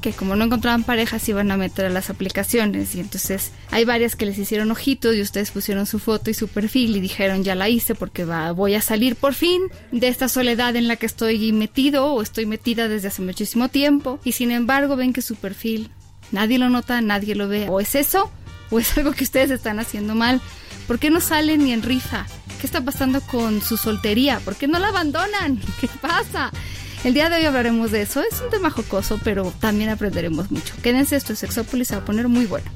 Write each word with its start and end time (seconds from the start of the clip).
Que 0.00 0.12
como 0.12 0.36
no 0.36 0.44
encontraban 0.44 0.84
parejas 0.84 1.28
iban 1.28 1.50
a 1.50 1.56
meter 1.56 1.86
a 1.86 1.90
las 1.90 2.10
aplicaciones 2.10 2.94
y 2.94 3.00
entonces 3.00 3.52
hay 3.70 3.84
varias 3.84 4.16
que 4.16 4.26
les 4.26 4.38
hicieron 4.38 4.70
ojitos 4.70 5.14
y 5.14 5.20
ustedes 5.20 5.50
pusieron 5.50 5.86
su 5.86 5.98
foto 5.98 6.30
y 6.30 6.34
su 6.34 6.48
perfil 6.48 6.96
y 6.96 7.00
dijeron 7.00 7.44
ya 7.44 7.54
la 7.54 7.68
hice 7.68 7.94
porque 7.94 8.24
va, 8.24 8.52
voy 8.52 8.74
a 8.74 8.80
salir 8.80 9.16
por 9.16 9.34
fin 9.34 9.62
de 9.90 10.08
esta 10.08 10.28
soledad 10.28 10.76
en 10.76 10.88
la 10.88 10.96
que 10.96 11.06
estoy 11.06 11.52
metido 11.52 12.12
o 12.12 12.22
estoy 12.22 12.46
metida 12.46 12.88
desde 12.88 13.08
hace 13.08 13.22
muchísimo 13.22 13.68
tiempo 13.68 14.18
y 14.24 14.32
sin 14.32 14.50
embargo 14.50 14.96
ven 14.96 15.12
que 15.12 15.22
su 15.22 15.36
perfil 15.36 15.90
nadie 16.30 16.58
lo 16.58 16.68
nota, 16.68 17.00
nadie 17.00 17.34
lo 17.34 17.48
ve 17.48 17.68
o 17.68 17.80
es 17.80 17.94
eso 17.94 18.30
o 18.70 18.78
es 18.78 18.96
algo 18.96 19.12
que 19.12 19.24
ustedes 19.24 19.50
están 19.50 19.78
haciendo 19.78 20.14
mal. 20.14 20.40
¿Por 20.86 20.98
qué 20.98 21.10
no 21.10 21.20
salen 21.20 21.64
ni 21.64 21.72
en 21.72 21.82
rifa? 21.82 22.26
¿Qué 22.60 22.66
está 22.66 22.80
pasando 22.80 23.20
con 23.20 23.60
su 23.60 23.76
soltería? 23.76 24.40
¿Por 24.40 24.56
qué 24.56 24.66
no 24.66 24.78
la 24.78 24.88
abandonan? 24.88 25.60
¿Qué 25.80 25.88
pasa? 26.00 26.50
El 27.04 27.14
día 27.14 27.28
de 27.28 27.36
hoy 27.36 27.44
hablaremos 27.44 27.90
de 27.90 28.02
eso. 28.02 28.22
Es 28.22 28.40
un 28.40 28.50
tema 28.50 28.70
jocoso, 28.70 29.18
pero 29.24 29.52
también 29.58 29.90
aprenderemos 29.90 30.52
mucho. 30.52 30.74
Quédense, 30.82 31.16
esto 31.16 31.32
es 31.32 31.40
Sexópolis, 31.40 31.88
se 31.88 31.96
va 31.96 32.02
a 32.02 32.04
poner 32.04 32.28
muy 32.28 32.46
bueno. 32.46 32.70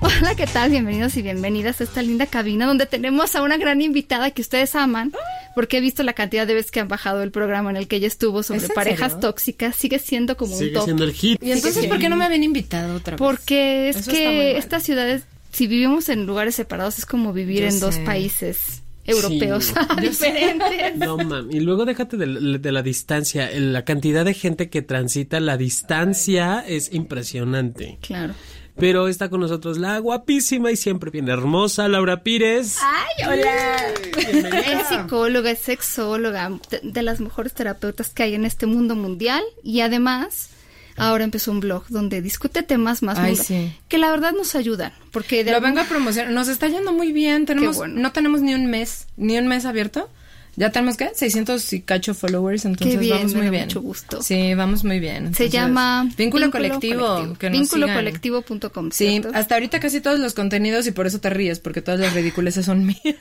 Hola, 0.00 0.34
¿qué 0.36 0.46
tal? 0.46 0.70
Bienvenidos 0.70 1.18
y 1.18 1.22
bienvenidas 1.22 1.82
a 1.82 1.84
esta 1.84 2.00
linda 2.00 2.24
cabina 2.24 2.64
donde 2.64 2.86
tenemos 2.86 3.36
a 3.36 3.42
una 3.42 3.58
gran 3.58 3.82
invitada 3.82 4.30
que 4.30 4.40
ustedes 4.40 4.74
aman, 4.74 5.12
porque 5.54 5.78
he 5.78 5.80
visto 5.80 6.02
la 6.02 6.12
cantidad 6.12 6.46
de 6.46 6.54
veces 6.54 6.70
que 6.70 6.80
han 6.80 6.88
bajado 6.88 7.22
el 7.22 7.30
programa 7.30 7.70
en 7.70 7.76
el 7.76 7.88
que 7.88 7.96
ella 7.96 8.06
estuvo 8.08 8.42
sobre 8.42 8.58
¿Es 8.58 8.70
en 8.70 8.74
parejas 8.74 9.12
serio? 9.12 9.28
tóxicas. 9.28 9.76
Sigue 9.76 9.98
siendo 9.98 10.36
como 10.36 10.52
un 10.52 10.58
Sigue 10.58 10.72
top. 10.72 10.84
siendo 10.84 11.04
el 11.04 11.12
hit. 11.12 11.42
¿Y 11.42 11.52
entonces 11.52 11.86
por 11.86 11.98
qué 11.98 12.08
no 12.08 12.16
me 12.16 12.24
habían 12.24 12.42
invitado 12.42 12.96
otra 12.96 13.12
vez? 13.12 13.18
Porque 13.18 13.88
es 13.88 13.96
Eso 13.96 14.10
que 14.10 14.56
estas 14.58 14.82
ciudades, 14.82 15.24
si 15.52 15.66
vivimos 15.66 16.08
en 16.08 16.26
lugares 16.26 16.54
separados, 16.54 16.98
es 16.98 17.06
como 17.06 17.32
vivir 17.32 17.60
Yo 17.62 17.68
en 17.68 17.80
dos 17.80 17.98
países 17.98 18.82
europeos 19.06 19.66
Sí. 19.66 19.74
diferentes. 20.00 20.96
No 20.96 21.18
mames. 21.18 21.54
Y 21.54 21.60
luego 21.60 21.84
déjate 21.84 22.16
de, 22.16 22.26
la- 22.26 22.58
de 22.58 22.72
la 22.72 22.82
distancia. 22.82 23.50
El- 23.50 23.72
La 23.74 23.84
cantidad 23.84 24.24
de 24.24 24.32
gente 24.34 24.70
que 24.70 24.80
transita 24.82 25.40
la 25.40 25.56
distancia 25.58 26.64
es 26.66 26.92
impresionante. 26.92 27.98
Claro. 28.00 28.34
Pero 28.76 29.06
está 29.06 29.28
con 29.28 29.40
nosotros 29.40 29.78
la 29.78 29.98
guapísima 29.98 30.70
y 30.72 30.76
siempre 30.76 31.10
bien 31.10 31.28
hermosa 31.28 31.86
Laura 31.88 32.22
Pires. 32.24 32.78
¡Ay, 32.82 33.24
hola! 33.26 33.76
Bienvenida. 34.32 34.80
Es 34.82 34.88
psicóloga, 34.88 35.50
es 35.52 35.60
sexóloga, 35.60 36.50
de, 36.82 37.02
las 37.02 37.20
mejores 37.20 37.54
terapeutas 37.54 38.10
que 38.10 38.24
hay 38.24 38.34
en 38.34 38.44
este 38.44 38.66
mundo 38.66 38.96
mundial 38.96 39.42
y 39.62 39.80
además 39.80 40.50
ahora 40.96 41.22
empezó 41.24 41.52
un 41.52 41.60
blog 41.60 41.84
donde 41.88 42.20
discute 42.20 42.62
temas 42.62 43.02
más 43.02 43.18
Ay, 43.18 43.36
sí. 43.36 43.72
que 43.88 43.98
la 43.98 44.10
verdad 44.10 44.32
nos 44.32 44.54
ayudan 44.56 44.92
porque 45.12 45.44
de 45.44 45.50
Lo 45.52 45.58
algún- 45.58 45.70
vengo 45.70 45.80
a 45.82 45.88
promocionar. 45.88 46.32
Nos 46.32 46.48
está 46.48 46.66
yendo 46.66 46.92
muy 46.92 47.12
bien. 47.12 47.46
Tenemos, 47.46 47.76
bueno. 47.76 48.00
No 48.00 48.10
tenemos 48.12 48.40
ni 48.42 48.54
un 48.54 48.66
mes, 48.66 49.06
ni 49.16 49.38
un 49.38 49.46
mes 49.46 49.66
abierto. 49.66 50.08
Ya 50.56 50.70
tenemos, 50.70 50.96
¿qué? 50.96 51.10
600 51.14 51.72
y 51.72 51.80
cacho 51.82 52.14
followers, 52.14 52.64
entonces 52.64 52.98
bien, 52.98 53.16
vamos 53.16 53.34
muy 53.34 53.50
bien. 53.50 53.64
mucho 53.64 53.80
gusto. 53.80 54.22
Sí, 54.22 54.54
vamos 54.54 54.84
muy 54.84 55.00
bien. 55.00 55.34
se 55.34 55.48
llama 55.50 56.08
Vínculo, 56.16 56.50
Colectivo. 56.50 57.34
Que 57.38 57.48
sigan. 57.48 57.52
Vínculocolectivo.com. 57.52 58.90
Sí, 58.90 59.08
¿cierto? 59.08 59.30
hasta 59.34 59.54
ahorita 59.56 59.80
casi 59.80 60.00
todos 60.00 60.18
los 60.20 60.34
contenidos 60.34 60.86
y 60.86 60.92
por 60.92 61.06
eso 61.06 61.20
te 61.20 61.30
ríes, 61.30 61.60
porque 61.60 61.82
todas 61.82 61.98
las 62.00 62.12
ridiculeces 62.14 62.66
son 62.66 62.86
mías. 62.86 63.16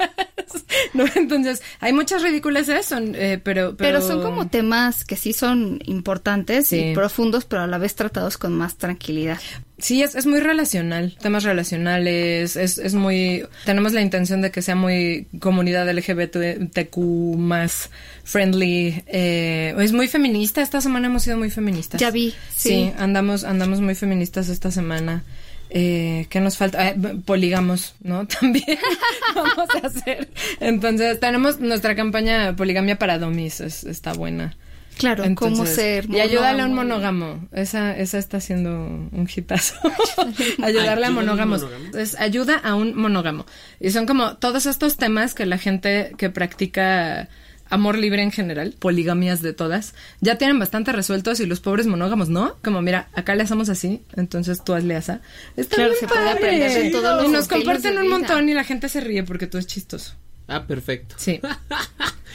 ¿No? 0.93 1.05
Entonces, 1.15 1.61
hay 1.79 1.93
muchas 1.93 2.21
ridiculeces, 2.21 2.85
son, 2.85 3.15
eh, 3.15 3.39
pero, 3.43 3.75
pero... 3.75 3.99
Pero 3.99 4.01
son 4.01 4.21
como 4.21 4.47
temas 4.47 5.03
que 5.03 5.15
sí 5.15 5.33
son 5.33 5.79
importantes 5.85 6.67
Sí. 6.67 6.77
y 6.77 6.93
profundos, 6.93 7.45
pero 7.45 7.63
a 7.63 7.67
la 7.67 7.77
vez 7.77 7.95
tratados 7.95 8.37
con 8.37 8.53
más 8.55 8.77
tranquilidad. 8.77 9.39
Sí, 9.83 10.01
es, 10.01 10.15
es 10.15 10.25
muy 10.25 10.39
relacional, 10.39 11.17
temas 11.21 11.43
relacionales, 11.43 12.55
es, 12.55 12.77
es 12.77 12.93
muy... 12.93 13.45
Tenemos 13.65 13.91
la 13.91 13.99
intención 14.01 14.41
de 14.41 14.49
que 14.49 14.61
sea 14.61 14.75
muy 14.75 15.27
comunidad 15.39 15.87
LGBTQ 15.93 16.97
más 17.37 17.89
friendly, 18.23 19.03
eh, 19.07 19.75
es 19.77 19.91
muy 19.91 20.07
feminista, 20.07 20.61
esta 20.61 20.79
semana 20.79 21.07
hemos 21.07 21.23
sido 21.23 21.37
muy 21.37 21.49
feministas. 21.51 21.99
Ya 21.99 22.11
vi, 22.11 22.31
Sí, 22.55 22.69
sí. 22.69 22.91
andamos, 22.97 23.43
andamos 23.43 23.81
muy 23.81 23.95
feministas 23.95 24.47
esta 24.49 24.71
semana. 24.71 25.23
Eh, 25.69 26.27
¿Qué 26.29 26.39
nos 26.39 26.55
falta? 26.57 26.87
Eh, 26.89 26.93
b- 26.95 27.15
poligamos, 27.25 27.95
¿no? 28.03 28.25
También 28.39 28.77
vamos 29.35 29.67
a 29.83 29.87
hacer. 29.87 30.29
Entonces, 30.59 31.19
tenemos 31.19 31.59
nuestra 31.59 31.95
campaña 31.95 32.55
Poligamia 32.55 32.97
para 32.97 33.17
Domis, 33.19 33.59
es- 33.59 33.83
está 33.83 34.13
buena. 34.13 34.55
Claro, 34.97 35.23
cómo 35.35 35.65
ser 35.65 36.09
Y 36.09 36.19
ayúdale 36.19 36.61
a 36.61 36.65
un 36.65 36.73
monógamo. 36.73 37.25
monógamo. 37.25 37.47
Esa, 37.51 37.97
esa 37.97 38.17
está 38.17 38.39
siendo 38.39 38.69
un 38.71 39.27
hitazo. 39.33 39.75
ayudarle 40.63 41.05
a 41.07 41.11
monógamos. 41.11 41.63
monógamo. 41.63 41.97
Es 41.97 42.19
ayuda 42.19 42.57
a 42.57 42.75
un 42.75 42.95
monógamo. 42.95 43.45
Y 43.79 43.91
son 43.91 44.05
como 44.05 44.37
todos 44.37 44.65
estos 44.65 44.97
temas 44.97 45.33
que 45.33 45.45
la 45.45 45.57
gente 45.57 46.13
que 46.17 46.29
practica 46.29 47.29
amor 47.69 47.97
libre 47.97 48.21
en 48.21 48.31
general, 48.31 48.75
poligamias 48.77 49.41
de 49.41 49.51
todas, 49.53 49.95
ya 50.21 50.37
tienen 50.37 50.59
bastante 50.59 50.91
resueltos 50.91 51.39
y 51.39 51.47
los 51.47 51.59
pobres 51.59 51.87
monógamos 51.87 52.29
no. 52.29 52.55
Como 52.63 52.81
mira, 52.83 53.07
acá 53.13 53.33
le 53.35 53.43
hacemos 53.43 53.69
así, 53.69 54.03
entonces 54.15 54.63
tú 54.63 54.73
hazle 54.75 54.95
asa. 54.95 55.21
Está 55.57 55.77
Claro, 55.77 55.89
bien 55.91 55.99
se 56.01 56.07
puede 56.07 56.21
padre. 56.25 56.37
aprender 56.37 56.83
de 56.83 56.89
todos 56.91 57.21
los 57.23 57.25
Y 57.25 57.31
nos 57.31 57.47
comparten 57.47 57.97
un 57.97 58.03
vida. 58.03 58.17
montón 58.17 58.49
y 58.49 58.53
la 58.53 58.63
gente 58.63 58.89
se 58.89 58.99
ríe 59.01 59.23
porque 59.23 59.47
tú 59.47 59.57
es 59.57 59.65
chistoso. 59.65 60.13
Ah, 60.53 60.65
perfecto. 60.67 61.15
Sí. 61.17 61.39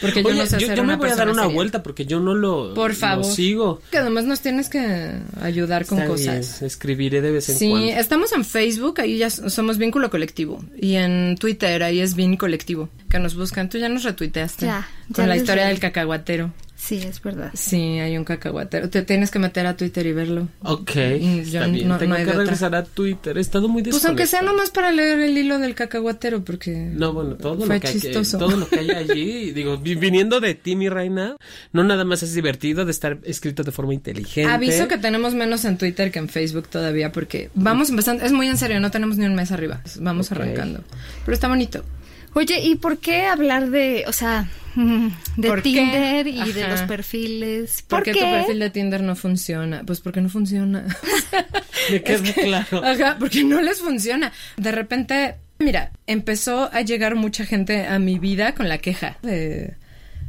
Porque 0.00 0.22
yo 0.22 0.28
Oye, 0.28 0.38
no 0.38 0.46
sé 0.46 0.60
yo, 0.60 0.72
yo 0.74 0.84
me 0.84 0.94
voy 0.94 1.10
a 1.10 1.16
dar 1.16 1.28
una 1.28 1.42
seria. 1.42 1.54
vuelta 1.56 1.82
porque 1.82 2.06
yo 2.06 2.20
no 2.20 2.32
lo, 2.32 2.72
Por 2.72 2.90
lo 2.90 2.96
favor. 2.96 3.24
sigo. 3.24 3.82
Que 3.90 3.98
además 3.98 4.24
nos 4.26 4.40
tienes 4.40 4.68
que 4.68 5.18
ayudar 5.40 5.86
con 5.86 5.98
Está 5.98 6.08
cosas. 6.10 6.58
bien, 6.60 6.66
escribiré 6.68 7.20
de 7.20 7.32
vez 7.32 7.48
en 7.48 7.56
Sí, 7.56 7.68
cuando. 7.70 7.88
estamos 7.88 8.32
en 8.32 8.44
Facebook, 8.44 9.00
ahí 9.00 9.18
ya 9.18 9.28
somos 9.28 9.76
Vínculo 9.76 10.08
Colectivo. 10.08 10.64
Y 10.80 10.94
en 10.94 11.36
Twitter, 11.36 11.82
ahí 11.82 11.98
es 12.00 12.14
Vin 12.14 12.36
Colectivo. 12.36 12.88
Que 13.10 13.18
nos 13.18 13.34
buscan. 13.34 13.68
Tú 13.68 13.78
ya 13.78 13.88
nos 13.88 14.04
retuiteaste. 14.04 14.66
Ya, 14.66 14.88
ya 15.08 15.14
Con 15.16 15.28
la 15.28 15.36
historia 15.36 15.66
del 15.66 15.80
cacahuatero. 15.80 16.52
Sí, 16.80 16.98
es 16.98 17.20
verdad. 17.20 17.50
Sí, 17.54 17.98
hay 17.98 18.16
un 18.16 18.24
cacahuatero. 18.24 18.88
Te 18.88 19.02
tienes 19.02 19.32
que 19.32 19.40
meter 19.40 19.66
a 19.66 19.76
Twitter 19.76 20.06
y 20.06 20.12
verlo. 20.12 20.48
Ok, 20.62 20.92
Y 21.20 21.40
está 21.40 21.66
yo 21.66 21.72
bien. 21.72 21.88
no- 21.88 21.98
Tengo 21.98 22.10
no 22.10 22.14
hay 22.18 22.24
que 22.24 22.30
otra. 22.30 22.42
regresar 22.44 22.74
a 22.76 22.84
Twitter. 22.84 23.36
He 23.36 23.40
estado 23.40 23.68
muy 23.68 23.82
Pues 23.82 24.04
aunque 24.04 24.26
sea 24.26 24.42
nomás 24.42 24.70
para 24.70 24.92
leer 24.92 25.18
el 25.18 25.36
hilo 25.36 25.58
del 25.58 25.74
cacahuatero, 25.74 26.44
porque... 26.44 26.70
No, 26.70 27.12
bueno, 27.12 27.34
todo 27.34 27.56
Fue 27.66 27.74
lo, 27.74 27.80
que 27.80 27.88
hay, 27.88 28.00
todo 28.30 28.56
lo 28.56 28.68
que 28.68 28.78
hay 28.78 28.90
allí, 29.10 29.50
digo, 29.50 29.76
vi- 29.76 29.96
viniendo 29.96 30.38
de 30.40 30.54
ti, 30.54 30.76
mi 30.76 30.88
reina, 30.88 31.36
no 31.72 31.82
nada 31.82 32.04
más 32.04 32.22
es 32.22 32.32
divertido 32.32 32.84
de 32.84 32.92
estar 32.92 33.18
escrito 33.24 33.64
de 33.64 33.72
forma 33.72 33.92
inteligente. 33.92 34.50
Aviso 34.50 34.86
que 34.86 34.98
tenemos 34.98 35.34
menos 35.34 35.64
en 35.64 35.78
Twitter 35.78 36.12
que 36.12 36.20
en 36.20 36.28
Facebook 36.28 36.68
todavía, 36.68 37.10
porque 37.10 37.50
vamos 37.54 37.90
empezando... 37.90 38.24
Es 38.24 38.30
muy 38.32 38.46
en 38.46 38.56
serio, 38.56 38.78
no 38.78 38.92
tenemos 38.92 39.16
ni 39.18 39.26
un 39.26 39.34
mes 39.34 39.50
arriba. 39.50 39.82
Vamos 39.98 40.30
arrancando. 40.30 40.84
Pero 41.24 41.34
está 41.34 41.48
bonito. 41.48 41.84
Oye, 42.34 42.60
¿y 42.60 42.76
por 42.76 42.98
qué 42.98 43.26
hablar 43.26 43.70
de, 43.70 44.04
o 44.06 44.12
sea, 44.12 44.48
de 45.36 45.48
¿Por 45.48 45.62
qué? 45.62 45.70
Tinder 45.70 46.26
y 46.26 46.52
de 46.52 46.68
los 46.68 46.82
perfiles? 46.82 47.82
¿Por 47.82 47.98
¿Por 47.98 48.04
qué 48.04 48.12
qué? 48.12 48.20
tu 48.20 48.26
perfil 48.26 48.58
de 48.58 48.70
Tinder 48.70 49.02
no 49.02 49.16
funciona? 49.16 49.82
Pues 49.84 50.00
porque 50.00 50.20
no 50.20 50.28
funciona. 50.28 50.84
Me 51.90 52.02
queda 52.02 52.32
claro. 52.32 52.84
Ajá, 52.84 53.16
porque 53.18 53.44
no 53.44 53.60
les 53.62 53.78
funciona. 53.78 54.32
De 54.56 54.72
repente, 54.72 55.36
mira, 55.58 55.92
empezó 56.06 56.68
a 56.72 56.82
llegar 56.82 57.14
mucha 57.14 57.46
gente 57.46 57.86
a 57.86 57.98
mi 57.98 58.18
vida 58.18 58.54
con 58.54 58.68
la 58.68 58.78
queja 58.78 59.16
de 59.22 59.74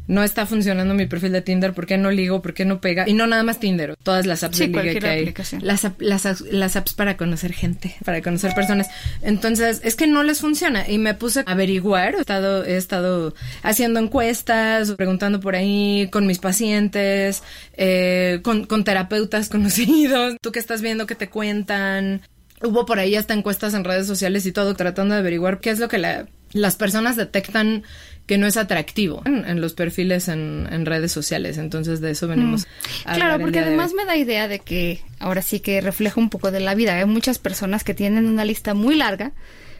no 0.10 0.24
está 0.24 0.48
funcionando 0.48 0.96
mi 0.96 1.06
perfil 1.06 1.32
de 1.32 1.42
Tinder, 1.44 1.72
¿por 1.74 1.86
qué 1.86 1.96
no 2.00 2.10
ligo? 2.10 2.42
¿Por 2.42 2.56
qué 2.56 2.66
no 2.66 2.82
pega? 2.82 3.08
Y 3.08 3.14
no 3.14 3.28
nada 3.28 3.44
más 3.44 3.60
Tinder, 3.60 3.96
todas 4.02 4.26
las 4.26 4.44
apps 4.44 4.58
Sí, 4.58 4.66
de 4.66 4.72
cualquier 4.74 5.00
que 5.04 5.08
hay. 5.08 5.34
Las, 5.62 5.86
ap- 5.86 6.02
las, 6.02 6.26
as- 6.26 6.42
las 6.42 6.76
apps 6.76 6.94
para 6.94 7.16
conocer 7.16 7.54
gente, 7.54 7.96
para 8.04 8.22
conocer 8.24 8.54
personas. 8.56 8.88
Entonces, 9.22 9.82
es 9.84 9.96
que 9.96 10.08
no 10.08 10.24
les 10.24 10.40
funciona. 10.42 10.90
Y 10.90 10.98
me 10.98 11.14
puse 11.14 11.42
a 11.42 11.44
averiguar. 11.52 12.16
He 12.16 12.22
estado, 12.22 12.66
he 12.66 12.76
estado 12.76 13.36
haciendo 13.62 14.00
encuestas, 14.00 14.94
preguntando 14.94 15.40
por 15.40 15.56
ahí 15.56 16.10
con 16.12 16.26
mis 16.26 16.40
pacientes, 16.40 17.44
eh, 17.78 18.40
con, 18.44 18.66
con 18.66 18.84
terapeutas 18.84 19.48
conocidos. 19.48 20.38
Tú 20.42 20.52
que 20.52 20.60
estás 20.60 20.82
viendo 20.82 21.06
que 21.06 21.14
te 21.16 21.30
cuentan. 21.30 22.22
Hubo 22.64 22.86
por 22.86 22.98
ahí 23.00 23.16
hasta 23.16 23.34
encuestas 23.36 23.74
en 23.76 23.84
redes 23.86 24.08
sociales 24.08 24.46
y 24.48 24.52
todo 24.52 24.74
tratando 24.76 25.14
de 25.14 25.20
averiguar 25.22 25.60
qué 25.60 25.70
es 25.70 25.80
lo 25.80 25.88
que 25.88 25.98
la- 26.00 26.26
las 26.52 26.76
personas 26.78 27.16
detectan 27.16 27.84
que 28.30 28.38
no 28.38 28.46
es 28.46 28.58
atractivo 28.58 29.24
en, 29.26 29.44
en 29.44 29.60
los 29.60 29.74
perfiles 29.74 30.28
en, 30.28 30.68
en 30.72 30.86
redes 30.86 31.12
sociales. 31.12 31.58
Entonces 31.58 32.00
de 32.00 32.12
eso 32.12 32.28
venimos. 32.28 32.68
a 33.04 33.14
hablar 33.14 33.28
Claro, 33.30 33.42
porque 33.42 33.58
además 33.58 33.94
me 33.96 34.06
da 34.06 34.16
idea 34.18 34.48
de 34.48 34.60
que 34.60 35.02
ahora 35.18 35.42
sí 35.42 35.60
que 35.62 35.82
refleja 35.82 36.22
un 36.22 36.30
poco 36.30 36.52
de 36.52 36.60
la 36.60 36.76
vida. 36.76 36.96
Hay 36.96 37.06
muchas 37.06 37.40
personas 37.40 37.84
que 37.84 37.96
tienen 37.96 38.28
una 38.28 38.46
lista 38.46 38.76
muy 38.76 38.94
larga 38.94 39.32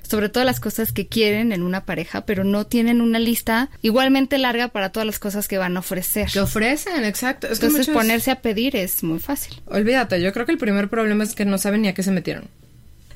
sobre 0.02 0.30
todas 0.30 0.48
las 0.48 0.60
cosas 0.60 0.92
que 0.92 1.06
quieren 1.08 1.52
en 1.52 1.62
una 1.62 1.86
pareja, 1.86 2.26
pero 2.26 2.44
no 2.44 2.66
tienen 2.66 3.02
una 3.02 3.20
lista 3.20 3.70
igualmente 3.84 4.40
larga 4.40 4.70
para 4.70 4.90
todas 4.92 5.06
las 5.06 5.20
cosas 5.20 5.48
que 5.48 5.60
van 5.60 5.78
a 5.78 5.82
ofrecer. 5.82 6.28
Que 6.34 6.40
ofrecen, 6.40 7.04
exacto. 7.06 7.46
Es 7.46 7.60
Entonces 7.60 7.88
muchos- 7.88 7.94
ponerse 7.94 8.32
a 8.32 8.42
pedir 8.42 8.76
es 8.76 9.04
muy 9.04 9.20
fácil. 9.20 9.62
Olvídate, 9.68 10.20
yo 10.24 10.34
creo 10.34 10.48
que 10.48 10.54
el 10.54 10.58
primer 10.58 10.90
problema 10.90 11.24
es 11.24 11.36
que 11.36 11.46
no 11.46 11.60
saben 11.60 11.84
ni 11.84 11.90
a 11.90 11.94
qué 11.94 12.02
se 12.02 12.10
metieron. 12.10 12.46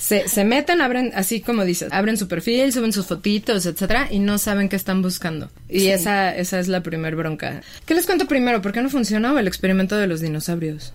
Se, 0.03 0.27
se 0.27 0.43
meten, 0.43 0.81
abren, 0.81 1.11
así 1.15 1.39
como 1.39 1.63
dices, 1.63 1.87
abren 1.93 2.17
su 2.17 2.27
perfil, 2.27 2.73
suben 2.73 2.91
sus 2.91 3.05
fotitos, 3.05 3.65
etcétera, 3.65 4.09
y 4.11 4.19
no 4.19 4.37
saben 4.37 4.67
qué 4.67 4.75
están 4.75 5.01
buscando. 5.01 5.49
Y 5.69 5.87
esa, 5.87 6.35
esa 6.35 6.59
es 6.59 6.67
la 6.67 6.83
primer 6.83 7.15
bronca. 7.15 7.61
¿Qué 7.85 7.93
les 7.93 8.05
cuento 8.05 8.27
primero? 8.27 8.61
¿Por 8.61 8.73
qué 8.73 8.81
no 8.81 8.89
funcionó 8.89 9.39
el 9.39 9.47
experimento 9.47 9.95
de 9.95 10.07
los 10.07 10.19
dinosaurios? 10.19 10.93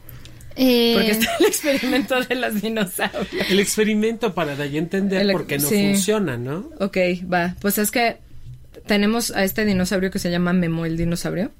Eh, 0.56 0.92
Porque 0.94 1.12
está 1.12 1.28
el 1.40 1.46
experimento 1.46 2.20
de 2.22 2.34
los 2.34 2.60
dinosaurios. 2.60 3.48
El 3.48 3.60
experimento 3.60 4.34
para 4.34 4.54
de 4.56 4.64
ahí 4.64 4.76
entender 4.76 5.22
El- 5.22 5.32
por 5.32 5.46
qué 5.46 5.56
no 5.56 5.68
sí. 5.68 5.92
funciona, 5.92 6.36
¿no? 6.36 6.68
Ok, 6.78 6.98
va. 7.32 7.54
Pues 7.60 7.78
es 7.78 7.90
que 7.90 8.18
tenemos 8.86 9.30
a 9.30 9.42
este 9.44 9.64
dinosaurio 9.64 10.10
que 10.10 10.18
se 10.18 10.30
llama 10.30 10.52
Memo 10.52 10.84
el 10.84 10.96
dinosaurio. 10.98 11.50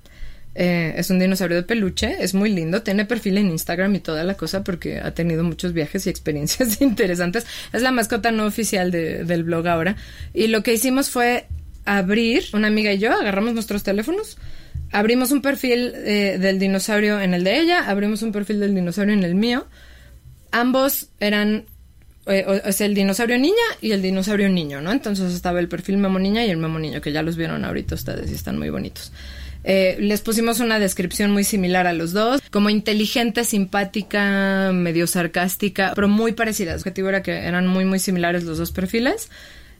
Eh, 0.61 0.95
es 0.97 1.09
un 1.11 1.21
dinosaurio 1.21 1.57
de 1.59 1.63
peluche, 1.63 2.17
es 2.19 2.35
muy 2.35 2.51
lindo, 2.51 2.83
tiene 2.83 3.05
perfil 3.05 3.39
en 3.39 3.49
Instagram 3.51 3.95
y 3.95 4.01
toda 4.01 4.25
la 4.25 4.35
cosa 4.35 4.65
porque 4.65 4.99
ha 4.99 5.15
tenido 5.15 5.45
muchos 5.45 5.73
viajes 5.73 6.05
y 6.07 6.11
experiencias 6.11 6.81
interesantes. 6.81 7.47
Es 7.73 7.81
la 7.83 7.93
mascota 7.93 8.33
no 8.33 8.45
oficial 8.45 8.91
de- 8.91 9.23
del 9.25 9.45
blog 9.45 9.69
ahora. 9.69 9.95
Y 10.35 10.49
lo 10.49 10.65
que 10.65 10.75
hicimos 10.75 11.11
fue 11.11 11.47
abrir, 11.85 12.43
una 12.55 12.67
amiga 12.67 12.93
y 12.93 12.99
yo, 12.99 13.13
agarramos 13.13 13.55
nuestros 13.55 13.85
teléfonos, 13.85 14.37
abrimos 14.91 15.31
un 15.31 15.43
perfil 15.43 15.93
eh, 15.95 16.39
del 16.41 16.59
dinosaurio 16.59 17.21
en 17.21 17.35
el 17.35 17.45
de 17.45 17.61
ella, 17.61 17.89
abrimos 17.89 18.23
un 18.23 18.33
perfil 18.33 18.59
del 18.59 18.75
dinosaurio 18.75 19.15
en 19.15 19.23
el 19.23 19.37
mío. 19.37 19.65
Ambos 20.51 21.09
eran 21.21 21.67
eh, 22.27 22.63
el 22.81 22.95
dinosaurio 22.95 23.39
niña 23.39 23.55
y 23.81 23.93
el 23.93 24.03
dinosaurio 24.03 24.49
niño, 24.49 24.81
¿no? 24.81 24.91
Entonces 24.91 25.33
estaba 25.35 25.61
el 25.61 25.69
perfil 25.69 25.99
Memo 25.99 26.19
Niña 26.19 26.45
y 26.45 26.51
el 26.51 26.57
Memo 26.57 26.79
Niño, 26.81 27.01
que 27.01 27.13
ya 27.13 27.23
los 27.23 27.37
vieron 27.37 27.65
ahorita 27.65 27.95
ustedes 27.95 28.31
y 28.31 28.35
están 28.35 28.59
muy 28.59 28.71
bonitos. 28.71 29.13
Eh, 29.71 29.99
les 30.01 30.23
pusimos 30.23 30.61
una 30.61 30.79
descripción 30.79 31.31
muy 31.31 31.45
similar 31.45 31.87
a 31.87 31.93
los 31.93 32.15
dos, 32.15 32.41
como 32.51 32.71
inteligente, 32.71 33.45
simpática, 33.45 34.71
medio 34.73 35.07
sarcástica, 35.07 35.93
pero 35.95 36.09
muy 36.09 36.33
parecidas. 36.33 36.77
El 36.77 36.81
objetivo 36.81 37.11
era 37.11 37.23
que 37.23 37.33
eran 37.33 37.67
muy, 37.67 37.85
muy 37.85 37.99
similares 37.99 38.45
los 38.45 38.57
dos 38.57 38.73
perfiles. 38.73 39.29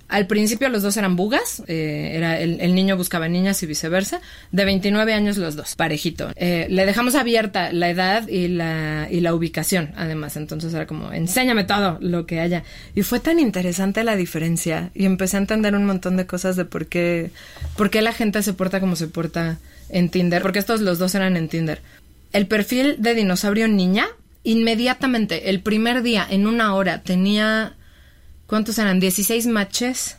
Al 0.07 0.27
principio 0.27 0.69
los 0.69 0.83
dos 0.83 0.99
eran 0.99 1.17
bugas, 1.17 1.63
eh, 1.69 2.13
era 2.15 2.39
el, 2.39 2.61
el 2.61 2.75
niño 2.75 2.99
buscaba 2.99 3.29
niñas 3.29 3.63
y 3.63 3.67
viceversa, 3.67 4.21
de 4.53 4.65
29 4.67 5.15
años 5.15 5.39
los 5.39 5.57
dos, 5.57 5.75
parejito. 5.75 6.33
Eh, 6.37 6.67
le 6.69 6.85
dejamos 6.85 7.15
abierta 7.15 7.73
la 7.73 7.89
edad 7.89 8.29
y 8.29 8.49
la, 8.49 9.09
y 9.11 9.21
la 9.21 9.35
ubicación, 9.35 9.93
además, 9.97 10.37
entonces 10.37 10.75
era 10.75 10.87
como, 10.87 11.15
enséñame 11.15 11.65
todo 11.65 11.97
lo 12.03 12.27
que 12.27 12.41
haya. 12.41 12.63
Y 12.95 13.03
fue 13.03 13.21
tan 13.21 13.39
interesante 13.39 14.05
la 14.05 14.17
diferencia 14.17 14.91
y 14.95 15.07
empecé 15.07 15.39
a 15.39 15.41
entender 15.41 15.75
un 15.75 15.87
montón 15.87 16.19
de 16.19 16.27
cosas 16.27 16.57
de 16.57 16.67
por 16.67 16.89
qué, 16.89 17.31
por 17.79 17.89
qué 17.89 18.03
la 18.03 18.13
gente 18.13 18.43
se 18.43 18.53
porta 18.53 18.81
como 18.81 18.95
se 18.95 19.09
porta 19.09 19.59
en 19.89 20.09
Tinder, 20.11 20.43
porque 20.43 20.59
estos 20.59 20.81
los 20.81 20.99
dos 20.99 21.15
eran 21.15 21.37
en 21.37 21.49
Tinder. 21.49 21.83
El 22.33 22.47
perfil 22.47 22.97
de 22.99 23.15
dinosaurio 23.15 23.69
niña, 23.69 24.07
inmediatamente, 24.45 25.51
el 25.51 25.61
primer 25.61 26.03
día, 26.03 26.27
en 26.29 26.47
una 26.47 26.75
hora, 26.75 27.03
tenía 27.03 27.75
¿Cuántos 28.49 28.79
eran? 28.79 28.99
16 28.99 29.47
matches 29.47 30.17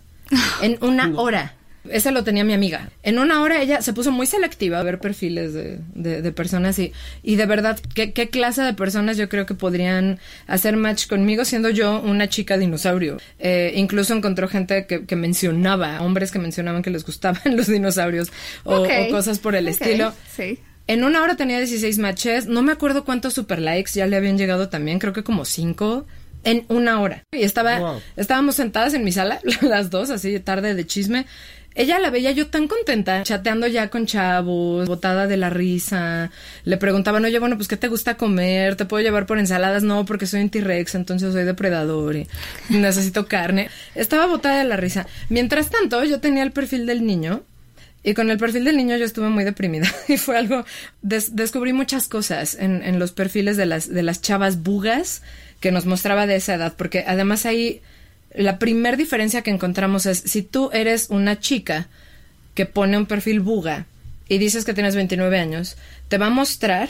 en 0.62 0.78
una 0.82 1.12
hora. 1.16 1.56
Ese 1.92 2.12
lo 2.12 2.24
tenía 2.24 2.44
mi 2.44 2.54
amiga. 2.54 2.90
En 3.04 3.20
una 3.20 3.42
hora 3.42 3.62
ella 3.62 3.82
se 3.82 3.94
puso 3.94 4.12
muy 4.12 4.26
selectiva 4.28 4.80
a 4.80 4.84
ver 4.84 5.00
perfiles 5.00 5.54
de, 5.54 5.80
de- 5.94 6.22
de 6.22 6.32
personas 6.32 6.78
y, 6.80 6.94
y 7.24 7.36
de 7.36 7.46
verdad, 7.46 7.80
¿qué, 7.94 8.14
¿qué 8.14 8.30
clase 8.30 8.62
de 8.62 8.74
personas 8.74 9.18
yo 9.18 9.28
creo 9.30 9.46
que 9.46 9.54
podrían 9.56 10.20
hacer 10.48 10.76
match 10.78 11.08
conmigo 11.08 11.46
siendo 11.46 11.70
yo 11.70 12.00
una 12.02 12.30
chica 12.30 12.58
dinosaurio? 12.58 13.18
Eh, 13.40 13.74
incluso 13.76 14.14
encontró 14.14 14.48
gente 14.48 14.86
que, 14.86 15.06
que 15.06 15.16
mencionaba, 15.16 16.02
hombres 16.02 16.32
que 16.32 16.40
mencionaban 16.40 16.82
que 16.82 16.90
les 16.90 17.06
gustaban 17.06 17.42
los 17.56 17.68
dinosaurios 17.68 18.32
o, 18.64 18.86
cosas 19.12 19.40
por 19.40 19.56
el 19.56 19.68
estilo. 19.68 20.14
Sí. 20.36 20.60
En 20.88 21.04
una 21.04 21.22
hora 21.22 21.36
tenía 21.36 21.58
16 21.60 22.00
matches. 22.00 22.48
No 22.48 22.62
me 22.64 22.72
acuerdo 22.72 23.06
cuántos 23.06 23.34
super 23.34 23.60
likes 23.60 23.92
ya 23.94 24.08
le 24.08 24.16
habían 24.18 24.38
llegado 24.38 24.70
también. 24.70 24.98
Creo 25.00 25.14
que 25.14 25.24
como 25.24 25.46
cinco. 25.46 26.08
En 26.46 26.64
una 26.70 27.02
hora. 27.02 27.24
Y 27.34 27.44
estaba, 27.44 27.78
Wow. 27.80 28.02
estábamos 28.16 28.56
sentadas 28.56 28.94
en 28.94 29.04
mi 29.04 29.12
sala, 29.12 29.40
las 29.62 29.90
dos, 29.90 30.10
así 30.10 30.40
tarde 30.40 30.74
de 30.74 30.88
chisme. 30.88 31.26
Ella 31.76 32.00
la 32.00 32.10
veía 32.10 32.32
yo 32.32 32.48
tan 32.48 32.68
contenta, 32.68 33.24
chateando 33.24 33.66
ya 33.68 33.90
con 33.90 34.06
chavos, 34.06 34.88
botada 34.88 35.28
de 35.28 35.38
la 35.38 35.50
risa. 35.50 36.30
Le 36.66 36.78
preguntaban, 36.78 37.24
oye, 37.24 37.40
bueno, 37.40 37.56
pues, 37.56 37.68
¿qué 37.70 37.78
te 37.78 37.88
gusta 37.88 38.18
comer? 38.18 38.76
¿Te 38.76 38.86
puedo 38.86 39.02
llevar 39.04 39.26
por 39.26 39.40
ensaladas? 39.40 39.84
No, 39.84 40.04
porque 40.06 40.26
soy 40.26 40.42
un 40.42 40.50
T-Rex, 40.50 40.96
entonces 40.96 41.32
soy 41.32 41.44
depredador 41.46 42.16
y 42.18 42.28
necesito 42.70 43.28
carne. 43.28 43.70
Estaba 43.96 44.26
botada 44.26 44.58
de 44.60 44.66
la 44.66 44.76
risa. 44.78 45.08
Mientras 45.30 45.70
tanto, 45.70 46.04
yo 46.04 46.20
tenía 46.20 46.44
el 46.44 46.52
perfil 46.52 46.86
del 46.86 47.06
niño 47.06 47.44
y 48.04 48.14
con 48.14 48.30
el 48.30 48.38
perfil 48.38 48.64
del 48.66 48.76
niño 48.76 48.98
yo 48.98 49.06
estuve 49.06 49.30
muy 49.30 49.44
deprimida 49.44 49.88
y 50.08 50.18
fue 50.18 50.38
algo, 50.38 50.66
des- 51.02 51.36
descubrí 51.36 51.72
muchas 51.72 52.08
cosas 52.08 52.56
en, 52.60 52.82
en 52.84 52.98
los 53.00 53.12
perfiles 53.12 53.56
de 53.58 53.66
las, 53.68 53.88
de 53.88 54.04
las 54.04 54.22
chavas 54.22 54.64
bugas 54.64 55.22
que 55.62 55.72
nos 55.72 55.86
mostraba 55.86 56.26
de 56.26 56.36
esa 56.38 56.56
edad, 56.56 56.74
porque 56.78 57.04
además 57.08 57.46
ahí 57.46 57.82
la 58.34 58.60
primer 58.60 58.98
diferencia 58.98 59.42
que 59.42 59.52
encontramos 59.52 60.06
es 60.06 60.20
si 60.20 60.42
tú 60.42 60.70
eres 60.74 61.08
una 61.10 61.40
chica 61.40 61.88
que 62.54 62.66
pone 62.66 62.98
un 62.98 63.06
perfil 63.06 63.40
buga 63.40 63.86
y 64.28 64.38
dices 64.38 64.66
que 64.66 64.74
tienes 64.74 64.96
29 64.96 65.40
años, 65.40 65.78
te 66.08 66.18
va 66.18 66.28
a 66.28 66.30
mostrar, 66.30 66.90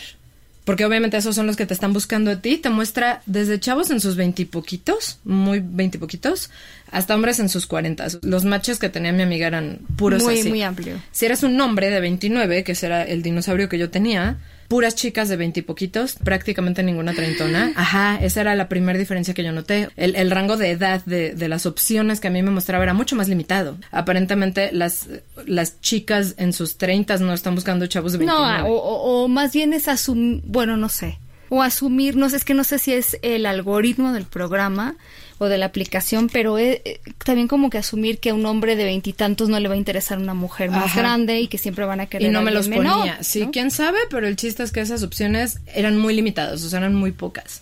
porque 0.65 0.85
obviamente 0.85 1.15
esos 1.17 1.35
son 1.35 1.47
los 1.47 1.55
que 1.55 1.65
te 1.65 1.73
están 1.73 1.93
buscando 1.93 2.31
a 2.31 2.41
ti, 2.41 2.57
te 2.57 2.69
muestra 2.69 3.21
desde 3.25 3.59
chavos 3.59 3.89
en 3.91 4.01
sus 4.01 4.15
veintipoquitos, 4.15 5.19
muy 5.23 5.61
veintipoquitos, 5.63 6.49
hasta 6.91 7.15
hombres 7.15 7.39
en 7.39 7.49
sus 7.49 7.65
cuarentas. 7.65 8.19
Los 8.21 8.43
matches 8.43 8.77
que 8.79 8.89
tenía 8.89 9.13
mi 9.13 9.23
amiga 9.23 9.47
eran 9.47 9.79
puros 9.95 10.23
Muy, 10.23 10.39
así. 10.39 10.49
muy 10.49 10.61
amplio. 10.63 11.01
Si 11.11 11.25
eres 11.25 11.43
un 11.43 11.59
hombre 11.61 11.89
de 11.89 12.01
29, 12.01 12.63
que 12.63 12.75
será 12.75 13.03
el 13.03 13.21
dinosaurio 13.21 13.69
que 13.69 13.77
yo 13.77 13.89
tenía, 13.89 14.37
puras 14.69 14.95
chicas 14.95 15.27
de 15.27 15.35
veintipoquitos, 15.35 16.15
prácticamente 16.23 16.81
ninguna 16.83 17.13
treintona. 17.13 17.73
Ajá, 17.75 18.17
esa 18.21 18.39
era 18.39 18.55
la 18.55 18.69
primera 18.69 18.97
diferencia 18.97 19.33
que 19.33 19.43
yo 19.43 19.51
noté. 19.51 19.89
El, 19.97 20.15
el 20.15 20.31
rango 20.31 20.55
de 20.55 20.71
edad 20.71 21.03
de, 21.05 21.33
de 21.35 21.49
las 21.49 21.65
opciones 21.65 22.21
que 22.21 22.29
a 22.29 22.31
mí 22.31 22.41
me 22.41 22.51
mostraba 22.51 22.83
era 22.85 22.93
mucho 22.93 23.17
más 23.17 23.27
limitado. 23.27 23.77
Aparentemente 23.91 24.69
las, 24.71 25.07
las 25.45 25.81
chicas 25.81 26.35
en 26.37 26.53
sus 26.53 26.77
treintas 26.77 27.19
no 27.19 27.33
están 27.33 27.55
buscando 27.55 27.85
chavos 27.87 28.13
de 28.13 28.19
29. 28.19 28.57
No, 28.59 28.67
o, 28.69 28.73
o- 28.77 29.23
o 29.23 29.27
más 29.27 29.51
bien 29.51 29.73
es 29.73 29.87
asumir, 29.89 30.41
bueno, 30.45 30.77
no 30.77 30.87
sé, 30.87 31.17
o 31.49 31.63
asumir, 31.63 32.15
no 32.15 32.29
sé, 32.29 32.37
es 32.37 32.45
que 32.45 32.53
no 32.53 32.63
sé 32.63 32.77
si 32.77 32.93
es 32.93 33.17
el 33.23 33.45
algoritmo 33.47 34.13
del 34.13 34.25
programa 34.25 34.95
o 35.39 35.47
de 35.47 35.57
la 35.57 35.65
aplicación, 35.65 36.29
pero 36.29 36.59
eh, 36.59 36.81
eh, 36.85 36.99
también 37.25 37.47
como 37.47 37.69
que 37.69 37.77
asumir 37.77 38.19
que 38.19 38.29
a 38.29 38.33
un 38.33 38.45
hombre 38.45 38.75
de 38.75 38.83
veintitantos 38.83 39.49
no 39.49 39.59
le 39.59 39.67
va 39.67 39.73
a 39.73 39.77
interesar 39.77 40.19
una 40.19 40.33
mujer 40.33 40.69
más 40.69 40.85
Ajá. 40.85 40.99
grande 40.99 41.39
y 41.39 41.47
que 41.47 41.57
siempre 41.57 41.85
van 41.85 42.01
a 42.01 42.05
querer 42.05 42.29
y 42.29 42.31
no 42.31 42.39
a 42.39 42.41
me 42.41 42.51
los 42.51 42.67
menor, 42.67 42.97
ponía. 42.97 43.23
Sí, 43.23 43.45
¿no? 43.45 43.51
quién 43.51 43.71
sabe, 43.71 43.97
pero 44.09 44.27
el 44.27 44.35
chiste 44.35 44.61
es 44.63 44.71
que 44.71 44.81
esas 44.81 45.01
opciones 45.01 45.59
eran 45.73 45.97
muy 45.97 46.13
limitadas, 46.13 46.63
o 46.63 46.69
sea, 46.69 46.79
eran 46.79 46.93
muy 46.93 47.13
pocas. 47.13 47.61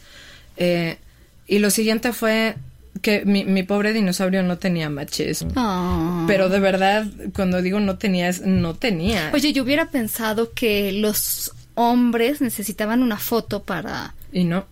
Eh, 0.57 0.97
y 1.47 1.59
lo 1.59 1.69
siguiente 1.69 2.11
fue 2.13 2.55
que 3.01 3.23
mi, 3.25 3.45
mi 3.45 3.61
pobre 3.61 3.93
dinosaurio 3.93 4.41
no 4.41 4.57
tenía 4.57 4.89
matches. 4.89 5.45
Ah. 5.55 6.25
Pero 6.27 6.49
de 6.49 6.59
verdad, 6.59 7.05
cuando 7.35 7.61
digo 7.61 7.79
no 7.79 7.97
tenía, 7.99 8.27
es 8.27 8.41
no 8.41 8.73
tenía. 8.73 9.29
Oye, 9.33 9.53
yo 9.53 9.61
hubiera 9.63 9.85
pensado 9.85 10.51
que 10.53 10.91
los 10.93 11.51
hombres 11.75 12.41
necesitaban 12.41 13.03
una 13.03 13.17
foto 13.17 13.61
para 13.61 14.15
y 14.31 14.43
no. 14.45 14.65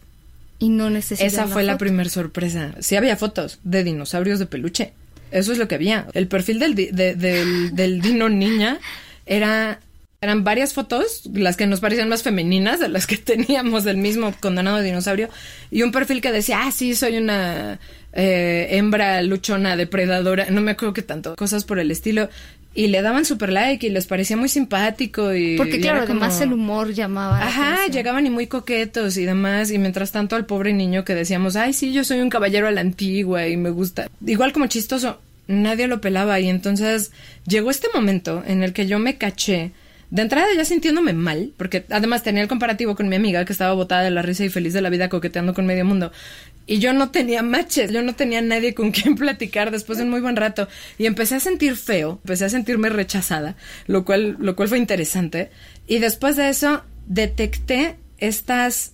Y 0.60 0.70
no 0.70 0.90
necesitaban 0.90 1.28
Esa 1.34 1.48
fue 1.48 1.64
la 1.64 1.78
primera 1.78 2.10
sorpresa. 2.10 2.74
Sí 2.80 2.96
había 2.96 3.18
fotos 3.18 3.60
de 3.64 3.84
dinosaurios 3.84 4.40
de 4.40 4.46
peluche. 4.46 4.94
Eso 5.32 5.52
es 5.52 5.58
lo 5.58 5.68
que 5.68 5.76
había. 5.76 6.08
El 6.14 6.28
perfil 6.28 6.60
del, 6.60 6.76
di- 6.76 6.92
de- 6.92 7.16
del, 7.16 7.76
del 7.76 8.02
dino 8.02 8.30
niña 8.30 8.80
era... 9.26 9.80
Eran 10.22 10.44
varias 10.44 10.74
fotos, 10.74 11.24
las 11.34 11.56
que 11.56 11.68
nos 11.68 11.82
parecían 11.82 12.10
más 12.10 12.24
femeninas 12.24 12.80
de 12.80 12.88
las 12.88 13.06
que 13.06 13.18
teníamos 13.32 13.84
del 13.84 13.98
mismo 13.98 14.34
condenado 14.40 14.82
dinosaurio, 14.82 15.30
y 15.70 15.84
un 15.84 15.92
perfil 15.92 16.20
que 16.20 16.32
decía, 16.32 16.62
ah, 16.64 16.72
sí, 16.72 16.96
soy 16.96 17.18
una 17.18 17.80
eh, 18.14 18.70
hembra 18.72 19.22
luchona, 19.22 19.76
depredadora, 19.76 20.48
no 20.50 20.62
me 20.62 20.72
acuerdo 20.72 20.94
qué 20.94 21.04
tanto, 21.04 21.36
cosas 21.36 21.64
por 21.64 21.78
el 21.78 21.92
estilo, 21.92 22.30
y 22.77 22.88
le 22.88 23.01
daban 23.01 23.24
super 23.25 23.51
like 23.53 23.88
y 23.88 23.89
les 23.89 24.05
parecía 24.05 24.36
muy 24.36 24.50
simpático 24.50 25.34
y... 25.34 25.55
Porque 25.55 25.79
claro, 25.79 26.01
como- 26.05 26.20
además 26.22 26.41
el 26.41 26.51
humor 26.53 26.94
llamaba. 26.94 27.39
la 27.39 27.48
Ajá, 27.48 27.88
llegaban 27.88 28.27
y 28.27 28.29
muy 28.29 28.48
coquetos 28.48 29.15
y 29.17 29.24
demás, 29.25 29.72
y 29.72 29.77
mientras 29.77 30.12
tanto 30.12 30.36
al 30.36 30.46
pobre 30.46 30.74
niño 30.74 31.05
que 31.05 31.15
decíamos, 31.15 31.55
ay, 31.55 31.72
sí, 31.72 31.94
yo 31.94 32.03
soy 32.03 32.20
un 32.20 32.29
caballero 32.29 32.67
a 32.67 32.72
la 32.72 32.82
antigua 32.82 33.48
y 33.48 33.55
me 33.55 33.70
gusta. 33.70 34.10
Igual 34.25 34.51
como 34.51 34.67
chistoso, 34.67 35.20
nadie 35.48 35.88
lo 35.88 36.01
pelaba 36.01 36.39
y 36.41 36.50
entonces 36.50 37.12
llegó 37.48 37.72
este 37.72 37.88
momento 37.94 38.44
en 38.46 38.62
el 38.62 38.74
que 38.74 38.88
yo 38.88 39.00
me 39.00 39.15
caché, 39.17 39.72
de 40.12 40.22
entrada 40.22 40.48
ya 40.55 40.65
sintiéndome 40.65 41.13
mal, 41.13 41.51
porque 41.58 41.86
además 41.89 42.24
tenía 42.24 42.41
el 42.44 42.48
comparativo 42.50 42.96
con 42.96 43.08
mi 43.10 43.15
amiga 43.15 43.46
que 43.46 43.53
estaba 43.53 43.74
botada 43.74 44.03
de 44.03 44.12
la 44.12 44.22
risa 44.22 44.44
y 44.46 44.50
feliz 44.50 44.74
de 44.74 44.82
la 44.82 44.89
vida 44.89 45.08
coqueteando 45.10 45.53
con 45.53 45.65
medio 45.65 45.86
mundo. 45.86 46.12
Y 46.67 46.79
yo 46.79 46.93
no 46.93 47.12
tenía 47.12 47.43
matches, 47.43 47.91
yo 47.91 48.01
no 48.01 48.15
tenía 48.15 48.41
nadie 48.41 48.74
con 48.74 48.91
quien 48.91 49.15
platicar 49.17 49.72
después 49.72 49.98
de 49.98 50.03
un 50.03 50.10
muy 50.10 50.22
buen 50.22 50.36
rato 50.36 50.67
y 50.98 51.05
empecé 51.05 51.36
a 51.36 51.39
sentir 51.39 51.75
feo, 51.75 52.19
empecé 52.24 52.45
a 52.45 52.50
sentirme 52.50 52.89
rechazada, 52.89 53.55
lo 53.88 54.05
cual 54.05 54.38
lo 54.39 54.55
cual 54.55 54.69
fue 54.69 54.77
interesante 54.77 55.51
y 55.88 56.00
después 56.00 56.36
de 56.36 56.50
eso 56.50 56.84
detecté 57.07 57.98
estas 58.17 58.93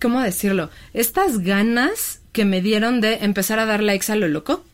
¿cómo 0.00 0.20
decirlo? 0.20 0.70
Estas 0.94 1.38
ganas 1.38 2.20
que 2.32 2.44
me 2.44 2.60
dieron 2.60 3.00
de 3.00 3.14
empezar 3.22 3.58
a 3.58 3.66
dar 3.66 3.82
likes 3.82 4.10
a 4.12 4.16
lo 4.16 4.28
loco. 4.28 4.64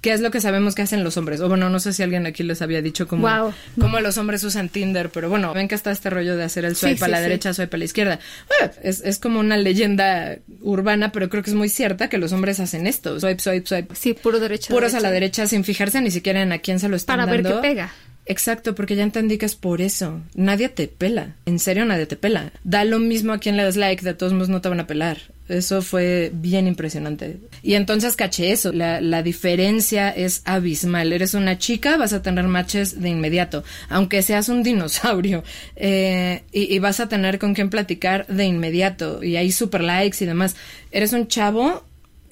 ¿Qué 0.00 0.12
es 0.12 0.20
lo 0.20 0.30
que 0.30 0.40
sabemos 0.40 0.74
que 0.74 0.82
hacen 0.82 1.04
los 1.04 1.16
hombres? 1.18 1.40
O 1.40 1.48
bueno, 1.48 1.68
no 1.68 1.78
sé 1.78 1.92
si 1.92 2.02
alguien 2.02 2.24
aquí 2.26 2.42
les 2.42 2.62
había 2.62 2.80
dicho 2.80 3.06
cómo, 3.06 3.28
Wow. 3.28 3.52
cómo 3.78 4.00
los 4.00 4.16
hombres 4.16 4.42
usan 4.44 4.68
Tinder, 4.70 5.10
pero 5.10 5.28
bueno, 5.28 5.52
ven 5.52 5.68
que 5.68 5.74
está 5.74 5.90
este 5.90 6.08
rollo 6.08 6.36
de 6.36 6.44
hacer 6.44 6.64
el 6.64 6.74
swipe 6.74 6.96
sí, 6.98 7.04
a 7.04 7.08
la 7.08 7.18
sí. 7.18 7.22
derecha, 7.24 7.52
swipe 7.52 7.76
a 7.76 7.78
la 7.78 7.84
izquierda. 7.84 8.18
Bueno, 8.48 8.72
es, 8.82 9.02
es 9.02 9.18
como 9.18 9.40
una 9.40 9.58
leyenda 9.58 10.38
urbana, 10.62 11.12
pero 11.12 11.28
creo 11.28 11.42
que 11.42 11.50
es 11.50 11.56
muy 11.56 11.68
cierta 11.68 12.08
que 12.08 12.16
los 12.18 12.32
hombres 12.32 12.60
hacen 12.60 12.86
esto. 12.86 13.20
Swipe, 13.20 13.40
swipe, 13.40 13.66
swipe. 13.66 13.94
Sí, 13.94 14.14
puro 14.14 14.40
derecho. 14.40 14.72
Puros 14.72 14.94
a 14.94 15.00
la 15.00 15.10
derecha. 15.10 15.42
derecha 15.42 15.50
sin 15.50 15.64
fijarse 15.64 16.00
ni 16.00 16.10
siquiera 16.10 16.40
en 16.40 16.52
a 16.52 16.58
quién 16.60 16.80
se 16.80 16.88
lo 16.88 16.96
están 16.96 17.18
Para 17.18 17.30
ver 17.30 17.42
dando. 17.42 17.60
qué 17.60 17.68
pega. 17.68 17.92
Exacto, 18.26 18.74
porque 18.74 18.96
ya 18.96 19.02
entendí 19.02 19.38
que 19.38 19.46
es 19.46 19.56
por 19.56 19.80
eso. 19.80 20.20
Nadie 20.34 20.68
te 20.68 20.86
pela. 20.88 21.34
En 21.46 21.58
serio, 21.58 21.84
nadie 21.84 22.06
te 22.06 22.16
pela. 22.16 22.52
Da 22.64 22.84
lo 22.84 22.98
mismo 23.00 23.32
a 23.32 23.38
quien 23.38 23.56
le 23.56 23.64
das 23.64 23.76
like, 23.76 24.04
de 24.04 24.14
todos 24.14 24.32
modos 24.32 24.48
no 24.48 24.60
te 24.60 24.68
van 24.68 24.80
a 24.80 24.86
pelar. 24.86 25.18
Eso 25.50 25.82
fue 25.82 26.30
bien 26.32 26.66
impresionante. 26.66 27.38
Y 27.62 27.74
entonces 27.74 28.14
caché 28.14 28.52
eso. 28.52 28.72
La, 28.72 29.00
la 29.00 29.22
diferencia 29.22 30.10
es 30.10 30.42
abismal. 30.44 31.12
Eres 31.12 31.34
una 31.34 31.58
chica, 31.58 31.96
vas 31.96 32.12
a 32.12 32.22
tener 32.22 32.44
matches 32.46 33.00
de 33.00 33.08
inmediato. 33.08 33.64
Aunque 33.88 34.22
seas 34.22 34.48
un 34.48 34.62
dinosaurio. 34.62 35.42
Eh, 35.82 36.42
y, 36.52 36.74
y 36.74 36.78
vas 36.78 37.00
a 37.00 37.08
tener 37.08 37.38
con 37.38 37.54
quien 37.54 37.70
platicar 37.70 38.26
de 38.26 38.44
inmediato. 38.44 39.22
Y 39.24 39.36
hay 39.36 39.50
super 39.50 39.82
likes 39.82 40.22
y 40.22 40.26
demás. 40.26 40.54
Eres 40.90 41.12
un 41.12 41.26
chavo 41.26 41.84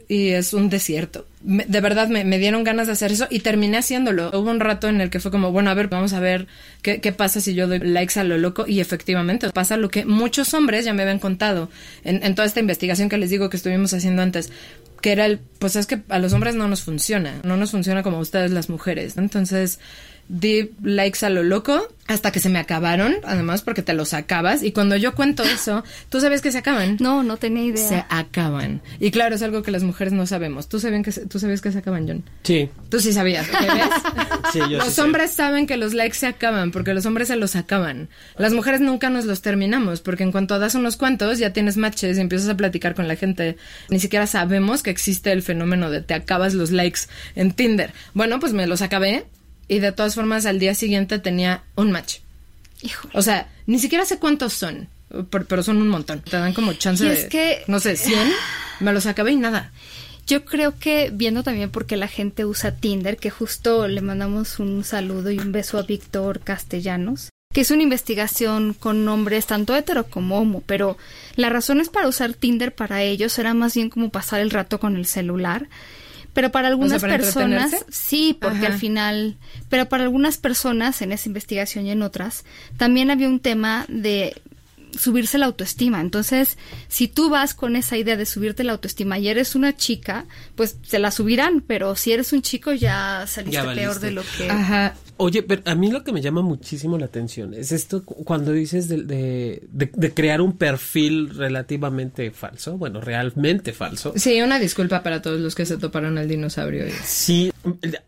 y 0.07 0.29
es 0.29 0.53
un 0.53 0.69
desierto. 0.69 1.27
De 1.51 1.81
verdad 1.81 2.09
me, 2.09 2.25
me 2.25 2.37
dieron 2.37 2.63
ganas 2.63 2.89
de 2.89 2.93
hacer 2.93 3.11
eso 3.11 3.27
y 3.31 3.41
terminé 3.41 3.79
haciéndolo. 3.79 4.29
Hubo 4.39 4.51
un 4.51 4.61
rato 4.61 4.87
en 4.87 5.01
el 5.01 5.09
que 5.09 5.19
fue 5.19 5.31
como, 5.31 5.51
bueno, 5.51 5.71
a 5.71 5.75
ver, 5.75 5.89
vamos 5.89 6.13
a 6.13 6.21
ver 6.21 6.47
qué, 6.83 7.01
qué 7.01 7.11
pasa 7.13 7.41
si 7.41 7.55
yo 7.55 7.67
doy 7.67 7.79
likes 7.79 8.21
a 8.21 8.25
lo 8.25 8.37
loco 8.37 8.67
y 8.67 8.81
efectivamente 8.81 9.49
pasa 9.49 9.79
lo 9.79 9.89
que 9.89 10.05
muchos 10.05 10.53
hombres 10.53 10.85
ya 10.85 10.93
me 10.93 11.01
habían 11.01 11.19
contado 11.19 11.71
en, 12.05 12.23
en 12.23 12.35
toda 12.35 12.47
esta 12.47 12.61
investigación 12.61 13.09
que 13.09 13.17
les 13.17 13.31
digo 13.31 13.49
que 13.49 13.57
estuvimos 13.57 13.95
haciendo 13.95 14.21
antes. 14.21 14.53
Que 15.01 15.13
era 15.13 15.25
el, 15.25 15.39
pues 15.59 15.77
es 15.77 15.87
que 15.87 16.03
a 16.11 16.19
los 16.19 16.35
hombres 16.35 16.55
no 16.55 16.69
nos 16.69 16.83
funciona, 16.83 17.41
no 17.45 17.57
nos 17.57 17.71
funciona 17.71 18.03
como 18.03 18.19
a 18.19 18.21
ustedes 18.21 18.51
las 18.51 18.69
mujeres. 18.69 19.17
Entonces, 19.17 19.79
di 20.29 20.71
likes 20.83 21.25
a 21.25 21.31
lo 21.31 21.43
loco 21.43 21.89
hasta 22.07 22.33
que 22.33 22.41
se 22.41 22.49
me 22.49 22.59
acabaron, 22.59 23.17
además 23.25 23.61
porque 23.63 23.83
te 23.83 23.93
los 23.93 24.15
acabas. 24.15 24.63
Y 24.63 24.73
cuando 24.73 24.97
yo 24.97 25.15
cuento 25.15 25.43
eso, 25.55 25.85
tú 26.09 26.21
sabes 26.21 26.41
que 26.41 26.51
se 26.53 26.59
acaban 26.59 26.97
No, 27.01 27.23
no 27.23 27.37
tenía 27.37 27.65
idea. 27.65 27.89
se 27.89 28.05
acaban. 28.09 28.81
Y 28.99 29.11
claro, 29.11 29.35
es 29.35 29.43
algo 29.43 29.63
que 29.63 29.71
las 29.71 29.83
mujeres 29.83 30.13
no 30.15 30.27
sabemos. 30.27 30.69
¿Tú, 30.69 30.81
sabían 30.81 31.03
que 31.03 31.13
se- 31.13 31.27
¿Tú 31.27 31.39
sabías 31.39 31.61
que 31.61 31.71
se 31.73 31.79
acaban, 31.79 32.07
John? 32.09 32.25
Sí. 32.45 32.71
Tú 32.89 32.99
sí 33.01 33.13
sabías, 33.13 33.47
¿ok? 33.49 33.61
¿ves? 33.61 33.85
Sí, 34.53 34.59
yo 34.61 34.79
los 34.79 34.87
sí 34.89 34.95
sé. 34.95 35.03
hombres 35.03 35.33
saben 35.33 35.67
que 35.67 35.77
los 35.77 35.93
likes 35.93 36.17
se 36.17 36.27
acaban 36.27 36.71
porque 36.71 36.95
los 36.95 37.05
hombres 37.05 37.29
se 37.29 37.37
los 37.37 37.55
acaban. 37.57 38.09
Las 38.39 38.55
mujeres 38.55 38.81
nunca 38.81 39.11
nos 39.11 39.27
los 39.27 39.43
terminamos 39.43 40.01
porque 40.01 40.23
en 40.23 40.33
cuanto 40.33 40.59
das 40.59 40.75
unos 40.75 40.97
cuantos 40.97 41.39
ya 41.39 41.53
tienes 41.53 41.77
matches 41.77 42.17
y 42.17 42.21
empiezas 42.23 42.49
a 42.49 42.57
platicar 42.57 42.95
con 42.95 43.09
la 43.09 43.17
gente. 43.17 43.59
Ni 43.91 44.01
siquiera 44.01 44.27
sabemos 44.27 44.83
que 44.83 44.91
existe 44.91 45.33
el 45.33 45.43
fenómeno 45.43 45.91
de 45.91 46.01
te 46.01 46.15
acabas 46.15 46.55
los 46.55 46.71
likes 46.71 47.01
en 47.35 47.53
Tinder. 47.53 47.93
Bueno, 48.15 48.41
pues 48.41 48.55
me 48.55 48.67
los 48.67 48.81
acabé 48.81 49.27
y 49.69 49.79
de 49.81 49.93
todas 49.93 50.15
formas 50.15 50.47
al 50.47 50.59
día 50.59 50.75
siguiente 50.75 51.19
tenía 51.19 51.63
un 51.77 51.93
match. 51.93 52.17
Híjole. 52.83 53.13
O 53.17 53.23
sea, 53.23 53.49
ni 53.67 53.79
siquiera 53.79 54.05
sé 54.05 54.19
cuántos 54.19 54.53
son, 54.55 54.89
pero 55.31 55.63
son 55.63 55.79
un 55.79 55.89
montón. 55.89 56.21
Te 56.21 56.37
dan 56.37 56.55
como 56.55 56.73
chance 56.75 57.05
Y 57.05 57.09
de, 57.09 57.29
que- 57.29 57.63
no 57.67 57.81
sé, 57.81 57.97
100. 57.97 58.19
Me 58.81 58.93
los 58.93 59.07
acabé 59.07 59.33
y 59.33 59.37
nada. 59.37 59.73
Yo 60.27 60.45
creo 60.45 60.79
que 60.79 61.11
viendo 61.13 61.43
también 61.43 61.71
porque 61.71 61.97
la 61.97 62.07
gente 62.07 62.45
usa 62.45 62.77
Tinder, 62.77 63.17
que 63.17 63.31
justo 63.31 63.89
le 63.89 64.01
mandamos 64.03 64.59
un 64.59 64.85
saludo 64.85 65.31
y 65.31 65.39
un 65.39 65.53
beso 65.53 65.79
a 65.79 65.83
Víctor 65.83 66.41
Castellanos, 66.41 67.31
que 67.55 67.63
es 67.63 67.71
una 67.71 67.83
investigación 67.83 68.75
con 68.75 69.09
hombres 69.09 69.47
tanto 69.47 69.75
hetero 69.75 70.05
como 70.07 70.39
homo, 70.39 70.63
pero 70.67 70.99
las 71.37 71.51
razones 71.51 71.89
para 71.89 72.07
usar 72.09 72.35
Tinder 72.35 72.75
para 72.75 73.03
ellos 73.03 73.39
era 73.39 73.55
más 73.55 73.75
bien 73.75 73.89
como 73.89 74.11
pasar 74.11 74.41
el 74.41 74.51
rato 74.51 74.79
con 74.79 74.97
el 74.97 75.07
celular. 75.07 75.67
Pero 76.39 76.53
para 76.53 76.69
algunas 76.69 77.01
¿para 77.01 77.17
personas, 77.17 77.85
sí, 77.89 78.39
porque 78.41 78.59
Ajá. 78.59 78.69
al 78.69 78.75
final, 78.75 79.37
pero 79.69 79.89
para 79.89 80.05
algunas 80.05 80.39
personas 80.39 81.03
en 81.03 81.11
esa 81.11 81.29
investigación 81.29 81.85
y 81.87 81.91
en 81.91 82.01
otras, 82.01 82.45
también 82.77 83.11
había 83.11 83.27
un 83.27 83.41
tema 83.41 83.87
de 83.89 84.41
subirse 84.97 85.39
la 85.39 85.47
autoestima. 85.47 86.01
Entonces, 86.01 86.57
si 86.89 87.09
tú 87.09 87.31
vas 87.31 87.55
con 87.55 87.77
esa 87.77 87.97
idea 87.97 88.17
de 88.17 88.27
subirte 88.27 88.65
la 88.65 88.73
autoestima 88.73 89.19
y 89.19 89.29
eres 89.29 89.55
una 89.55 89.77
chica, 89.77 90.27
pues 90.55 90.77
se 90.83 90.99
la 90.99 91.11
subirán, 91.11 91.63
pero 91.67 91.97
si 91.97 92.13
eres 92.13 92.33
un 92.33 92.43
chico 92.43 92.73
ya 92.73 93.25
saliste 93.27 93.55
Ya 93.63 93.73
peor 93.75 94.01
de 94.01 94.11
lo 94.13 94.23
que... 94.37 94.49
Ajá. 94.51 94.95
Oye, 95.21 95.43
pero 95.43 95.63
a 95.65 95.75
mí 95.75 95.91
lo 95.91 96.05
que 96.05 96.13
me 96.13 96.21
llama 96.21 96.43
muchísimo 96.43 96.97
la 96.97 97.07
atención 97.07 97.53
es 97.53 97.73
esto 97.73 98.05
cu- 98.05 98.23
cuando 98.25 98.53
dices 98.53 98.87
de, 98.89 99.03
de, 99.03 99.63
de- 99.73 99.91
de 99.93 100.15
crear 100.15 100.41
un 100.41 100.57
perfil 100.57 101.31
relativamente 101.35 102.31
falso, 102.31 102.79
bueno, 102.79 103.01
realmente 103.01 103.73
falso. 103.73 104.13
Sí, 104.15 104.41
una 104.41 104.61
disculpa 104.61 105.03
para 105.03 105.21
todos 105.21 105.41
los 105.41 105.57
que 105.57 105.67
se 105.67 105.77
toparon 105.77 106.19
al 106.19 106.29
dinosaurio. 106.29 106.87
y- 106.87 106.93
Sí, 107.05 107.53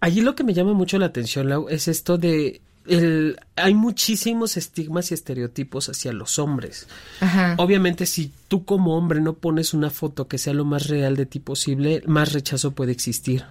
allí 0.00 0.20
lo 0.20 0.36
que 0.36 0.44
me 0.44 0.54
llama 0.54 0.72
mucho 0.72 0.98
la 0.98 1.06
atención, 1.06 1.48
Lau, 1.48 1.68
es 1.68 1.88
esto 1.88 2.16
de 2.16 2.60
el, 2.90 3.38
hay 3.56 3.74
muchísimos 3.74 4.56
estigmas 4.56 5.10
y 5.10 5.14
estereotipos 5.14 5.88
hacia 5.88 6.12
los 6.12 6.38
hombres. 6.38 6.88
Ajá. 7.20 7.54
Obviamente, 7.58 8.04
si 8.06 8.32
tú 8.48 8.64
como 8.64 8.96
hombre 8.96 9.20
no 9.20 9.34
pones 9.34 9.74
una 9.74 9.90
foto 9.90 10.28
que 10.28 10.38
sea 10.38 10.52
lo 10.52 10.64
más 10.64 10.88
real 10.88 11.16
de 11.16 11.26
ti 11.26 11.38
posible, 11.38 12.02
más 12.06 12.32
rechazo 12.32 12.72
puede 12.72 12.92
existir. 12.92 13.44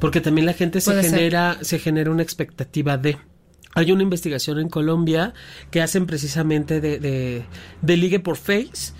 Porque 0.00 0.20
también 0.20 0.46
la 0.46 0.52
gente 0.52 0.80
se 0.80 0.90
ser. 0.90 1.04
genera, 1.04 1.58
se 1.60 1.78
genera 1.78 2.10
una 2.10 2.22
expectativa 2.22 2.98
de. 2.98 3.18
Hay 3.74 3.92
una 3.92 4.02
investigación 4.02 4.58
en 4.58 4.68
Colombia 4.68 5.32
que 5.70 5.80
hacen 5.80 6.06
precisamente 6.06 6.80
de, 6.80 6.98
de, 6.98 7.44
de 7.80 7.96
ligue 7.96 8.18
por 8.18 8.36
face. 8.36 8.92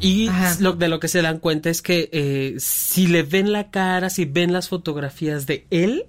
Y 0.00 0.28
Ajá. 0.28 0.56
lo, 0.60 0.74
de 0.74 0.88
lo 0.88 1.00
que 1.00 1.08
se 1.08 1.22
dan 1.22 1.38
cuenta 1.38 1.70
es 1.70 1.80
que 1.80 2.10
eh, 2.12 2.56
si 2.58 3.06
le 3.06 3.22
ven 3.22 3.52
la 3.52 3.70
cara, 3.70 4.10
si 4.10 4.26
ven 4.26 4.52
las 4.52 4.68
fotografías 4.68 5.46
de 5.46 5.66
él, 5.70 6.04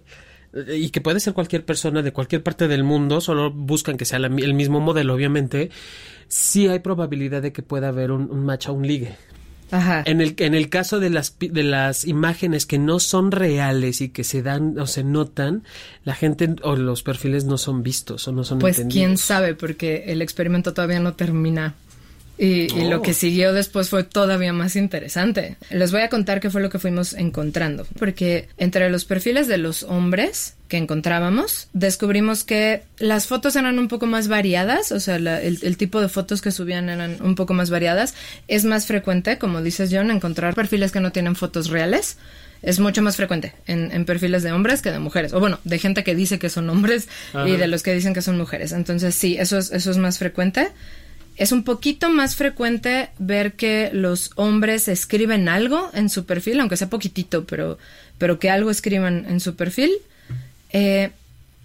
y 0.74 0.90
que 0.90 1.02
puede 1.02 1.20
ser 1.20 1.34
cualquier 1.34 1.66
persona 1.66 2.02
de 2.02 2.12
cualquier 2.14 2.44
parte 2.44 2.68
del 2.68 2.84
mundo, 2.84 3.22
solo 3.22 3.52
buscan 3.52 3.98
que 3.98 4.06
sea 4.06 4.20
la 4.20 4.28
el 4.28 4.54
mismo 4.54 4.80
modelo, 4.80 5.14
obviamente, 5.14 5.70
sí 6.28 6.68
hay 6.68 6.80
probabilidad 6.80 7.42
de 7.42 7.52
que 7.52 7.62
pueda 7.62 7.90
haber 7.90 8.12
un, 8.12 8.30
un 8.32 8.46
match 8.46 8.70
o 8.70 8.74
un 8.74 8.88
ligue. 8.88 9.16
Ajá. 9.72 10.04
En 10.06 10.22
el, 10.22 10.36
en 10.38 10.54
el 10.54 10.70
caso 10.70 11.00
de 11.00 11.10
las, 11.10 11.38
de 11.40 11.64
las 11.64 12.06
imágenes 12.06 12.68
que 12.68 12.78
no 12.78 13.00
son 13.00 13.32
reales 13.32 14.00
y 14.00 14.10
que 14.10 14.24
se 14.24 14.44
dan 14.44 14.78
o 14.80 14.86
se 14.86 15.04
notan, 15.04 15.64
la 16.04 16.14
gente 16.14 16.56
o 16.62 16.76
los 16.76 17.02
perfiles 17.02 17.46
no 17.46 17.58
son 17.58 17.82
vistos 17.82 18.28
o 18.28 18.32
no 18.32 18.44
son 18.44 18.60
Pues 18.60 18.78
entendidos. 18.78 18.94
quién 19.08 19.18
sabe, 19.18 19.56
porque 19.56 20.04
el 20.08 20.22
experimento 20.22 20.74
todavía 20.74 21.00
no 21.00 21.14
termina. 21.16 21.74
Y, 22.38 22.64
y 22.74 22.86
Oh. 22.86 22.90
lo 22.90 23.02
que 23.02 23.14
siguió 23.14 23.54
después 23.54 23.90
fue 23.90 24.04
todavía 24.04 24.52
más 24.54 24.76
interesante. 24.76 25.56
Les 25.70 25.92
voy 25.92 26.02
a 26.02 26.10
contar 26.10 26.40
qué 26.42 26.50
fue 26.50 26.62
lo 26.62 26.70
que 26.70 26.80
fuimos 26.80 27.14
encontrando. 27.14 27.88
Porque 27.98 28.50
entre 28.58 28.90
los 28.90 29.06
perfiles 29.06 29.48
de 29.48 29.58
los 29.58 29.84
hombres 29.84 30.56
que 30.68 30.78
encontrábamos, 30.78 31.68
descubrimos 31.74 32.44
que 32.44 32.82
las 32.98 33.28
fotos 33.28 33.56
eran 33.56 33.78
un 33.80 33.88
poco 33.88 34.06
más 34.08 34.28
variadas, 34.28 34.92
o 34.92 35.00
sea, 35.00 35.20
la- 35.20 35.40
el, 35.42 35.60
el 35.62 35.78
tipo 35.78 36.02
de 36.02 36.10
fotos 36.10 36.42
que 36.42 36.52
subían 36.52 36.90
eran 36.90 37.18
un 37.22 37.36
poco 37.36 37.54
más 37.54 37.70
variadas. 37.70 38.16
Es 38.48 38.66
más 38.66 38.86
frecuente, 38.86 39.38
como 39.38 39.62
dices 39.62 39.90
John, 39.94 40.12
encontrar 40.12 40.56
perfiles 40.56 40.92
que 40.92 41.00
no 41.00 41.12
tienen 41.12 41.36
fotos 41.36 41.70
reales 41.70 42.18
es 42.62 42.80
mucho 42.80 43.04
más 43.04 43.16
frecuente 43.16 43.54
en, 43.68 43.92
en 43.92 44.06
perfiles 44.06 44.42
de 44.42 44.52
hombres 44.52 44.82
que 44.82 44.92
de 44.92 44.98
mujeres. 44.98 45.34
O 45.34 45.40
bueno, 45.40 45.60
de 45.66 45.78
gente 45.78 46.04
que 46.04 46.16
dice 46.16 46.40
que 46.40 46.50
son 46.50 46.68
hombres 46.70 47.08
y 47.34 47.38
Ajá. 47.38 47.46
de 47.46 47.68
los 47.68 47.84
que 47.84 47.94
dicen 47.94 48.14
que 48.16 48.24
son 48.24 48.38
mujeres. 48.38 48.72
Entonces 48.72 49.14
sí, 49.14 49.38
eso 49.38 49.58
es, 49.60 49.72
eso 49.72 49.92
es 49.92 49.98
más 49.98 50.18
frecuente. 50.18 50.70
Es 51.38 51.52
un 51.52 51.64
poquito 51.64 52.10
más 52.10 52.36
frecuente 52.36 53.10
ver 53.20 53.54
que 53.54 53.90
los 53.92 54.32
hombres 54.36 54.88
escriben 54.88 55.50
algo 55.50 55.90
en 55.94 56.10
su 56.10 56.26
perfil, 56.26 56.60
aunque 56.60 56.78
sea 56.78 56.90
poquitito, 56.90 57.46
pero, 57.46 57.78
pero 58.18 58.40
que 58.40 58.50
algo 58.50 58.72
escriban 58.72 59.26
en 59.28 59.40
su 59.40 59.56
perfil. 59.56 59.92
Eh, 60.72 61.12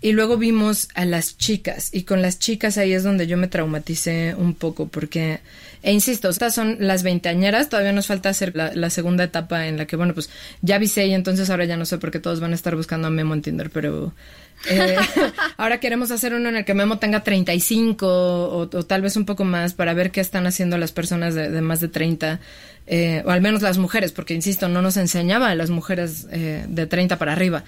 y 0.02 0.12
luego 0.12 0.38
vimos 0.38 0.88
a 0.94 1.04
las 1.04 1.36
chicas, 1.36 1.90
y 1.92 2.04
con 2.04 2.22
las 2.22 2.38
chicas 2.38 2.78
ahí 2.78 2.94
es 2.94 3.02
donde 3.02 3.26
yo 3.26 3.36
me 3.36 3.48
traumaticé 3.48 4.34
un 4.34 4.54
poco, 4.54 4.88
porque, 4.88 5.40
e 5.82 5.92
insisto, 5.92 6.30
estas 6.30 6.54
son 6.54 6.78
las 6.80 7.02
veinteañeras, 7.02 7.68
todavía 7.68 7.92
nos 7.92 8.06
falta 8.06 8.30
hacer 8.30 8.56
la, 8.56 8.72
la 8.74 8.88
segunda 8.88 9.24
etapa 9.24 9.66
en 9.66 9.76
la 9.76 9.86
que, 9.86 9.96
bueno, 9.96 10.14
pues 10.14 10.30
ya 10.62 10.76
avisé 10.76 11.06
y 11.06 11.12
entonces 11.12 11.50
ahora 11.50 11.66
ya 11.66 11.76
no 11.76 11.84
sé 11.84 11.98
por 11.98 12.10
qué 12.10 12.18
todos 12.18 12.40
van 12.40 12.52
a 12.52 12.54
estar 12.54 12.76
buscando 12.76 13.08
a 13.08 13.10
Memo 13.10 13.34
en 13.34 13.42
Tinder, 13.42 13.68
pero 13.68 14.14
eh, 14.68 14.96
ahora 15.56 15.80
queremos 15.80 16.10
hacer 16.10 16.34
uno 16.34 16.48
en 16.48 16.56
el 16.56 16.64
que 16.64 16.74
Memo 16.74 16.98
tenga 16.98 17.22
35 17.22 18.06
o, 18.06 18.60
o 18.62 18.82
tal 18.84 19.02
vez 19.02 19.16
un 19.16 19.24
poco 19.24 19.44
más 19.44 19.74
para 19.74 19.94
ver 19.94 20.10
qué 20.10 20.20
están 20.20 20.46
haciendo 20.46 20.76
las 20.78 20.92
personas 20.92 21.34
de, 21.34 21.50
de 21.50 21.60
más 21.62 21.80
de 21.80 21.88
30, 21.88 22.40
eh, 22.86 23.22
o 23.24 23.30
al 23.30 23.40
menos 23.40 23.62
las 23.62 23.78
mujeres, 23.78 24.12
porque, 24.12 24.34
insisto, 24.34 24.68
no 24.68 24.82
nos 24.82 24.96
enseñaba 24.96 25.48
a 25.50 25.54
las 25.54 25.70
mujeres 25.70 26.26
eh, 26.30 26.64
de 26.68 26.86
30 26.86 27.18
para 27.18 27.32
arriba. 27.32 27.64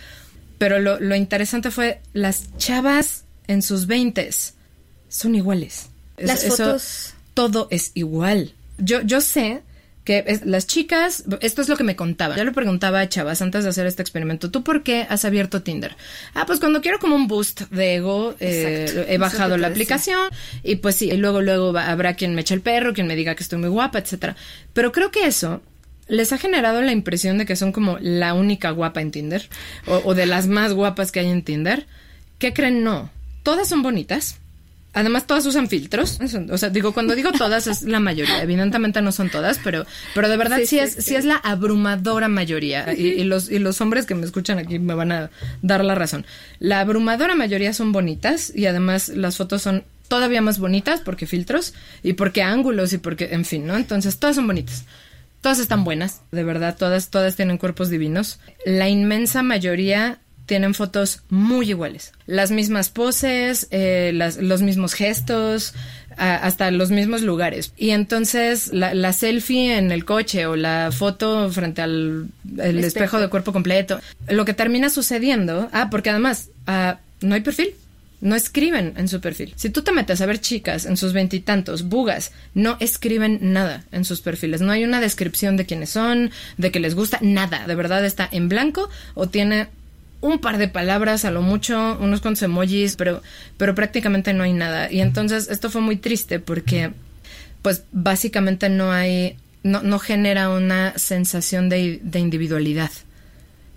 Pero 0.59 0.79
lo, 0.79 1.01
lo 1.01 1.17
interesante 1.17 1.71
fue 1.71 2.01
las 2.13 2.57
chavas 2.57 3.25
en 3.49 3.63
sus 3.63 3.87
veintes 3.87 4.55
son 5.09 5.35
iguales. 5.35 5.89
Es- 6.17 6.27
Las 6.29 6.45
eso- 6.45 6.57
fotos- 6.57 7.15
todo 7.35 7.69
es 7.71 7.91
igual. 7.95 8.53
Yo, 8.79 9.01
yo 9.03 9.21
sé 9.21 9.63
que 10.05 10.25
es- 10.27 10.45
las 10.45 10.67
chicas, 10.67 11.25
esto 11.41 11.63
es 11.63 11.69
lo 11.69 11.77
que 11.77 11.85
me 11.85 11.95
contaba. 11.97 12.37
Yo 12.37 12.45
le 12.45 12.51
preguntaba 12.53 13.01
a 13.01 13.09
chavas 13.09 13.41
antes 13.41 13.63
de 13.65 13.71
hacer 13.71 13.87
este 13.87 14.03
experimento, 14.03 14.51
¿tú 14.51 14.63
por 14.65 14.83
qué 14.83 15.07
has 15.09 15.25
abierto 15.25 15.63
Tinder? 15.63 15.97
Ah, 16.35 16.45
pues 16.47 16.59
cuando 16.59 16.81
quiero 16.81 16.99
como 16.99 17.15
un 17.15 17.29
boost 17.29 17.63
de 17.71 17.97
ego, 17.97 18.35
eh, 18.41 19.07
he 19.09 19.19
bajado 19.19 19.57
la 19.57 19.69
aplicación 19.69 20.29
y 20.65 20.77
pues 20.77 20.97
sí, 20.97 21.11
y 21.11 21.17
luego 21.17 21.41
luego 21.41 21.73
va- 21.73 21.89
habrá 21.91 22.15
quien 22.15 22.35
me 22.35 22.41
eche 22.41 22.55
el 22.55 22.61
perro, 22.63 22.95
quien 22.95 23.07
me 23.07 23.15
diga 23.17 23.35
que 23.37 23.43
estoy 23.45 23.59
muy 23.61 23.69
guapa, 23.69 23.99
etcétera. 24.01 24.35
Pero 24.73 24.91
creo 24.91 25.11
que 25.13 25.27
eso 25.27 25.63
les 26.09 26.33
ha 26.33 26.39
generado 26.39 26.83
la 26.83 26.91
impresión 26.93 27.39
de 27.39 27.47
que 27.47 27.55
son 27.57 27.71
como 27.73 27.97
la 28.01 28.35
única 28.35 28.71
guapa 28.73 29.01
en 29.01 29.13
Tinder 29.13 29.49
o, 29.87 30.03
o 30.05 30.15
de 30.15 30.27
las 30.27 30.49
más 30.49 30.73
guapas 30.73 31.13
que 31.13 31.21
hay 31.21 31.29
en 31.31 31.43
Tinder. 31.43 31.87
¿Qué 32.39 32.53
creen? 32.53 32.83
No. 32.83 33.09
Todas 33.45 33.69
son 33.69 33.83
bonitas. 33.83 34.39
Además, 34.95 35.27
todas 35.27 35.47
usan 35.47 35.69
filtros. 35.69 36.19
O 36.51 36.59
sea, 36.59 36.69
digo, 36.69 36.93
cuando 36.93 37.15
digo 37.15 37.33
todas 37.33 37.67
es 37.67 37.83
la 37.83 37.99
mayoría. 37.99 38.43
Evidentemente 38.43 39.01
no 39.01 39.11
son 39.11 39.31
todas, 39.31 39.59
pero, 39.65 39.87
pero 40.15 40.29
de 40.29 40.37
verdad 40.37 40.59
sí, 40.59 40.67
Sí, 40.67 40.77
sí, 40.77 40.79
es, 40.81 40.95
sí. 40.95 41.03
sí 41.03 41.15
es 41.17 41.25
la 41.25 41.37
abrumadora 41.37 42.29
mayoría. 42.29 42.93
Y, 42.93 43.09
y 43.09 43.25
los, 43.25 43.51
y 43.51 43.59
los 43.59 43.81
hombres 43.81 44.05
que 44.05 44.15
me 44.15 44.27
escuchan 44.27 44.59
aquí 44.59 44.79
me 44.79 44.95
van 44.95 45.13
a 45.13 45.31
dar 45.63 45.85
la 45.85 45.95
razón. 45.95 46.27
La 46.59 46.81
abrumadora 46.81 47.35
mayoría 47.35 47.73
son 47.73 47.93
bonitas 47.93 48.53
y 48.55 48.67
además 48.67 49.09
las 49.09 49.37
fotos 49.39 49.63
son 49.63 49.85
todavía 50.09 50.43
más 50.43 50.59
bonitas 50.59 51.01
porque 51.01 51.27
filtros 51.27 51.73
y 52.03 52.13
porque 52.13 52.43
ángulos 52.43 52.93
y 52.93 52.99
porque, 52.99 53.31
en 53.33 53.47
fin, 53.47 53.67
¿no? 53.67 53.77
Entonces, 53.77 54.19
todas 54.19 54.37
son 54.37 54.47
bonitas. 54.47 54.85
Todas 55.41 55.59
están 55.59 55.85
buenas, 55.85 56.21
de 56.31 56.45
verdad, 56.45 56.77
todas, 56.79 57.09
todas 57.09 57.35
tienen 57.35 57.59
cuerpos 57.59 57.89
divinos. 57.89 58.39
La 58.67 58.89
inmensa 58.91 59.43
mayoría 59.43 60.19
tienen 60.53 60.75
fotos 60.75 61.23
muy 61.31 61.71
iguales. 61.71 62.13
Las 62.27 62.51
mismas 62.51 62.91
poses, 62.91 63.69
eh, 63.71 64.11
las- 64.15 64.37
los 64.37 64.61
mismos 64.61 64.93
gestos, 64.93 65.73
a- 66.19 66.37
hasta 66.47 66.71
los 66.71 66.91
mismos 66.91 67.23
lugares. 67.23 67.73
Y 67.79 67.89
entonces 67.91 68.71
la, 68.71 68.93
la 68.93 69.15
selfie 69.15 69.79
en 69.79 69.91
el 69.93 70.05
coche 70.05 70.45
o 70.45 70.55
la 70.55 70.91
foto 70.93 71.51
frente 71.51 71.81
al 71.81 72.27
el 72.59 72.79
espejo. 72.81 72.87
Espejo. 72.87 73.21
de 73.21 73.29
cuerpo 73.29 73.55
completo. 73.55 73.99
Lo 74.29 74.45
que 74.45 74.53
termina 74.53 74.91
sucediendo, 74.91 75.71
ah, 75.73 75.89
porque 75.91 76.11
además 76.11 76.51
ah, 76.67 76.99
no 77.23 77.35
hay 77.35 77.41
perfil. 77.41 77.71
No 78.21 78.37
escriben 78.37 78.93
en 78.99 79.09
su 79.09 79.21
perfil. 79.21 79.55
Si 79.57 79.71
tú 79.71 79.81
te 79.83 79.91
metes 79.91 80.21
a 80.21 80.27
ver 80.27 80.39
chicas 80.39 80.85
en 80.85 80.97
sus 80.99 81.13
veintitantos, 81.15 81.83
bugas, 81.95 82.31
no 82.55 82.77
escriben 82.79 83.39
nada 83.41 83.83
en 83.91 84.05
sus 84.05 84.21
perfiles. 84.21 84.61
No 84.61 84.71
hay 84.71 84.85
una 84.85 85.01
descripción 85.01 85.57
de 85.57 85.65
quiénes 85.65 85.91
son, 85.91 86.31
de 86.59 86.71
que 86.71 86.79
les 86.79 86.95
gusta, 86.95 87.19
nada. 87.23 87.67
De 87.67 87.75
verdad 87.75 88.05
está 88.05 88.29
en 88.31 88.49
blanco 88.51 88.89
o 89.15 89.27
tiene 89.29 89.69
un 90.23 90.39
par 90.39 90.57
de 90.57 90.69
palabras, 90.69 91.27
a 91.27 91.31
lo 91.31 91.43
mucho, 91.43 91.99
unos 92.01 92.23
cuantos 92.23 92.43
emojis, 92.43 92.97
pero, 92.97 93.23
pero 93.59 93.75
prácticamente 93.75 94.33
no 94.33 94.45
hay 94.45 94.55
nada. 94.55 94.91
Y 94.91 95.01
entonces 95.01 95.49
esto 95.51 95.69
fue 95.69 95.83
muy 95.83 95.97
triste 95.97 96.39
porque, 96.39 96.93
pues 97.61 97.85
básicamente 97.93 98.71
no 98.71 98.93
hay, 98.93 99.37
no, 99.63 99.83
no 99.83 99.99
genera 99.99 100.49
una 100.49 100.97
sensación 100.97 101.69
de, 101.69 102.01
de 102.03 102.21
individualidad. 102.21 102.91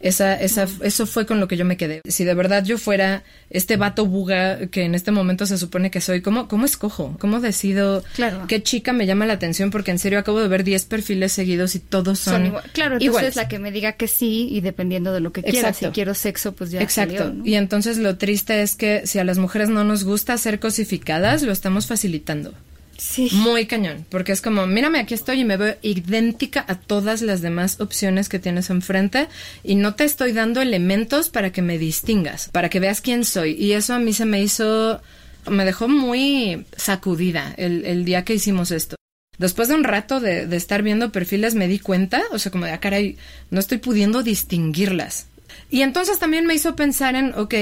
Esa, 0.06 0.36
esa, 0.40 0.68
eso 0.82 1.06
fue 1.08 1.26
con 1.26 1.40
lo 1.40 1.48
que 1.48 1.58
yo 1.58 1.66
me 1.66 1.78
quedé. 1.78 2.02
Si 2.08 2.24
de 2.24 2.34
verdad 2.36 2.64
yo 2.64 2.78
fuera 2.78 3.24
este 3.50 3.76
vato 3.76 4.06
buga 4.06 4.68
que 4.68 4.84
en 4.84 4.94
este 4.94 5.12
momento 5.12 5.46
se 5.48 5.58
supone 5.58 5.90
que 5.90 6.00
soy, 6.00 6.22
¿cómo, 6.22 6.48
cómo 6.48 6.66
escojo? 6.66 7.16
¿Cómo 7.20 7.40
decido 7.40 8.04
Claro. 8.14 8.46
qué 8.48 8.62
chica 8.62 8.94
me 8.94 9.08
llama 9.08 9.26
la 9.26 9.34
atención? 9.34 9.72
Porque 9.72 9.90
en 9.92 9.98
serio 10.00 10.20
acabo 10.20 10.40
de 10.40 10.48
ver 10.48 10.64
10 10.64 10.86
perfiles 10.86 11.32
seguidos 11.32 11.74
y 11.76 11.80
todos 11.80 12.20
son, 12.20 12.34
Son 12.34 12.46
igual. 12.46 12.64
Claro, 12.74 12.94
entonces 12.96 13.06
iguales. 13.08 13.36
la 13.36 13.48
que 13.48 13.58
me 13.60 13.72
diga 13.72 13.94
que 13.94 14.08
sí 14.08 14.48
y 14.52 14.62
dependiendo 14.62 15.12
de 15.12 15.22
lo 15.22 15.32
que 15.32 15.42
quiera. 15.42 15.70
Exacto. 15.70 15.88
Si 15.88 15.92
quiero 15.92 16.14
sexo, 16.14 16.54
pues 16.54 16.70
ya 16.72 16.82
Exacto. 16.82 17.18
salió, 17.18 17.34
¿no? 17.34 17.46
Y 17.46 17.56
entonces 17.56 17.98
lo 17.98 18.18
triste 18.18 18.62
es 18.62 18.76
que 18.76 19.08
si 19.08 19.18
a 19.20 19.24
las 19.24 19.38
mujeres 19.40 19.70
no 19.70 19.84
nos 19.84 20.04
gusta 20.04 20.38
ser 20.38 20.60
cosificadas, 20.60 21.42
lo 21.42 21.52
estamos 21.52 21.88
facilitando. 21.88 22.54
Sí. 22.98 23.30
Muy 23.34 23.66
cañón, 23.66 24.06
porque 24.10 24.32
es 24.32 24.42
como, 24.42 24.66
mírame, 24.68 25.00
aquí 25.00 25.14
estoy 25.14 25.42
y 25.42 25.46
me 25.46 25.58
veo 25.58 25.76
idéntica 25.82 26.64
a 26.68 26.76
todas 26.76 27.22
las 27.22 27.42
demás 27.42 27.82
opciones 27.82 28.30
que 28.30 28.40
tienes 28.40 28.70
enfrente 28.70 29.28
y 29.64 29.76
no 29.76 29.96
te 29.96 30.06
estoy 30.06 30.32
dando 30.32 30.62
elementos 30.62 31.30
para 31.30 31.52
que 31.52 31.62
me 31.62 31.78
distingas, 31.78 32.50
para 32.50 32.70
que 32.70 32.80
veas 32.80 33.02
quién 33.02 33.26
soy. 33.26 33.52
Y 33.52 33.74
eso 33.74 33.94
a 33.94 34.00
mí 34.00 34.14
se 34.14 34.26
me 34.26 34.42
hizo, 34.42 35.02
me 35.50 35.66
dejó 35.66 35.88
muy 35.90 36.66
sacudida 36.78 37.54
el, 37.58 38.06
día 38.06 38.24
que 38.24 38.36
hicimos 38.36 38.72
esto. 38.72 38.96
Después 39.38 39.68
de 39.68 39.76
un 39.76 39.84
rato 39.84 40.22
de, 40.22 40.48
de 40.48 40.56
estar 40.56 40.82
viendo 40.82 41.12
perfiles 41.12 41.56
me 41.56 41.68
di 41.68 41.80
cuenta, 41.80 42.24
o 42.32 42.40
sea, 42.40 42.52
como 42.52 42.66
de, 42.66 42.72
ah, 42.72 42.80
caray, 42.80 43.18
no 43.50 43.60
estoy 43.60 43.80
pudiendo 43.80 44.24
distinguirlas. 44.24 45.28
Y 45.70 45.82
entonces 45.82 46.20
también 46.20 46.46
me 46.46 46.56
hizo 46.56 46.78
pensar 46.78 47.16
en, 47.16 47.34
ok, 47.36 47.54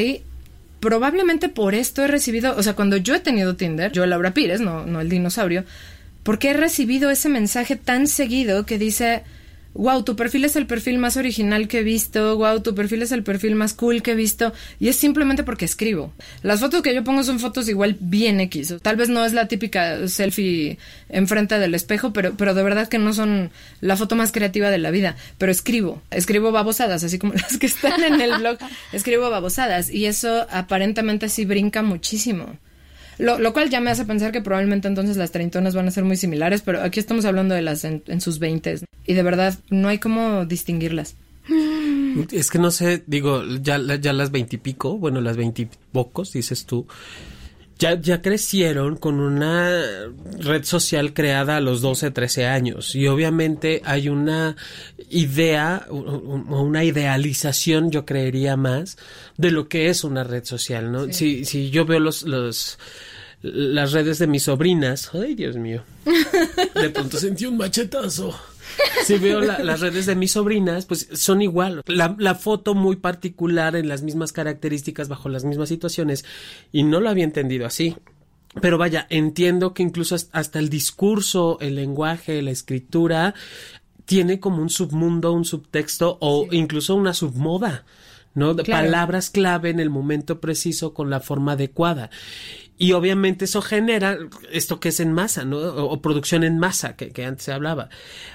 probablemente 0.84 1.48
por 1.48 1.76
esto 1.76 2.04
he 2.04 2.08
recibido, 2.08 2.58
o 2.58 2.62
sea, 2.62 2.74
cuando 2.74 2.98
yo 2.98 3.16
he 3.16 3.22
tenido 3.22 3.56
Tinder, 3.56 3.90
yo 3.94 4.06
Laura 4.06 4.34
Pires, 4.34 4.60
no, 4.60 4.86
no 4.86 5.00
el 5.00 5.08
dinosaurio, 5.08 5.64
porque 6.24 6.50
he 6.50 6.54
recibido 6.54 7.10
ese 7.10 7.30
mensaje 7.30 7.78
tan 7.78 8.06
seguido 8.06 8.66
que 8.66 8.78
dice, 8.78 9.24
wow, 9.74 10.04
tu 10.04 10.16
perfil 10.16 10.46
es 10.46 10.56
el 10.56 10.68
perfil 10.68 10.98
más 10.98 11.18
original 11.18 11.68
que 11.68 11.80
he 11.80 11.84
visto, 11.84 12.38
wow, 12.38 12.62
tu 12.62 12.76
perfil 12.76 13.02
es 13.02 13.12
el 13.12 13.24
perfil 13.24 13.56
más 13.56 13.74
cool 13.74 14.02
que 14.02 14.12
he 14.12 14.16
visto, 14.16 14.54
y 14.80 14.90
es 14.90 14.96
simplemente 14.96 15.44
porque 15.44 15.66
escribo. 15.66 16.14
Las 16.42 16.60
fotos 16.60 16.82
que 16.82 16.94
yo 16.94 17.04
pongo 17.04 17.24
son 17.24 17.40
fotos 17.40 17.68
igual 17.70 17.98
bien 18.00 18.40
X, 18.40 18.76
tal 18.82 18.96
vez 18.96 19.10
no 19.10 19.26
es 19.26 19.34
la 19.34 19.48
típica 19.48 20.08
selfie 20.08 20.78
enfrente 21.10 21.60
del 21.60 21.76
espejo, 21.76 22.14
pero, 22.14 22.36
pero 22.36 22.54
de 22.54 22.64
verdad 22.64 22.88
que 22.88 23.00
no 23.00 23.14
son 23.14 23.52
la 23.82 23.98
foto 23.98 24.16
más 24.16 24.32
creativa 24.32 24.70
de 24.70 24.78
la 24.78 24.92
vida, 24.92 25.16
pero 25.38 25.52
escribo, 25.52 26.02
escribo 26.12 26.52
babosadas, 26.52 27.04
así 27.04 27.20
como 27.20 27.34
las 27.34 27.58
que 27.58 27.66
están 27.66 28.04
en 28.04 28.22
el 28.22 28.38
blog, 28.38 28.58
escribo 28.92 29.30
babosadas, 29.30 29.90
y 29.90 30.06
eso 30.06 30.48
aparentemente 30.52 31.30
sí 31.30 31.46
brinca 31.46 31.82
muchísimo. 31.82 32.58
Lo, 33.18 33.40
lo 33.40 33.54
cual 33.54 33.70
ya 33.70 33.80
me 33.80 33.92
hace 33.92 34.06
pensar 34.06 34.32
que 34.32 34.42
probablemente 34.42 34.88
entonces 34.88 35.18
las 35.18 35.32
treintonas 35.32 35.76
van 35.76 35.88
a 35.88 35.92
ser 35.92 36.04
muy 36.04 36.18
similares, 36.18 36.62
pero 36.62 36.82
aquí 36.82 37.00
estamos 37.00 37.26
hablando 37.26 37.56
de 37.56 37.62
las 37.62 37.84
en, 37.84 38.04
en 38.08 38.22
sus 38.22 38.40
veintes. 38.40 38.86
Y 39.06 39.14
de 39.14 39.24
verdad, 39.24 39.58
no 39.70 39.88
hay 39.88 40.00
cómo 40.00 40.46
distinguirlas. 40.46 41.16
Es 42.32 42.50
que 42.50 42.60
no 42.60 42.72
sé, 42.72 43.04
digo, 43.06 43.44
ya, 43.62 43.78
ya 44.00 44.14
las 44.14 44.32
veintipico, 44.32 44.98
bueno, 44.98 45.20
las 45.20 45.36
veintipocos, 45.36 46.32
dices 46.32 46.66
tú, 46.66 46.88
ya, 47.80 48.00
ya 48.00 48.22
crecieron 48.22 48.98
con 48.98 49.20
una 49.20 49.70
red 50.40 50.64
social 50.64 51.14
creada 51.14 51.58
a 51.58 51.62
los 51.62 51.82
12, 51.82 52.12
13 52.12 52.46
años. 52.46 52.96
Y 52.96 53.08
obviamente 53.08 53.82
hay 53.86 54.10
una 54.10 54.56
idea 55.10 55.86
o 55.90 56.62
una 56.62 56.84
idealización, 56.84 57.92
yo 57.92 58.06
creería 58.06 58.58
más, 58.58 58.98
de 59.38 59.52
lo 59.52 59.68
que 59.68 59.90
es 59.90 60.04
una 60.04 60.24
red 60.24 60.46
social, 60.46 60.92
¿no? 60.92 61.12
Si, 61.12 61.46
si 61.46 61.70
yo 61.70 61.86
veo 61.86 62.00
los, 62.00 62.24
los, 62.24 62.78
las 63.42 63.92
redes 63.92 64.20
de 64.20 64.28
mis 64.28 64.44
sobrinas, 64.44 65.12
ay 65.14 65.36
Dios 65.36 65.56
mío, 65.58 65.84
de 66.76 66.90
pronto 66.90 67.18
sentí 67.18 67.46
un 67.46 67.58
machetazo. 67.58 68.53
Si 69.06 69.18
veo 69.18 69.42
la- 69.42 69.60
las 69.60 69.82
redes 69.82 70.06
de 70.06 70.16
mis 70.16 70.32
sobrinas, 70.32 70.86
pues 70.86 71.10
son 71.14 71.42
igual. 71.42 71.82
La, 71.88 72.16
la 72.18 72.36
foto 72.36 72.74
muy 72.74 72.96
particular 72.96 73.76
en 73.76 73.88
las 73.90 74.02
mismas 74.02 74.32
características, 74.32 75.10
bajo 75.10 75.28
las 75.30 75.44
mismas 75.44 75.70
situaciones, 75.70 76.24
y 76.72 76.84
no 76.84 77.00
lo 77.02 77.10
había 77.10 77.26
entendido 77.26 77.66
así. 77.66 77.96
Pero 78.62 78.78
vaya, 78.78 79.08
entiendo 79.10 79.74
que 79.74 79.84
incluso 79.84 80.16
hasta- 80.16 80.60
el 80.60 80.70
discurso, 80.70 81.58
el 81.60 81.76
lenguaje, 81.76 82.42
la 82.42 82.52
escritura, 82.52 83.34
tiene 84.06 84.40
como 84.40 84.62
un 84.62 84.70
submundo, 84.70 85.34
un 85.34 85.44
subtexto 85.46 86.18
o 86.22 86.48
incluso 86.52 86.94
una 86.96 87.14
submoda, 87.14 87.86
¿no? 88.36 88.54
De 88.54 88.64
Claro. 88.64 88.86
Palabras 88.86 89.30
clave 89.30 89.70
en 89.70 89.80
el 89.80 89.90
momento 89.90 90.40
preciso 90.40 90.94
con 90.94 91.10
la 91.10 91.20
forma 91.20 91.54
adecuada. 91.54 92.10
Y 92.78 92.94
obviamente 92.94 93.46
eso 93.46 93.62
genera 93.62 94.18
esto 94.52 94.80
que 94.80 94.90
es 94.90 95.00
en 95.00 95.14
masa, 95.14 95.46
¿no? 95.46 95.58
O, 95.58 95.86
o 95.86 96.02
producción 96.02 96.44
en 96.44 96.58
masa, 96.60 96.96
que, 96.96 97.12
que 97.12 97.26
antes 97.26 97.46
se 97.46 97.54
hablaba. 97.54 97.90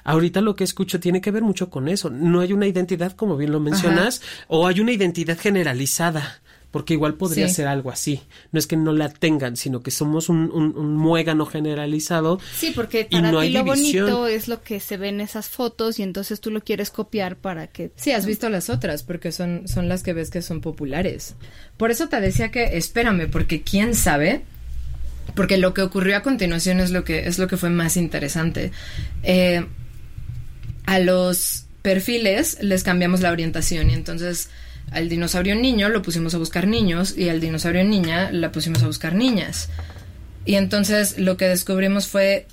Ahorita 0.05 0.41
lo 0.41 0.55
que 0.55 0.65
escucho 0.65 1.01
tiene 1.01 1.21
que 1.21 1.31
ver 1.31 1.43
mucho 1.43 1.71
con 1.71 1.89
eso. 1.89 2.09
No 2.11 2.41
hay 2.41 2.53
una 2.53 2.67
identidad, 2.67 3.13
como 3.13 3.37
bien 3.37 3.53
lo 3.53 3.61
mencionas, 3.61 4.23
o 4.47 4.67
hay 4.67 4.81
una 4.81 4.93
identidad 4.93 5.39
generalizada. 5.39 6.41
Porque 6.71 6.93
igual 6.93 7.15
podría 7.15 7.49
Sí. 7.49 7.55
ser 7.55 7.67
algo 7.67 7.91
así. 7.91 8.21
No 8.53 8.59
es 8.59 8.67
que 8.67 8.77
no 8.77 8.93
la 8.93 9.09
tengan, 9.09 9.57
sino 9.57 9.81
que 9.83 9.91
somos 9.91 10.29
un, 10.29 10.51
un, 10.53 10.77
un 10.77 10.97
muégano 10.97 11.47
generalizado. 11.47 12.41
Sí, 12.59 12.73
porque 12.75 13.07
y 13.09 13.17
para 13.17 13.33
no 13.33 13.41
ti 13.41 13.47
hay 13.47 13.53
lo 13.55 13.65
división. 13.65 14.05
bonito 14.11 14.27
es 14.27 14.49
lo 14.49 14.63
que 14.63 14.79
se 14.79 14.99
ve 14.99 15.09
en 15.09 15.23
esas 15.23 15.49
fotos 15.49 15.99
y 15.99 16.03
entonces 16.03 16.41
tú 16.41 16.51
lo 16.51 16.61
quieres 16.63 16.91
copiar 16.91 17.37
para 17.37 17.69
que... 17.69 17.91
Sí, 17.97 18.13
has 18.13 18.27
visto 18.27 18.51
las 18.51 18.69
otras, 18.69 19.03
porque 19.03 19.33
son, 19.33 19.67
son 19.67 19.89
las 19.89 20.03
que 20.03 20.13
ves 20.13 20.29
que 20.29 20.43
son 20.43 20.61
populares. 20.61 21.37
Por 21.79 21.91
eso 21.91 22.09
te 22.11 22.21
decía 22.21 22.51
que 22.51 22.77
espérame, 22.77 23.31
porque 23.31 23.63
quién 23.63 23.95
sabe. 23.95 24.45
Porque 25.35 25.57
lo 25.57 25.73
que 25.73 25.83
ocurrió 25.83 26.17
a 26.19 26.23
continuación 26.23 26.81
es 26.81 26.91
lo 26.91 27.03
que, 27.05 27.27
es 27.29 27.39
lo 27.39 27.49
que 27.49 27.57
fue 27.57 27.71
más 27.71 27.97
interesante. 27.97 28.73
Eh, 29.23 29.65
a 30.87 30.99
los 30.99 31.65
perfiles 31.83 32.59
les 32.63 32.83
cambiamos 32.83 33.21
la 33.21 33.31
orientación 33.31 33.91
y 33.91 33.95
entonces 33.95 34.51
al 34.91 35.09
dinosaurio 35.09 35.55
niño 35.55 35.89
lo 35.89 36.03
pusimos 36.03 36.35
a 36.35 36.39
buscar 36.39 36.67
niños 36.67 37.17
y 37.17 37.29
al 37.29 37.41
dinosaurio 37.41 37.85
niña 37.85 38.31
la 38.33 38.53
pusimos 38.53 38.83
a 38.83 38.87
buscar 38.87 39.15
niñas. 39.15 39.69
Y 40.45 40.55
entonces 40.55 41.19
lo 41.19 41.37
que 41.37 41.47
descubrimos 41.47 42.07
fue 42.07 42.47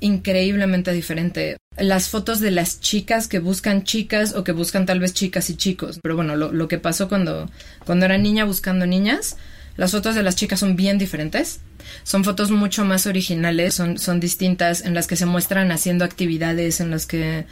increíblemente 0.00 0.92
diferente. 0.92 1.56
Las 1.76 2.08
fotos 2.08 2.40
de 2.40 2.50
las 2.50 2.80
chicas 2.80 3.28
que 3.28 3.38
buscan 3.38 3.84
chicas 3.84 4.34
o 4.34 4.44
que 4.44 4.52
buscan 4.52 4.86
tal 4.86 5.00
vez 5.00 5.14
chicas 5.14 5.48
y 5.50 5.56
chicos. 5.56 6.00
Pero 6.02 6.16
bueno, 6.16 6.36
lo, 6.36 6.68
que 6.68 6.78
pasó 6.78 7.08
cuando, 7.08 7.48
cuando 7.84 8.06
era 8.06 8.18
niña 8.18 8.44
buscando 8.44 8.86
niñas, 8.86 9.36
las 9.76 9.92
fotos 9.92 10.16
de 10.16 10.24
las 10.24 10.34
chicas 10.34 10.60
son 10.60 10.74
bien 10.74 10.98
diferentes. 10.98 11.60
Son 12.02 12.24
fotos 12.24 12.50
mucho 12.50 12.84
más 12.84 13.06
originales, 13.06 13.74
son, 13.74 13.98
son 13.98 14.18
distintas, 14.18 14.84
en 14.84 14.94
las 14.94 15.06
que 15.06 15.16
se 15.16 15.26
muestran 15.26 15.70
haciendo 15.70 16.04
actividades, 16.04 16.80
en 16.80 16.90
las 16.90 17.06
que, 17.06 17.46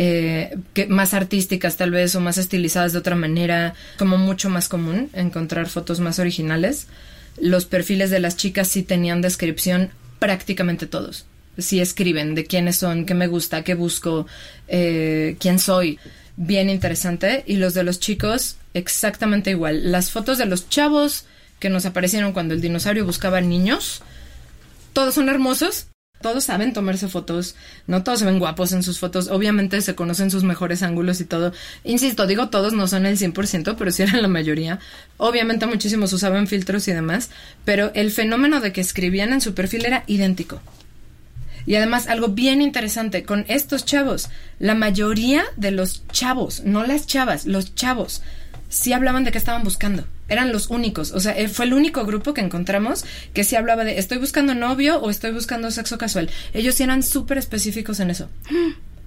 eh, 0.00 0.56
más 0.88 1.12
artísticas 1.12 1.76
tal 1.76 1.90
vez 1.90 2.14
o 2.14 2.20
más 2.20 2.38
estilizadas 2.38 2.92
de 2.92 3.00
otra 3.00 3.16
manera, 3.16 3.74
como 3.98 4.16
mucho 4.16 4.48
más 4.48 4.68
común 4.68 5.10
encontrar 5.12 5.68
fotos 5.68 5.98
más 5.98 6.20
originales. 6.20 6.86
Los 7.40 7.64
perfiles 7.64 8.08
de 8.10 8.20
las 8.20 8.36
chicas 8.36 8.68
sí 8.68 8.84
tenían 8.84 9.22
descripción 9.22 9.90
prácticamente 10.20 10.86
todos. 10.86 11.26
Sí 11.58 11.80
escriben 11.80 12.36
de 12.36 12.46
quiénes 12.46 12.76
son, 12.76 13.06
qué 13.06 13.14
me 13.14 13.26
gusta, 13.26 13.64
qué 13.64 13.74
busco, 13.74 14.28
eh, 14.68 15.36
quién 15.40 15.58
soy. 15.58 15.98
Bien 16.36 16.70
interesante. 16.70 17.42
Y 17.48 17.56
los 17.56 17.74
de 17.74 17.82
los 17.82 17.98
chicos, 17.98 18.54
exactamente 18.74 19.50
igual. 19.50 19.90
Las 19.90 20.12
fotos 20.12 20.38
de 20.38 20.46
los 20.46 20.68
chavos 20.68 21.24
que 21.58 21.70
nos 21.70 21.86
aparecieron 21.86 22.32
cuando 22.32 22.54
el 22.54 22.60
dinosaurio 22.60 23.04
buscaba 23.04 23.40
niños, 23.40 24.02
todos 24.92 25.16
son 25.16 25.28
hermosos. 25.28 25.88
Todos 26.20 26.44
saben 26.44 26.72
tomarse 26.72 27.06
fotos, 27.06 27.54
no 27.86 28.02
todos 28.02 28.18
se 28.18 28.24
ven 28.24 28.40
guapos 28.40 28.72
en 28.72 28.82
sus 28.82 28.98
fotos, 28.98 29.28
obviamente 29.28 29.80
se 29.80 29.94
conocen 29.94 30.30
sus 30.30 30.42
mejores 30.42 30.82
ángulos 30.82 31.20
y 31.20 31.24
todo. 31.24 31.52
Insisto, 31.84 32.26
digo 32.26 32.48
todos, 32.48 32.72
no 32.72 32.88
son 32.88 33.06
el 33.06 33.16
100%, 33.16 33.76
pero 33.78 33.92
sí 33.92 34.02
eran 34.02 34.22
la 34.22 34.28
mayoría. 34.28 34.80
Obviamente 35.16 35.66
muchísimos 35.66 36.12
usaban 36.12 36.48
filtros 36.48 36.88
y 36.88 36.92
demás, 36.92 37.30
pero 37.64 37.92
el 37.94 38.10
fenómeno 38.10 38.60
de 38.60 38.72
que 38.72 38.80
escribían 38.80 39.32
en 39.32 39.40
su 39.40 39.54
perfil 39.54 39.86
era 39.86 40.02
idéntico. 40.08 40.60
Y 41.66 41.76
además, 41.76 42.08
algo 42.08 42.28
bien 42.28 42.62
interesante 42.62 43.24
con 43.24 43.44
estos 43.46 43.84
chavos, 43.84 44.30
la 44.58 44.74
mayoría 44.74 45.44
de 45.56 45.70
los 45.70 46.02
chavos, 46.08 46.62
no 46.64 46.84
las 46.84 47.06
chavas, 47.06 47.46
los 47.46 47.74
chavos, 47.74 48.22
sí 48.68 48.92
hablaban 48.92 49.24
de 49.24 49.32
qué 49.32 49.38
estaban 49.38 49.64
buscando. 49.64 50.04
Eran 50.28 50.52
los 50.52 50.68
únicos, 50.70 51.12
o 51.12 51.20
sea, 51.20 51.32
eh, 51.38 51.48
fue 51.48 51.64
el 51.64 51.72
único 51.72 52.04
grupo 52.04 52.34
que 52.34 52.40
encontramos 52.42 53.04
que 53.32 53.44
sí 53.44 53.56
hablaba 53.56 53.84
de 53.84 53.98
estoy 53.98 54.18
buscando 54.18 54.54
novio 54.54 54.98
o 55.00 55.08
estoy 55.10 55.32
buscando 55.32 55.70
sexo 55.70 55.96
casual. 55.98 56.28
Ellos 56.52 56.74
sí 56.74 56.82
eran 56.82 57.02
súper 57.02 57.38
específicos 57.38 57.98
en 58.00 58.10
eso. 58.10 58.28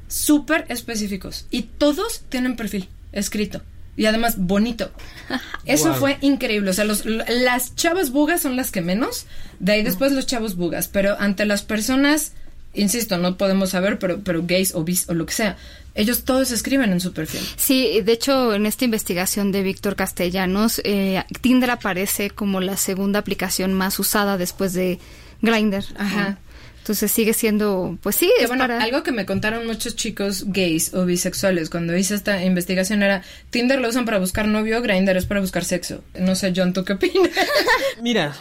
Súper 0.08 0.66
específicos. 0.70 1.46
Y 1.52 1.64
todos 1.64 2.24
tienen 2.30 2.56
perfil 2.56 2.90
escrito. 3.12 3.62
Y 3.98 4.06
además 4.06 4.36
bonito. 4.38 4.92
Eso 5.66 5.90
Wow. 5.90 5.96
fue 6.00 6.18
increíble. 6.22 6.70
O 6.70 6.74
sea, 6.74 6.86
los, 6.86 7.06
las 7.06 7.76
chavas 7.76 8.12
bugas 8.12 8.42
son 8.42 8.56
las 8.56 8.72
que 8.72 8.82
menos. 8.82 9.26
De 9.60 9.74
ahí 9.74 9.84
después 9.84 10.12
los 10.14 10.26
chavos 10.26 10.56
bugas. 10.56 10.88
Pero 10.88 11.18
ante 11.20 11.46
las 11.46 11.62
personas, 11.64 12.34
insisto, 12.74 13.18
no 13.18 13.38
podemos 13.38 13.72
saber, 13.72 14.00
pero, 14.00 14.20
pero 14.22 14.44
gays 14.46 14.76
o 14.76 14.84
bis 14.84 15.10
o 15.10 15.14
lo 15.14 15.26
que 15.26 15.34
sea, 15.34 15.58
ellos 15.94 16.24
todos 16.24 16.52
escriben 16.52 16.92
en 16.92 17.00
su 17.00 17.14
perfil. 17.14 17.42
Sí, 17.58 18.02
de 18.02 18.12
hecho, 18.14 18.54
en 18.54 18.66
esta 18.66 18.86
investigación 18.86 19.52
de 19.52 19.64
Víctor 19.64 19.96
Castellanos, 19.96 20.82
eh, 20.84 21.24
Tinder 21.42 21.72
aparece 21.72 22.30
como 22.30 22.62
la 22.62 22.78
segunda 22.78 23.20
aplicación 23.20 23.74
más 23.74 24.00
usada 24.00 24.38
después 24.38 24.74
de 24.74 25.00
Grindr. 25.42 25.84
Ajá. 25.98 26.38
Entonces 26.82 27.12
sigue 27.12 27.34
siendo, 27.34 27.98
pues 28.02 28.16
sí, 28.16 28.32
es 28.40 28.48
bueno, 28.48 28.64
para... 28.64 28.82
algo 28.82 29.04
que 29.04 29.12
me 29.12 29.28
contaron 29.28 29.68
muchos 29.68 29.96
chicos 29.96 30.46
gays 30.48 30.96
o 30.96 31.06
bisexuales 31.06 31.70
cuando 31.70 31.96
hice 31.96 32.16
esta 32.16 32.44
investigación 32.44 33.04
era 33.04 33.22
Tinder 33.52 33.80
lo 33.80 33.88
usan 33.88 34.04
para 34.04 34.18
buscar 34.18 34.48
novio, 34.48 34.82
Grindr 34.82 35.16
es 35.16 35.28
para 35.28 35.42
buscar 35.42 35.64
sexo. 35.64 36.04
No 36.20 36.34
sé, 36.34 36.52
John, 36.56 36.74
¿tú 36.74 36.84
qué 36.84 36.94
opinas? 36.94 37.30
Mira, 38.02 38.36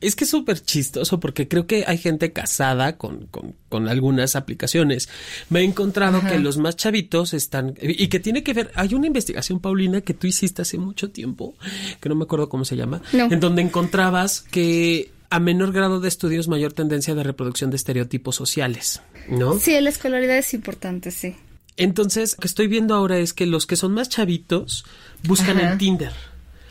es 0.00 0.16
que 0.16 0.24
es 0.24 0.30
súper 0.30 0.60
chistoso 0.60 1.20
porque 1.20 1.48
creo 1.48 1.66
que 1.66 1.84
hay 1.86 1.98
gente 1.98 2.32
casada 2.32 2.96
con, 2.96 3.26
con, 3.26 3.54
con 3.68 3.88
algunas 3.88 4.36
aplicaciones. 4.36 5.10
Me 5.50 5.60
he 5.60 5.64
encontrado 5.64 6.22
que 6.26 6.38
los 6.38 6.56
más 6.56 6.76
chavitos 6.76 7.34
están... 7.34 7.74
Y 7.82 8.08
que 8.08 8.20
tiene 8.20 8.42
que 8.42 8.54
ver... 8.54 8.70
Hay 8.74 8.94
una 8.94 9.06
investigación, 9.06 9.60
Paulina, 9.60 10.00
que 10.00 10.14
tú 10.14 10.26
hiciste 10.26 10.62
hace 10.62 10.78
mucho 10.78 11.10
tiempo, 11.10 11.54
que 12.00 12.08
no 12.08 12.14
me 12.14 12.24
acuerdo 12.24 12.48
cómo 12.48 12.64
se 12.64 12.76
llama, 12.76 13.02
No. 13.12 13.24
en 13.30 13.38
donde 13.38 13.60
encontrabas 13.60 14.40
que 14.40 15.10
a 15.30 15.38
menor 15.40 15.72
grado 15.72 16.00
de 16.00 16.08
estudios, 16.08 16.48
mayor 16.48 16.72
tendencia 16.72 17.14
de 17.14 17.22
reproducción 17.22 17.70
de 17.70 17.76
estereotipos 17.76 18.34
sociales, 18.36 19.00
¿no? 19.28 19.58
Sí, 19.58 19.80
la 19.80 19.90
escolaridad 19.90 20.36
es 20.36 20.52
importante, 20.54 21.10
sí. 21.12 21.36
Entonces, 21.76 22.34
lo 22.36 22.42
que 22.42 22.48
estoy 22.48 22.66
viendo 22.66 22.94
ahora 22.94 23.18
es 23.18 23.32
que 23.32 23.46
los 23.46 23.66
que 23.66 23.76
son 23.76 23.92
más 23.92 24.08
chavitos 24.08 24.84
buscan 25.22 25.58
Ajá. 25.58 25.72
en 25.72 25.78
Tinder. 25.78 26.12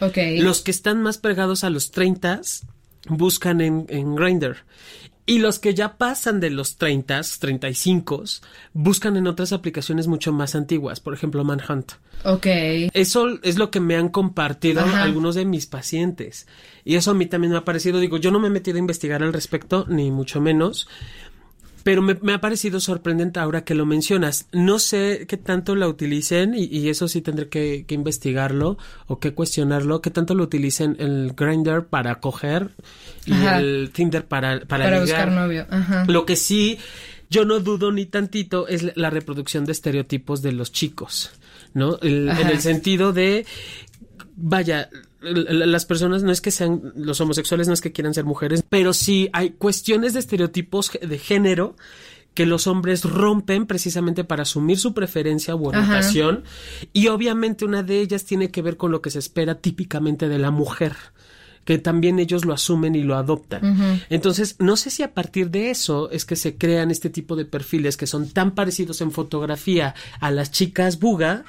ok. 0.01 0.17
Los 0.39 0.61
que 0.61 0.71
están 0.71 1.01
más 1.01 1.17
pegados 1.17 1.63
a 1.63 1.69
los 1.69 1.91
30 1.91 2.41
buscan 3.07 3.61
en, 3.61 3.85
en 3.89 4.15
Grindr. 4.15 4.57
Y 5.29 5.37
los 5.37 5.59
que 5.59 5.75
ya 5.75 5.95
pasan 5.97 6.39
de 6.39 6.49
los 6.49 6.77
30, 6.77 7.21
35, 7.39 8.23
buscan 8.73 9.15
en 9.15 9.27
otras 9.27 9.53
aplicaciones 9.53 10.07
mucho 10.07 10.33
más 10.33 10.55
antiguas, 10.55 10.99
por 10.99 11.13
ejemplo 11.13 11.43
Manhunt. 11.43 11.91
Ok. 12.25 12.47
Eso 12.93 13.39
es 13.43 13.59
lo 13.59 13.69
que 13.69 13.79
me 13.79 13.95
han 13.95 14.09
compartido 14.09 14.81
Ajá. 14.81 15.03
algunos 15.03 15.35
de 15.35 15.45
mis 15.45 15.67
pacientes. 15.67 16.47
Y 16.83 16.95
eso 16.95 17.11
a 17.11 17.13
mí 17.13 17.27
también 17.27 17.51
me 17.51 17.59
ha 17.59 17.63
parecido, 17.63 17.99
digo, 17.99 18.17
yo 18.17 18.31
no 18.31 18.39
me 18.39 18.47
he 18.47 18.49
metido 18.49 18.77
a 18.77 18.79
investigar 18.79 19.21
al 19.21 19.31
respecto, 19.31 19.85
ni 19.87 20.09
mucho 20.09 20.41
menos. 20.41 20.87
Pero 21.83 22.01
me, 22.01 22.15
me 22.21 22.33
ha 22.33 22.41
parecido 22.41 22.79
sorprendente 22.79 23.39
ahora 23.39 23.63
que 23.63 23.73
lo 23.73 23.85
mencionas. 23.85 24.47
No 24.51 24.79
sé 24.79 25.25
qué 25.27 25.37
tanto 25.37 25.75
la 25.75 25.87
utilicen 25.87 26.53
y, 26.53 26.65
y 26.65 26.89
eso 26.89 27.07
sí 27.07 27.21
tendré 27.21 27.47
que, 27.49 27.85
que 27.87 27.95
investigarlo 27.95 28.77
o 29.07 29.19
que 29.19 29.33
cuestionarlo. 29.33 30.01
Qué 30.01 30.11
tanto 30.11 30.35
lo 30.35 30.43
utilicen 30.43 30.97
el 30.99 31.33
Grindr 31.35 31.85
para 31.85 32.19
coger 32.19 32.71
y 33.25 33.31
Ajá. 33.33 33.59
el 33.59 33.91
Tinder 33.93 34.25
para, 34.25 34.59
para, 34.61 34.83
Para 34.85 34.99
buscar 35.01 35.31
novio. 35.31 35.65
Ajá. 35.69 36.05
Lo 36.07 36.25
que 36.25 36.35
sí, 36.35 36.77
yo 37.29 37.45
no 37.45 37.59
dudo 37.59 37.91
ni 37.91 38.05
tantito 38.05 38.67
es 38.67 38.95
la 38.97 39.09
reproducción 39.09 39.65
de 39.65 39.71
estereotipos 39.71 40.41
de 40.41 40.51
los 40.51 40.71
chicos, 40.71 41.31
¿no? 41.73 41.97
El- 42.01 42.27
en 42.29 42.47
el 42.47 42.59
sentido 42.61 43.13
de, 43.13 43.45
vaya, 44.35 44.89
las 45.21 45.85
personas 45.85 46.23
no 46.23 46.31
es 46.31 46.41
que 46.41 46.51
sean, 46.51 46.93
los 46.95 47.19
homosexuales 47.19 47.67
no 47.67 47.73
es 47.73 47.81
que 47.81 47.91
quieran 47.91 48.13
ser 48.13 48.25
mujeres, 48.25 48.63
pero 48.67 48.93
sí 48.93 49.29
hay 49.33 49.51
cuestiones 49.51 50.13
de 50.13 50.19
estereotipos 50.19 50.91
de 51.01 51.17
género 51.17 51.75
que 52.33 52.45
los 52.45 52.67
hombres 52.67 53.03
rompen 53.03 53.65
precisamente 53.65 54.23
para 54.23 54.43
asumir 54.43 54.77
su 54.79 54.93
preferencia 54.93 55.55
u 55.55 55.69
Ajá. 55.69 55.79
orientación 55.79 56.43
y 56.93 57.07
obviamente 57.07 57.65
una 57.65 57.83
de 57.83 57.99
ellas 57.99 58.23
tiene 58.23 58.49
que 58.49 58.61
ver 58.61 58.77
con 58.77 58.91
lo 58.91 59.01
que 59.01 59.11
se 59.11 59.19
espera 59.19 59.55
típicamente 59.55 60.29
de 60.29 60.39
la 60.39 60.51
mujer 60.51 60.95
que 61.65 61.77
también 61.77 62.17
ellos 62.17 62.45
lo 62.45 62.53
asumen 62.53 62.95
y 62.95 63.03
lo 63.03 63.15
adoptan. 63.15 64.01
Entonces, 64.09 64.55
no 64.57 64.75
sé 64.75 64.89
si 64.89 65.03
a 65.03 65.13
partir 65.13 65.51
de 65.51 65.69
eso 65.69 66.09
es 66.09 66.25
que 66.25 66.35
se 66.35 66.57
crean 66.57 66.89
este 66.89 67.11
tipo 67.11 67.35
de 67.35 67.45
perfiles 67.45 67.95
que 67.95 68.07
son 68.07 68.27
tan 68.29 68.55
parecidos 68.55 69.01
en 69.01 69.11
fotografía 69.11 69.93
a 70.19 70.31
las 70.31 70.49
chicas 70.49 70.97
buga 70.97 71.45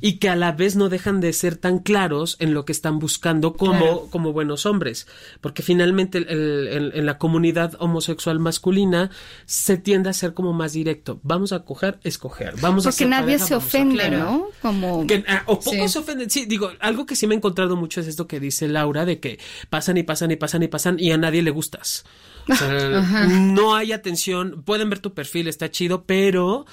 y 0.00 0.18
que 0.18 0.28
a 0.28 0.36
la 0.36 0.52
vez 0.52 0.76
no 0.76 0.88
dejan 0.88 1.20
de 1.20 1.32
ser 1.32 1.56
tan 1.56 1.78
claros 1.80 2.36
en 2.38 2.54
lo 2.54 2.64
que 2.64 2.72
están 2.72 2.98
buscando 2.98 3.54
como, 3.54 3.72
Claro. 3.78 4.08
como 4.10 4.32
buenos 4.32 4.64
hombres. 4.66 5.06
Porque 5.40 5.62
finalmente 5.62 6.18
el- 6.18 6.28
el- 6.28 6.68
el- 6.68 6.92
en 6.94 7.06
la 7.06 7.18
comunidad 7.18 7.74
homosexual 7.80 8.38
masculina 8.38 9.10
se 9.46 9.76
tiende 9.76 10.10
a 10.10 10.12
ser 10.12 10.34
como 10.34 10.52
más 10.52 10.72
directo. 10.72 11.20
Vamos 11.22 11.52
a 11.52 11.64
coger, 11.64 11.98
escoger. 12.04 12.54
Vamos 12.60 12.86
a 12.86 12.90
Porque 12.90 13.06
nadie 13.06 13.24
pareja, 13.38 13.46
se 13.46 13.54
ofende. 13.56 14.10
¿no? 14.10 14.46
Como... 14.62 15.06
que, 15.06 15.24
ah, 15.26 15.42
o 15.46 15.58
pocos 15.58 15.72
Sí. 15.74 15.88
se 15.88 15.98
ofenden. 15.98 16.30
Sí, 16.30 16.46
digo, 16.46 16.70
algo 16.80 17.06
que 17.06 17.16
sí 17.16 17.26
me 17.26 17.34
he 17.34 17.36
encontrado 17.38 17.76
mucho 17.76 18.00
es 18.00 18.06
esto 18.06 18.26
que 18.26 18.40
dice 18.40 18.68
Laura, 18.68 19.04
de 19.04 19.20
que 19.20 19.38
pasan 19.70 19.96
y 19.96 20.02
pasan 20.02 20.30
y 20.30 20.36
pasan 20.36 20.62
y 20.62 20.68
pasan 20.68 20.96
y 21.00 21.10
a 21.12 21.16
nadie 21.18 21.42
le 21.42 21.50
gustas. 21.50 22.04
O 22.50 22.54
sea, 22.54 22.68
no 23.28 23.74
hay 23.74 23.92
atención, 23.92 24.62
pueden 24.64 24.88
ver 24.88 25.00
tu 25.00 25.12
perfil, 25.12 25.48
está 25.48 25.70
chido, 25.70 26.04
pero 26.04 26.64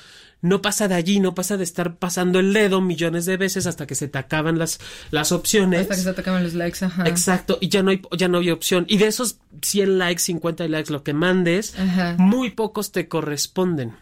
no 0.45 0.61
pasa 0.61 0.87
de 0.87 0.93
allí, 0.93 1.19
no 1.19 1.33
pasa 1.33 1.57
de 1.57 1.63
estar 1.63 1.95
pasando 1.95 2.39
el 2.39 2.53
dedo 2.53 2.79
millones 2.79 3.25
de 3.25 3.35
veces 3.35 3.65
hasta 3.65 3.87
que 3.87 3.95
se 3.95 4.07
te 4.07 4.19
acaban 4.19 4.59
las, 4.59 4.79
las 5.09 5.31
opciones. 5.31 5.81
Hasta 5.81 5.95
que 5.95 6.01
se 6.01 6.09
atacaban 6.09 6.43
los 6.43 6.53
likes, 6.53 6.85
ajá. 6.85 7.07
Exacto, 7.07 7.57
y 7.59 7.69
ya 7.69 7.81
no 7.81 7.89
hay, 7.89 8.01
ya 8.15 8.27
no 8.27 8.37
hay 8.37 8.51
opción. 8.51 8.85
Y 8.87 8.97
de 8.97 9.07
esos 9.07 9.39
100 9.63 9.97
likes, 9.97 10.21
50 10.21 10.67
likes, 10.67 10.93
lo 10.93 11.03
que 11.03 11.13
mandes, 11.13 11.77
Ajá. 11.79 12.15
muy 12.19 12.51
pocos 12.51 12.91
te 12.91 13.07
corresponden. 13.07 13.93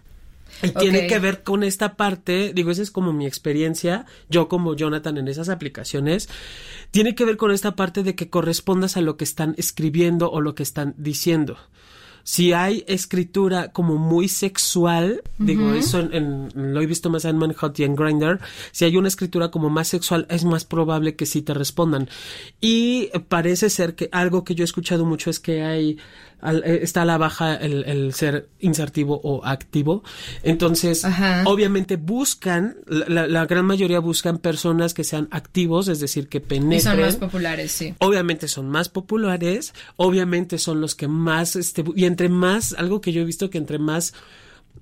Y 0.62 0.70
tiene 0.72 1.08
que 1.08 1.18
ver 1.18 1.44
con 1.44 1.64
esta 1.64 1.96
parte, 1.96 2.52
digo, 2.54 2.72
esa 2.72 2.82
es 2.82 2.92
como 2.92 3.14
mi 3.14 3.26
experiencia, 3.26 4.06
yo 4.30 4.48
como 4.50 4.76
Jonathan 4.76 5.18
en 5.18 5.28
esas 5.28 5.50
aplicaciones, 5.50 6.30
tiene 6.92 7.16
que 7.16 7.26
ver 7.26 7.38
con 7.38 7.52
esta 7.52 7.76
parte 7.76 8.04
de 8.04 8.16
que 8.16 8.30
correspondas 8.30 8.98
a 8.98 9.02
lo 9.02 9.18
que 9.18 9.24
están 9.24 9.56
escribiendo 9.58 10.30
o 10.30 10.42
lo 10.42 10.56
que 10.56 10.64
están 10.64 10.94
diciendo. 10.98 11.58
Si 12.26 12.54
hay 12.54 12.86
escritura 12.88 13.72
como 13.74 13.98
muy 13.98 14.30
sexual, 14.30 15.22
digo, 15.40 15.74
eso 15.74 16.00
en, 16.00 16.14
en- 16.14 16.74
lo 16.74 16.82
he 16.82 16.86
visto 16.86 17.10
más 17.10 17.26
en 17.26 17.38
Manhunt 17.38 17.78
y 17.80 17.84
en 17.84 17.96
Grindr, 17.96 18.40
si 18.72 18.86
hay 18.86 18.96
una 18.96 19.10
escritura 19.10 19.52
como 19.52 19.70
más 19.70 19.90
sexual, 19.90 20.26
es 20.30 20.46
más 20.46 20.64
probable 20.64 21.16
que 21.18 21.26
sí 21.26 21.42
te 21.42 21.54
respondan. 21.54 22.08
Y 22.62 23.10
parece 23.28 23.70
ser 23.70 23.96
que 23.96 24.08
algo 24.12 24.44
que 24.46 24.56
yo 24.56 24.64
he 24.64 24.66
escuchado 24.66 25.06
mucho 25.06 25.30
es 25.30 25.40
que 25.42 25.64
hay, 25.64 25.98
al- 26.44 26.64
eh, 26.66 26.80
está 26.84 27.02
a 27.02 27.06
la 27.06 27.18
baja 27.18 27.56
el, 27.56 27.84
el 27.86 28.14
ser 28.14 28.50
insertivo 28.60 29.20
o 29.24 29.44
activo. 29.46 30.04
Entonces, 30.44 31.06
Ajá. 31.06 31.44
obviamente 31.46 31.96
buscan, 31.96 32.76
la, 32.88 33.28
la- 33.28 33.46
gran 33.46 33.66
mayoría 33.66 34.00
buscan 34.00 34.38
personas 34.38 34.94
que 34.94 35.04
sean 35.04 35.28
activos, 35.32 35.88
es 35.88 36.00
decir, 36.00 36.28
que 36.28 36.38
Y 36.38 36.42
penetren. 36.42 36.82
son 36.82 37.00
más 37.02 37.16
populares, 37.16 37.72
sí. 37.72 37.94
Obviamente 38.00 38.48
son 38.48 38.70
más 38.70 38.90
populares, 38.90 39.74
obviamente 39.96 40.58
son 40.58 40.82
los 40.82 40.96
que 40.96 41.08
más, 41.08 41.56
este, 41.56 41.84
y 41.96 42.06
entre 42.06 42.30
más, 42.30 42.74
algo 42.78 43.02
que 43.02 43.12
yo 43.12 43.22
he 43.22 43.26
visto 43.26 43.50
que 43.50 43.58
entre 43.58 43.80
más 43.80 44.14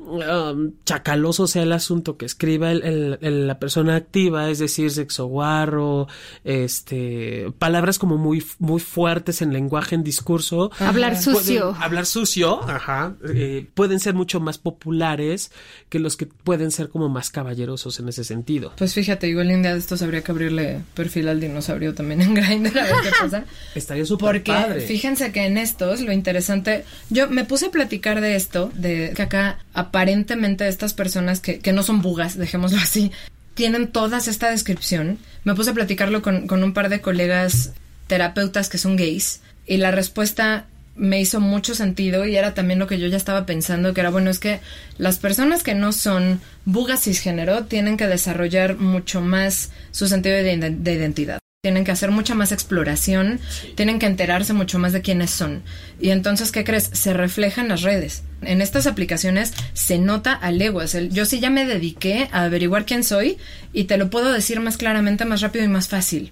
um, 0.02 0.74
chacaloso 0.86 1.48
sea 1.48 1.64
el 1.64 1.72
asunto 1.72 2.18
que 2.18 2.26
escriba 2.26 2.72
el, 2.72 3.18
el, 3.22 3.48
la 3.48 3.60
persona 3.60 3.96
activa, 3.96 4.50
es 4.50 4.60
decir, 4.60 4.92
sexo 4.92 5.26
guarro, 5.26 6.08
este, 6.44 7.52
palabras 7.60 8.00
como 8.00 8.18
muy, 8.18 8.44
muy 8.60 8.80
fuertes 8.80 9.42
en 9.42 9.54
lenguaje, 9.54 9.96
en 9.96 10.04
discurso. 10.04 10.72
Hablar 10.80 11.22
sucio. 11.22 11.76
hablar 11.80 12.06
sucio, 12.06 12.62
ajá, 12.70 13.16
eh, 13.34 13.68
pueden 13.74 14.00
ser 14.00 14.14
mucho 14.14 14.40
más 14.40 14.58
populares 14.58 15.52
que 15.90 16.00
los 16.00 16.18
que 16.18 16.26
pueden 16.26 16.72
ser 16.72 16.90
como 16.90 17.10
más 17.10 17.30
caballerosos 17.30 18.00
en 18.00 18.10
ese 18.10 18.24
sentido. 18.24 18.74
Pues 18.78 18.94
fíjate, 18.94 19.28
igual 19.28 19.52
en 19.52 19.62
día 19.62 19.74
de 19.74 19.80
estos 19.80 20.02
habría 20.02 20.24
que 20.24 20.32
abrirle 20.32 20.82
perfil 20.94 21.28
al 21.28 21.40
dinosaurio 21.40 21.94
también 21.94 22.22
en 22.22 22.34
Grindr 22.36 22.78
a 22.80 22.84
ver 22.84 22.96
qué 23.04 23.10
pasa. 23.20 23.46
Estaría 23.76 24.06
súper 24.06 24.44
Porque 24.44 24.86
fíjense 24.88 25.32
que 25.32 25.46
en 25.46 25.58
estos, 25.58 26.02
lo 26.02 26.12
interesante, 26.12 26.86
yo 27.10 27.30
me 27.30 27.46
puse 27.46 27.68
a 27.68 27.72
platicar 27.72 28.22
de 28.22 28.36
esto, 28.36 28.72
de 28.74 29.14
que 29.16 29.22
acá 29.22 29.60
aparentemente 29.92 30.68
estas 30.68 30.94
personas 30.94 31.42
que, 31.42 31.60
que 31.60 31.74
no 31.74 31.84
son 31.84 32.02
bugas, 32.02 32.38
dejémoslo 32.38 32.80
así, 32.80 33.12
tienen 33.54 33.88
todas 33.88 34.30
esta 34.30 34.50
descripción. 34.50 35.20
Me 35.44 35.54
puse 35.54 35.72
a 35.72 35.74
platicarlo 35.74 36.22
con, 36.22 36.48
con 36.48 36.64
un 36.64 36.74
par 36.74 36.88
de 36.88 37.02
colegas 37.02 37.74
terapeutas 38.08 38.70
que 38.70 38.78
son 38.78 38.96
gays 38.96 39.42
y 39.68 39.78
la 39.78 39.92
respuesta 39.92 40.66
me 40.96 41.20
hizo 41.20 41.40
mucho 41.42 41.76
sentido 41.76 42.26
y 42.26 42.36
era 42.38 42.54
también 42.54 42.80
lo 42.80 42.88
que 42.88 43.00
yo 43.00 43.08
ya 43.08 43.18
estaba 43.18 43.46
pensando, 43.46 43.94
que 43.94 44.02
era 44.02 44.10
bueno, 44.10 44.30
es 44.30 44.40
que 44.40 44.60
las 44.98 45.18
personas 45.18 45.64
que 45.64 45.76
no 45.76 45.92
son 45.92 46.40
bugas 46.66 47.04
cisgénero 47.04 47.66
tienen 47.66 47.98
que 47.98 48.08
desarrollar 48.08 48.78
mucho 48.78 49.20
más 49.20 49.72
su 49.92 50.08
sentido 50.08 50.36
de, 50.38 50.58
de 50.58 50.94
identidad. 50.94 51.41
Tienen 51.64 51.86
que 51.86 51.92
hacer 51.92 52.10
mucha 52.10 52.34
más 52.34 52.52
exploración, 52.52 53.40
tienen 53.76 54.00
que 54.00 54.08
enterarse 54.08 54.52
mucho 54.52 54.80
más 54.80 54.94
de 54.94 55.04
quiénes 55.04 55.30
son. 55.30 55.62
Y 56.00 56.10
entonces, 56.10 56.52
¿qué 56.52 56.64
crees? 56.64 56.90
Se 56.92 57.14
refleja 57.14 57.62
en 57.62 57.68
las 57.68 57.84
redes. 57.84 58.24
En 58.42 58.62
estas 58.62 58.88
aplicaciones 58.88 59.54
se 59.74 60.00
nota 60.00 60.34
a 60.34 60.50
leguas. 60.50 60.98
yo 61.12 61.24
sí 61.24 61.40
ya 61.40 61.52
me 61.52 61.68
dediqué 61.68 62.30
a 62.32 62.46
averiguar 62.46 62.88
quién 62.88 63.04
soy 63.04 63.38
y 63.74 63.84
te 63.84 63.98
lo 63.98 64.10
puedo 64.10 64.32
decir 64.32 64.60
más 64.60 64.78
claramente, 64.78 65.24
más 65.26 65.42
rápido 65.42 65.64
y 65.64 65.68
más 65.68 65.88
fácil. 65.88 66.32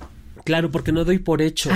Claro, 0.49 0.71
porque 0.71 0.91
no 0.91 1.05
doy 1.05 1.19
por 1.19 1.43
hecho, 1.43 1.69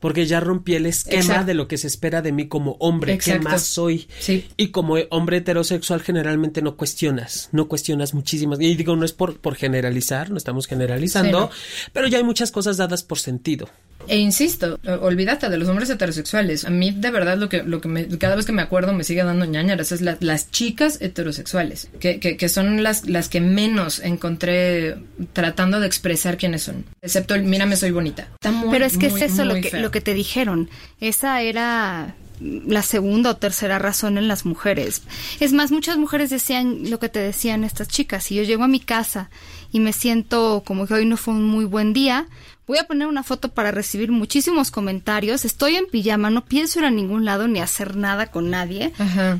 porque 0.00 0.26
ya 0.26 0.38
rompí 0.38 0.74
el 0.74 0.84
esquema 0.84 1.44
de 1.44 1.54
lo 1.54 1.66
que 1.66 1.78
se 1.78 1.86
espera 1.86 2.20
de 2.20 2.30
mí 2.30 2.46
como 2.46 2.72
hombre, 2.72 3.16
que 3.16 3.38
más 3.38 3.62
soy. 3.62 4.06
Sí. 4.18 4.46
Y 4.58 4.68
como 4.68 4.96
hombre 5.08 5.38
heterosexual 5.38 6.02
generalmente 6.02 6.60
no 6.60 6.76
cuestionas, 6.76 7.48
no 7.52 7.68
cuestionas 7.68 8.12
muchísimas. 8.12 8.60
Y 8.60 8.74
digo, 8.74 8.96
no 8.96 9.06
es 9.06 9.14
por, 9.14 9.40
por 9.40 9.54
generalizar, 9.54 10.28
no 10.28 10.36
estamos 10.36 10.66
generalizando, 10.66 11.50
pero 11.94 12.06
ya 12.06 12.18
hay 12.18 12.24
muchas 12.24 12.50
cosas 12.50 12.76
dadas 12.76 13.02
por 13.02 13.18
sentido. 13.18 13.70
E 14.06 14.16
insisto, 14.16 14.78
olvídate 15.00 15.48
de 15.48 15.58
los 15.58 15.68
hombres 15.68 15.90
heterosexuales. 15.90 16.64
A 16.64 16.70
mí, 16.70 16.92
de 16.92 17.10
verdad, 17.10 17.36
lo 17.36 17.48
que, 17.48 17.62
lo 17.62 17.80
que 17.80 17.88
me, 17.88 18.06
cada 18.18 18.36
vez 18.36 18.46
que 18.46 18.52
me 18.52 18.62
acuerdo 18.62 18.92
me 18.92 19.04
sigue 19.04 19.24
dando 19.24 19.44
ñañaras 19.44 19.92
es 19.92 20.00
las 20.00 20.50
chicas 20.50 20.98
heterosexuales, 21.00 21.88
que, 22.00 22.20
que, 22.20 22.36
que, 22.36 22.48
son 22.48 22.82
las, 22.82 23.08
las 23.08 23.28
que 23.28 23.40
menos 23.40 24.00
encontré 24.00 24.96
tratando 25.32 25.80
de 25.80 25.86
expresar 25.86 26.38
quiénes 26.38 26.62
son. 26.62 26.84
Excepto 27.02 27.34
el, 27.34 27.42
mírame, 27.42 27.76
soy 27.76 27.90
bonita. 27.90 28.28
Pero 28.70 28.84
es 28.84 28.96
que 28.96 29.06
es 29.06 29.20
eso 29.20 29.44
lo 29.44 29.56
que, 29.60 29.78
lo 29.78 29.90
que 29.90 30.00
te 30.00 30.14
dijeron. 30.14 30.70
Esa 31.00 31.42
era 31.42 32.14
la 32.40 32.82
segunda 32.82 33.30
o 33.30 33.36
tercera 33.36 33.78
razón 33.78 34.18
en 34.18 34.28
las 34.28 34.44
mujeres. 34.44 35.02
Es 35.40 35.52
más, 35.52 35.70
muchas 35.70 35.96
mujeres 35.96 36.30
decían 36.30 36.90
lo 36.90 36.98
que 36.98 37.08
te 37.08 37.18
decían 37.18 37.64
estas 37.64 37.88
chicas. 37.88 38.24
Si 38.24 38.34
yo 38.34 38.42
llego 38.42 38.64
a 38.64 38.68
mi 38.68 38.80
casa 38.80 39.30
y 39.72 39.80
me 39.80 39.92
siento 39.92 40.62
como 40.66 40.86
que 40.86 40.94
hoy 40.94 41.06
no 41.06 41.16
fue 41.16 41.34
un 41.34 41.44
muy 41.44 41.64
buen 41.64 41.92
día, 41.92 42.26
Voy 42.68 42.76
a 42.76 42.84
poner 42.84 43.08
una 43.08 43.22
foto 43.22 43.48
para 43.48 43.70
recibir 43.70 44.12
muchísimos 44.12 44.70
comentarios. 44.70 45.46
Estoy 45.46 45.76
en 45.76 45.86
pijama, 45.86 46.28
no 46.28 46.44
pienso 46.44 46.80
ir 46.80 46.84
a 46.84 46.90
ningún 46.90 47.24
lado 47.24 47.48
ni 47.48 47.60
hacer 47.60 47.96
nada 47.96 48.26
con 48.26 48.50
nadie, 48.50 48.92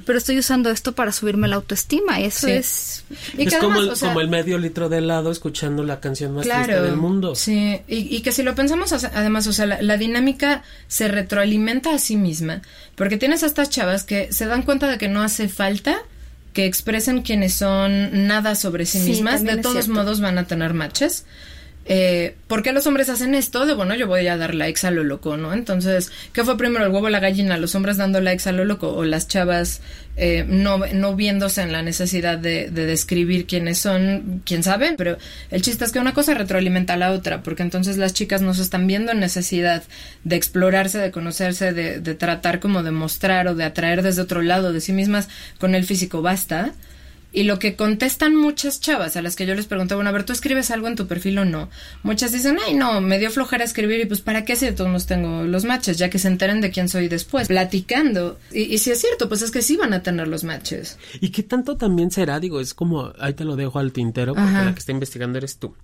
pero 0.07 0.17
estoy 0.17 0.39
usando 0.39 0.71
esto 0.71 0.95
para 0.95 1.13
subirme 1.13 1.47
la 1.47 1.57
autoestima. 1.57 2.21
Eso 2.21 2.49
es. 2.49 3.05
es 3.37 3.55
como, 3.57 3.81
el, 3.81 3.93
como 3.99 4.23
el 4.23 4.29
medio 4.29 4.57
litro 4.57 4.89
de 4.89 4.99
helado 4.99 5.31
escuchando 5.31 5.85
la 5.85 6.01
canción 6.01 6.37
más 6.37 6.49
triste 6.49 6.81
del 6.81 6.97
mundo. 6.97 7.35
Sí, 7.35 7.83
y, 7.87 8.19
que 8.23 8.33
si 8.33 8.43
lo 8.43 8.55
pensamos 8.55 8.95
además, 8.95 9.47
o 9.47 9.53
sea, 9.53 9.67
la, 9.67 9.97
dinámica 9.99 10.63
se 10.87 11.09
retroalimenta 11.09 11.93
a 11.93 11.99
sí 11.99 12.17
misma, 12.17 12.63
porque 12.99 13.17
tienes 13.17 13.45
a 13.45 13.47
estas 13.47 13.71
chavas 13.71 14.05
que 14.05 14.33
se 14.33 14.45
dan 14.47 14.63
cuenta 14.63 14.89
de 14.89 14.99
que 14.99 15.09
no 15.09 15.23
hace 15.23 15.49
falta 15.49 15.97
que 16.53 16.67
expresen 16.67 17.23
quiénes 17.23 17.55
son 17.55 18.27
nada 18.27 18.57
sobre 18.57 18.85
sí, 18.85 18.99
mismas, 18.99 19.45
de 19.45 19.59
todos 19.59 19.87
modos 19.87 20.21
van 20.21 20.37
a 20.37 20.45
tener 20.45 20.75
matches 20.75 21.25
eh, 21.91 22.37
¿por 22.49 22.63
qué 22.63 22.73
los 22.73 22.87
hombres 22.87 23.09
hacen 23.09 23.35
esto? 23.35 23.65
De 23.65 23.73
bueno, 23.73 23.95
yo 23.95 24.07
voy 24.07 24.27
a 24.27 24.37
dar 24.37 24.55
likes 24.55 24.87
a 24.87 24.91
lo 24.91 25.05
loco, 25.05 25.39
¿no? 25.39 25.55
Entonces, 25.55 26.13
¿qué 26.35 26.45
fue 26.45 26.59
primero, 26.59 26.85
el 26.85 26.93
huevo 26.93 27.07
o 27.07 27.11
la 27.11 27.19
gallina? 27.19 27.57
¿Los 27.57 27.75
hombres 27.75 27.97
dando 27.97 28.21
likes 28.21 28.47
a 28.47 28.53
lo 28.53 28.67
loco 28.67 28.93
o 28.93 29.07
las 29.07 29.27
chavas 29.27 29.81
eh, 30.17 30.45
no, 30.47 30.79
no 30.93 31.17
viéndose 31.17 31.63
en 31.63 31.73
la 31.73 31.81
necesidad 31.81 32.37
de, 32.37 32.69
de, 32.69 32.85
describir 32.85 33.47
quiénes 33.47 33.79
son? 33.79 34.43
¿Quién 34.45 34.63
sabe? 34.63 34.97
Pero 34.99 35.17
el 35.51 35.63
chiste 35.63 35.87
es 35.87 35.93
que 35.93 35.99
una 35.99 36.13
cosa 36.13 36.35
retroalimenta 36.35 36.93
a 36.93 36.99
la 36.99 37.11
otra, 37.13 37.43
porque 37.43 37.63
entonces 37.63 37.97
las 37.97 38.13
chicas 38.13 38.43
no 38.43 38.53
se 38.53 38.63
están 38.63 38.87
viendo 38.87 39.13
en 39.13 39.21
necesidad 39.21 39.83
de 40.25 40.37
explorarse, 40.37 40.99
de 40.99 41.11
conocerse, 41.11 41.73
de, 41.73 42.01
de 42.01 42.15
tratar 42.15 42.61
como 42.61 42.83
de 42.83 42.91
mostrar 42.91 43.49
o 43.49 43.55
de 43.55 43.65
atraer 43.65 44.03
desde 44.03 44.21
otro 44.21 44.43
lado 44.43 44.75
de 44.75 44.83
sí 44.83 44.93
mismas 44.93 45.29
con 45.59 45.75
el 45.75 45.85
físico 45.85 46.21
basta 46.21 46.75
y 47.33 47.43
lo 47.43 47.59
que 47.59 47.77
contestan 47.77 48.35
muchas 48.35 48.81
chavas 48.81 49.17
a 49.17 49.23
las 49.23 49.37
que 49.37 49.47
yo 49.47 49.55
les 49.55 49.67
pregunto, 49.67 49.95
bueno, 49.97 50.11
a 50.11 50.13
ver, 50.13 50.25
¿tú 50.25 50.33
escribes 50.33 50.71
algo 50.71 50.89
en 50.89 50.97
tu 50.97 51.07
perfil 51.07 51.39
o 51.39 51.45
no? 51.45 51.69
Muchas 52.03 52.33
dicen, 52.33 52.59
ay, 52.67 52.75
no, 52.75 53.01
me 53.01 53.19
dio 53.19 53.31
flojera 53.31 53.65
escribir 53.65 54.01
y 54.01 54.07
pues, 54.07 54.21
¿para 54.21 54.45
qué 54.45 54.57
si 54.57 54.67
de 54.67 54.73
todos 54.73 55.07
tengo 55.07 55.43
los 55.43 55.65
matches? 55.65 55.99
Ya 55.99 56.09
que 56.09 56.19
se 56.19 56.29
enteren 56.29 56.61
de 56.61 56.71
quién 56.71 56.89
soy 56.89 57.09
después, 57.09 57.49
platicando. 57.49 58.39
Y, 58.51 58.79
si 58.79 58.91
es 58.91 59.01
cierto, 59.01 59.29
pues 59.29 59.43
es 59.43 59.51
que 59.51 59.63
sí 59.63 59.77
van 59.77 59.93
a 59.93 60.03
tener 60.03 60.29
los 60.29 60.45
matches. 60.45 60.99
¿Y 61.21 61.29
qué 61.31 61.43
tanto 61.43 61.77
también 61.77 62.11
será? 62.11 62.41
Digo, 62.41 62.61
es 62.61 62.73
como, 62.73 63.13
ahí 63.19 63.35
te 63.35 63.45
lo 63.45 63.57
dejo 63.57 63.79
al 63.79 63.93
tintero, 63.93 64.35
porque 64.35 64.53
la 64.53 64.73
que 64.73 64.79
está 64.79 64.93
investigando 64.93 65.39
eres 65.39 65.59
tú. 65.59 65.75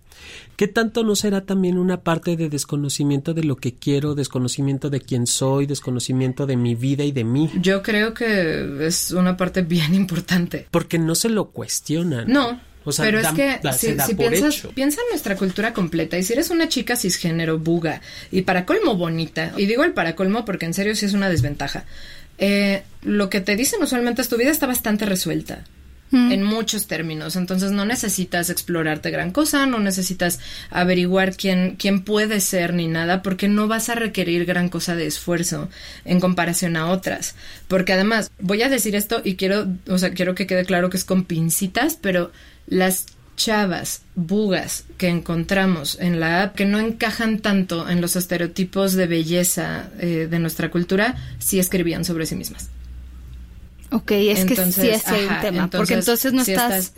¿Qué 0.57 0.69
tanto 0.69 1.03
no 1.03 1.17
será 1.17 1.43
también 1.43 1.79
una 1.79 2.03
parte 2.03 2.37
de 2.37 2.49
desconocimiento 2.49 3.35
de 3.35 3.45
lo 3.45 3.57
que 3.57 3.75
quiero, 3.75 4.15
desconocimiento 4.15 4.91
de 4.91 5.01
quién 5.01 5.27
soy, 5.27 5.67
desconocimiento 5.67 6.47
de 6.47 6.57
mi 6.57 6.75
vida 6.75 7.05
y 7.05 7.13
de 7.13 7.25
mí? 7.25 7.51
Yo 7.61 7.83
creo 7.83 8.15
que 8.15 8.87
es 8.87 9.11
una 9.11 9.37
parte 9.37 9.63
bien 9.63 9.95
importante. 9.95 10.67
Porque 10.71 10.99
no 10.99 11.15
se 11.15 11.29
lo 11.29 11.51
cuestionan. 11.51 12.31
No. 12.31 12.61
O 12.85 12.93
sea, 12.93 13.07
pero 13.07 13.19
es 13.19 13.29
que 13.29 13.59
si, 13.73 14.15
piensas, 14.15 14.69
piensa 14.75 15.01
en 15.01 15.09
nuestra 15.11 15.37
cultura 15.37 15.73
completa 15.73 16.19
y 16.19 16.23
si 16.23 16.35
eres 16.35 16.51
una 16.51 16.69
chica 16.69 16.97
cisgénero, 16.97 17.59
buga 17.59 18.03
y 18.31 18.43
para 18.43 18.67
colmo 18.67 18.95
bonita, 18.95 19.55
y 19.57 19.65
digo 19.65 19.85
el 19.85 19.95
para 19.95 20.15
colmo 20.15 20.45
porque 20.45 20.67
en 20.67 20.75
serio 20.75 20.95
sí 20.95 21.07
es 21.07 21.15
una 21.15 21.31
desventaja, 21.31 21.87
eh, 22.37 22.83
lo 23.03 23.31
que 23.31 23.41
te 23.41 23.57
dicen 23.57 23.83
usualmente 23.83 24.21
es 24.21 24.29
tu 24.29 24.37
vida 24.37 24.51
está 24.51 24.67
bastante 24.67 25.07
resuelta 25.07 25.65
en 26.13 26.43
muchos 26.43 26.87
términos. 26.87 27.37
Entonces 27.37 27.73
no 27.73 27.85
necesitas 27.85 28.51
explorarte 28.51 29.11
gran 29.11 29.33
cosa, 29.33 29.67
no 29.67 29.81
necesitas 29.81 30.39
averiguar 30.71 31.37
quién, 31.37 31.77
quién 31.77 32.03
puede 32.03 32.41
ser 32.41 32.73
ni 32.75 32.87
nada, 32.87 33.23
porque 33.23 33.49
no 33.49 33.67
vas 33.67 33.89
a 33.89 33.95
requerir 33.95 34.45
gran 34.45 34.69
cosa 34.69 34.95
de 34.95 35.07
esfuerzo 35.07 35.69
en 36.05 36.21
comparación 36.21 36.77
a 36.77 36.87
otras. 36.87 37.35
Porque 37.69 37.93
además, 37.93 38.31
voy 38.39 38.63
a 38.63 38.69
decir 38.69 38.95
esto 38.95 39.23
y 39.25 39.37
quiero, 39.37 39.67
o 39.89 39.99
sea, 39.99 40.13
quiero 40.13 40.35
que 40.35 40.47
quede 40.47 40.65
claro 40.65 40.91
que 40.91 40.97
es 40.97 41.05
con 41.05 41.25
pincitas, 41.25 41.99
pero 42.01 42.31
las 42.67 43.07
chavas, 43.37 44.03
bugas 44.15 44.85
que 44.97 45.09
encontramos 45.09 45.99
en 46.01 46.21
la 46.21 46.43
app 46.43 46.55
que 46.55 46.65
no 46.65 46.79
encajan 46.79 47.41
tanto 47.41 47.89
en 47.89 48.01
los 48.01 48.15
estereotipos 48.15 48.95
de 48.95 49.07
belleza 49.07 49.91
eh, 49.99 50.29
de 50.31 50.39
nuestra 50.39 50.71
cultura, 50.71 51.17
sí 51.39 51.59
escribían 51.59 52.05
sobre 52.05 52.27
sí 52.27 52.37
mismas. 52.37 52.71
Ok, 53.91 54.11
es 54.13 54.45
que 54.45 54.57
sí 54.57 54.89
es 54.89 55.05
un 55.07 55.41
tema, 55.41 55.71
porque 55.71 55.95
entonces 55.95 56.33
no 56.33 56.43
estás, 56.43 56.93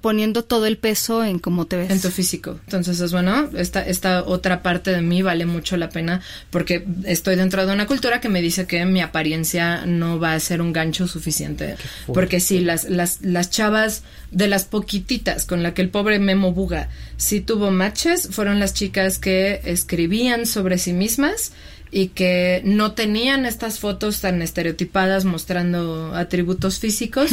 poniendo 0.00 0.44
todo 0.44 0.66
el 0.66 0.78
peso 0.78 1.24
en 1.24 1.38
cómo 1.38 1.66
te 1.66 1.76
ves. 1.76 1.90
En 1.90 2.00
tu 2.00 2.10
físico. 2.10 2.60
Entonces 2.66 3.00
es 3.00 3.10
bueno, 3.12 3.50
esta, 3.56 3.84
esta 3.84 4.22
otra 4.24 4.62
parte 4.62 4.92
de 4.92 5.02
mí 5.02 5.22
vale 5.22 5.46
mucho 5.46 5.76
la 5.76 5.88
pena 5.88 6.20
porque 6.50 6.86
estoy 7.04 7.34
dentro 7.34 7.66
de 7.66 7.72
una 7.72 7.86
cultura 7.86 8.20
que 8.20 8.28
me 8.28 8.40
dice 8.40 8.66
que 8.66 8.84
mi 8.84 9.00
apariencia 9.00 9.84
no 9.84 10.20
va 10.20 10.34
a 10.34 10.40
ser 10.40 10.62
un 10.62 10.72
gancho 10.72 11.08
suficiente. 11.08 11.76
Porque 12.06 12.38
sí, 12.38 12.60
las, 12.60 12.84
las, 12.84 13.20
las 13.22 13.50
chavas 13.50 14.04
de 14.30 14.46
las 14.46 14.64
poquititas 14.64 15.44
con 15.44 15.62
la 15.62 15.74
que 15.74 15.82
el 15.82 15.88
pobre 15.88 16.18
Memo 16.20 16.52
Buga 16.52 16.88
sí 17.16 17.40
tuvo 17.40 17.70
matches 17.70 18.28
fueron 18.30 18.60
las 18.60 18.74
chicas 18.74 19.18
que 19.18 19.60
escribían 19.64 20.46
sobre 20.46 20.78
sí 20.78 20.92
mismas 20.92 21.52
y 21.90 22.08
que 22.08 22.62
no 22.64 22.92
tenían 22.92 23.46
estas 23.46 23.78
fotos 23.78 24.20
tan 24.20 24.42
estereotipadas 24.42 25.24
mostrando 25.24 26.14
atributos 26.14 26.78
físicos, 26.78 27.30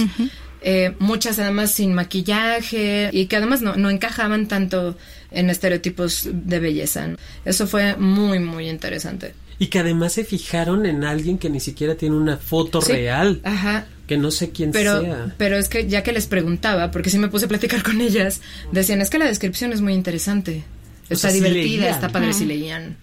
eh, 0.62 0.96
muchas 1.00 1.39
además 1.39 1.72
sin 1.72 1.94
maquillaje 1.94 3.10
y 3.12 3.26
que 3.26 3.36
además 3.36 3.62
no, 3.62 3.76
no, 3.76 3.89
encajaban 3.89 4.48
tanto 4.48 4.98
en 5.32 5.50
estereotipos 5.50 6.30
de 6.32 6.60
belleza. 6.60 7.10
Eso 7.44 7.68
fue 7.68 7.96
muy, 7.98 8.39
muy 8.39 8.70
interesante. 8.70 9.34
Y 9.58 9.68
que 9.68 9.80
además 9.80 10.13
se 10.13 10.26
fijaron 10.26 10.86
en 10.86 11.04
alguien 11.04 11.38
que 11.38 11.50
ni 11.50 11.60
siquiera 11.60 11.96
tiene 11.96 12.15
una 12.15 12.38
foto 12.38 12.82
real. 12.82 13.39
Ajá. 13.44 13.86
Que 14.06 14.18
no 14.18 14.30
sé 14.30 14.52
quién 14.52 14.72
pero, 14.72 15.02
sea. 15.02 15.34
Pero 15.38 15.58
es 15.58 15.70
que 15.70 15.88
ya 15.88 16.04
que 16.04 16.12
les 16.12 16.28
preguntaba, 16.28 16.91
porque 16.91 17.10
sí 17.10 17.18
me 17.18 17.30
puse 17.30 17.46
a 17.46 17.48
platicar 17.48 17.82
con 17.82 18.02
ellas, 18.02 18.41
decían, 18.72 19.02
es 19.02 19.10
que 19.10 19.18
la 19.18 19.26
descripción 19.26 19.72
es 19.72 19.82
muy 19.82 19.94
interesante. 19.94 20.63
Está 21.10 21.32
divertida, 21.32 21.89
está 21.89 22.10
padre 22.10 22.34
si 22.34 22.46
leían 22.46 22.98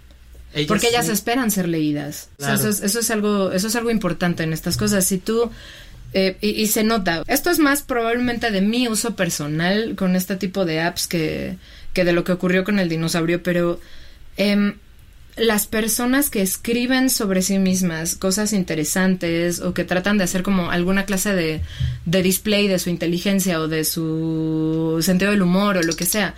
porque 0.68 0.88
ellas 0.88 1.08
esperan 1.08 1.50
ser 1.50 1.68
leídas. 1.68 2.28
eso, 2.38 2.68
es, 2.68 3.10
algo, 3.10 3.52
eso 3.52 3.68
es 3.68 3.76
algo 3.76 3.90
importante 3.90 4.42
en 4.42 4.52
estas 4.52 4.76
cosas. 4.76 5.04
Si 5.06 5.18
tú 5.18 5.50
Eh, 6.14 6.36
y, 6.40 6.50
y 6.50 6.66
se 6.66 6.84
nota. 6.84 7.22
Esto 7.26 7.50
es 7.50 7.58
más 7.58 7.82
probablemente 7.82 8.50
de 8.50 8.60
mi 8.60 8.86
uso 8.88 9.16
personal 9.16 9.94
con 9.96 10.14
este 10.14 10.36
tipo 10.36 10.64
de 10.64 10.80
apps 10.80 11.06
que, 11.06 11.56
que 11.94 12.04
de 12.04 12.12
lo 12.12 12.24
que 12.24 12.32
ocurrió 12.32 12.64
con 12.64 12.78
el 12.78 12.90
dinosaurio, 12.90 13.42
pero 13.42 13.80
em, 14.36 14.74
las 15.36 15.66
personas 15.66 16.28
que 16.28 16.42
escriben 16.42 17.08
sobre 17.08 17.40
sí 17.40 17.58
mismas 17.58 18.14
cosas 18.14 18.52
interesantes 18.52 19.60
o 19.60 19.72
que 19.72 19.84
tratan 19.84 20.18
de 20.18 20.24
hacer 20.24 20.42
como 20.42 20.70
alguna 20.70 21.06
clase 21.06 21.34
de, 21.34 21.62
de 22.04 22.22
display 22.22 22.68
de 22.68 22.78
su 22.78 22.90
inteligencia 22.90 23.58
o 23.60 23.68
de 23.68 23.84
su 23.84 24.98
sentido 25.00 25.30
del 25.30 25.40
humor 25.40 25.78
o 25.78 25.82
lo 25.82 25.96
que 25.96 26.04
sea, 26.04 26.34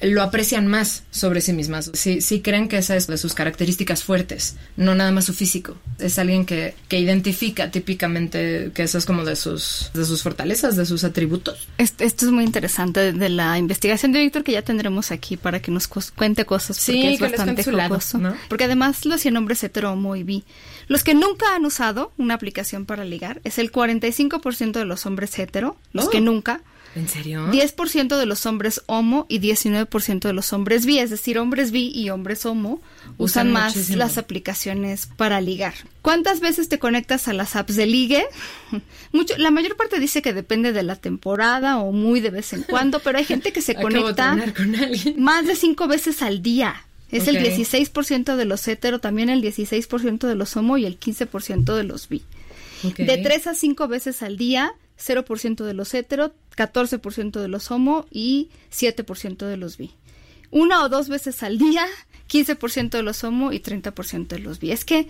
lo 0.00 0.22
aprecian 0.22 0.66
más 0.66 1.04
sobre 1.10 1.40
sí 1.40 1.52
mismas. 1.52 1.90
Sí, 1.94 2.20
sí 2.20 2.40
creen 2.42 2.68
que 2.68 2.76
esa 2.78 2.96
es 2.96 3.06
de 3.06 3.16
sus 3.16 3.32
características 3.34 4.04
fuertes, 4.04 4.56
no 4.76 4.94
nada 4.94 5.10
más 5.10 5.24
su 5.24 5.32
físico. 5.32 5.76
Es 5.98 6.18
alguien 6.18 6.44
que, 6.44 6.74
que 6.88 7.00
identifica 7.00 7.70
típicamente 7.70 8.70
que 8.74 8.82
eso 8.82 8.98
es 8.98 9.06
como 9.06 9.24
de 9.24 9.36
sus, 9.36 9.90
de 9.94 10.04
sus 10.04 10.22
fortalezas, 10.22 10.76
de 10.76 10.84
sus 10.84 11.04
atributos. 11.04 11.66
Esto, 11.78 12.04
esto 12.04 12.26
es 12.26 12.32
muy 12.32 12.44
interesante 12.44 13.12
de 13.12 13.28
la 13.30 13.58
investigación 13.58 14.12
de 14.12 14.20
Víctor 14.20 14.44
que 14.44 14.52
ya 14.52 14.62
tendremos 14.62 15.10
aquí 15.10 15.36
para 15.36 15.60
que 15.60 15.70
nos 15.70 15.88
cuente 15.88 16.44
cosas 16.44 16.76
porque 16.78 16.92
Sí, 16.92 17.06
es 17.14 17.18
que 17.18 17.24
bastante. 17.24 17.64
Porque 18.48 18.64
además 18.64 19.04
los 19.06 19.20
100 19.20 19.36
hombres 19.36 19.62
hetero, 19.64 19.92
homo 19.92 20.14
y 20.16 20.22
bi. 20.22 20.44
Los 20.88 21.04
que 21.04 21.14
nunca 21.14 21.54
han 21.54 21.64
usado 21.64 22.12
una 22.18 22.34
aplicación 22.34 22.84
para 22.86 23.04
ligar 23.04 23.40
es 23.44 23.58
el 23.58 23.72
45% 23.72 24.72
de 24.72 24.84
los 24.84 25.06
hombres 25.06 25.36
hetero, 25.38 25.76
los 25.92 26.06
Oh. 26.06 26.10
que 26.10 26.20
nunca. 26.20 26.60
¿En 26.96 27.08
serio? 27.08 27.46
10% 27.52 28.16
de 28.18 28.26
los 28.26 28.46
hombres 28.46 28.82
homo 28.86 29.26
y 29.28 29.38
19% 29.38 30.20
de 30.20 30.32
los 30.32 30.52
hombres 30.52 30.86
bi, 30.86 30.98
es 30.98 31.10
decir, 31.10 31.38
hombres 31.38 31.70
bi 31.70 31.92
y 31.94 32.10
hombres 32.10 32.44
homo 32.46 32.80
usan, 33.18 33.48
Usan 33.48 33.52
más 33.52 33.74
muchísimo. 33.76 33.98
las 33.98 34.16
aplicaciones 34.18 35.06
para 35.16 35.40
ligar. 35.40 35.74
¿Cuántas 36.02 36.40
veces 36.40 36.68
te 36.68 36.78
conectas 36.78 37.28
a 37.28 37.34
las 37.34 37.54
apps 37.54 37.76
de 37.76 37.86
ligue? 37.86 38.24
Mucho, 39.12 39.36
la 39.36 39.50
mayor 39.50 39.76
parte 39.76 40.00
dice 40.00 40.22
que 40.22 40.32
depende 40.32 40.72
de 40.72 40.82
la 40.82 40.96
temporada 40.96 41.78
o 41.78 41.92
muy 41.92 42.20
de 42.20 42.30
vez 42.30 42.52
en 42.54 42.62
cuando, 42.62 42.98
pero 43.00 43.18
hay 43.18 43.24
gente 43.24 43.52
que 43.52 43.60
se 43.62 43.74
conecta 43.80 44.36
con 44.56 45.22
más 45.22 45.46
de 45.46 45.54
cinco 45.54 45.86
veces 45.88 46.22
al 46.22 46.42
día. 46.42 46.82
Es 47.12 47.28
el 47.28 47.36
Ok. 47.36 47.42
16% 47.44 48.34
de 48.36 48.44
los 48.46 48.66
hetero, 48.66 48.98
también 49.00 49.28
el 49.30 49.40
16% 49.42 50.26
de 50.26 50.34
los 50.34 50.56
homo 50.56 50.76
y 50.76 50.86
el 50.86 50.98
15% 50.98 51.76
de 51.76 51.84
los 51.84 52.08
bi. 52.08 52.22
De 52.96 53.18
3 53.18 53.46
a 53.46 53.54
5 53.54 53.86
veces 53.88 54.22
al 54.22 54.36
día, 54.36 54.72
0% 54.98 55.64
de 55.64 55.74
los 55.74 55.94
hetero, 55.94 56.34
14% 56.56 57.40
de 57.40 57.48
los 57.48 57.70
homo 57.70 58.06
y 58.10 58.50
7% 58.70 59.46
de 59.46 59.56
los 59.56 59.76
bi. 59.76 59.92
Una 60.50 60.82
o 60.84 60.88
dos 60.88 61.08
veces 61.08 61.42
al 61.42 61.58
día, 61.58 61.86
15% 62.28 62.90
de 62.90 63.02
los 63.02 63.24
homo 63.24 63.52
y 63.52 63.60
30% 63.60 64.28
de 64.28 64.38
los 64.38 64.60
bi. 64.60 64.70
Es 64.70 64.84
que 64.84 65.08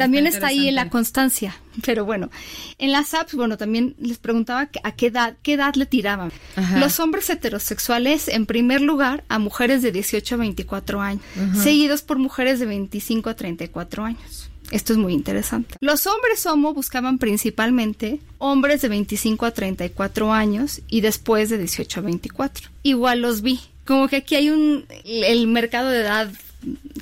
también 0.00 0.26
Está 0.26 0.38
está, 0.38 0.48
ahí 0.48 0.66
en 0.66 0.76
la 0.76 0.88
constancia. 0.88 1.54
Pero 1.84 2.06
bueno, 2.06 2.30
en 2.78 2.90
las 2.90 3.12
apps, 3.12 3.34
bueno, 3.34 3.58
también 3.58 3.96
les 3.98 4.16
preguntaba 4.16 4.70
a 4.82 4.92
qué 4.92 5.06
edad, 5.08 5.36
qué 5.42 5.54
edad 5.54 5.74
le 5.74 5.84
tiraban. 5.84 6.32
Ajá. 6.56 6.78
Los 6.78 7.00
hombres 7.00 7.28
heterosexuales, 7.28 8.28
en 8.28 8.46
primer 8.46 8.80
lugar, 8.80 9.24
a 9.28 9.38
mujeres 9.38 9.82
de 9.82 9.92
18 9.92 10.36
a 10.36 10.38
24 10.38 11.02
años, 11.02 11.22
seguidos 11.54 12.00
por 12.00 12.18
mujeres 12.18 12.60
de 12.60 12.66
25 12.66 13.28
a 13.28 13.36
34 13.36 14.04
años. 14.04 14.49
Esto 14.70 14.92
es 14.92 14.98
muy 14.98 15.12
interesante. 15.12 15.76
Los 15.80 16.06
hombres 16.06 16.46
homo 16.46 16.72
buscaban 16.74 17.18
principalmente 17.18 18.20
hombres 18.38 18.82
de 18.82 18.88
25 18.88 19.46
a 19.46 19.50
34 19.50 20.32
años 20.32 20.80
y 20.88 21.00
después 21.00 21.50
de 21.50 21.58
18 21.58 22.00
a 22.00 22.02
24. 22.02 22.70
Igual 22.82 23.20
los 23.20 23.42
vi. 23.42 23.60
Como 23.84 24.08
que 24.08 24.16
aquí 24.16 24.36
hay 24.36 24.50
un... 24.50 24.86
El 25.04 25.46
mercado 25.48 25.90
de 25.90 26.00
edad 26.00 26.30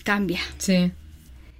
cambia. 0.04 0.40
Sí. 0.58 0.92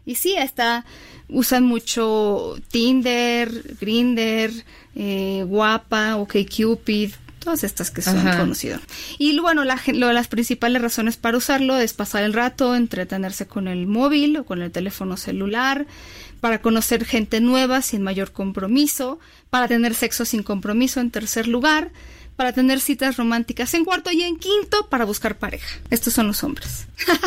Y 0.06 0.14
sí, 0.14 0.36
hasta 0.36 0.86
usan 1.28 1.64
mucho 1.64 2.56
Tinder, 2.70 3.76
Grinder, 3.78 4.50
eh, 4.94 5.44
Guapa, 5.46 6.16
OkCupid, 6.16 7.12
todas 7.48 7.64
estas 7.64 7.90
que 7.90 8.02
son 8.02 8.18
conocidas. 8.36 8.80
Y 9.18 9.38
bueno, 9.40 9.64
la 9.64 9.80
lo- 9.94 10.12
las 10.12 10.28
principales 10.28 10.82
razones 10.82 11.16
para 11.16 11.38
usarlo 11.38 11.78
es 11.78 11.94
pasar 11.94 12.22
el 12.24 12.34
rato, 12.34 12.74
entretenerse 12.74 13.46
con 13.46 13.68
el 13.68 13.86
móvil 13.86 14.36
o 14.36 14.44
con 14.44 14.60
el 14.60 14.70
teléfono 14.70 15.16
celular, 15.16 15.86
para 16.40 16.60
conocer 16.60 17.06
gente 17.06 17.40
nueva 17.40 17.80
sin 17.80 18.02
mayor 18.02 18.32
compromiso, 18.32 19.18
para 19.48 19.66
tener 19.66 19.94
sexo 19.94 20.26
sin 20.26 20.42
compromiso 20.42 21.00
en 21.00 21.10
tercer 21.10 21.48
lugar, 21.48 21.88
para 22.38 22.52
tener 22.52 22.78
citas 22.78 23.16
románticas 23.16 23.74
en 23.74 23.84
cuarto 23.84 24.12
y 24.12 24.22
en 24.22 24.36
quinto, 24.36 24.86
para 24.88 25.04
buscar 25.04 25.38
pareja. 25.38 25.66
Estos 25.90 26.14
son 26.14 26.28
los 26.28 26.42
hombres. 26.44 26.86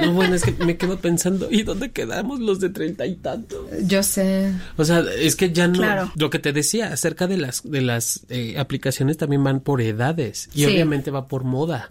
No, 0.00 0.12
bueno, 0.12 0.36
es 0.36 0.44
que 0.44 0.52
me 0.64 0.76
quedo 0.76 0.98
pensando, 1.00 1.48
¿y 1.50 1.64
dónde 1.64 1.90
quedamos 1.90 2.38
los 2.38 2.60
de 2.60 2.70
treinta 2.70 3.04
y 3.04 3.16
tanto? 3.16 3.68
Yo 3.82 4.02
sé. 4.04 4.52
O 4.76 4.84
sea, 4.84 5.00
es 5.18 5.34
que 5.34 5.50
ya 5.52 5.66
no. 5.66 5.74
Claro. 5.74 6.12
Lo 6.14 6.30
que 6.30 6.38
te 6.38 6.52
decía 6.52 6.92
acerca 6.92 7.26
de 7.26 7.36
las 7.36 7.68
de 7.68 7.80
las 7.82 8.20
eh, 8.28 8.54
aplicaciones 8.58 9.16
también 9.18 9.42
van 9.42 9.58
por 9.60 9.82
edades 9.82 10.48
y 10.54 10.60
Sí. 10.60 10.66
obviamente 10.66 11.10
va 11.10 11.26
por 11.26 11.42
moda. 11.42 11.90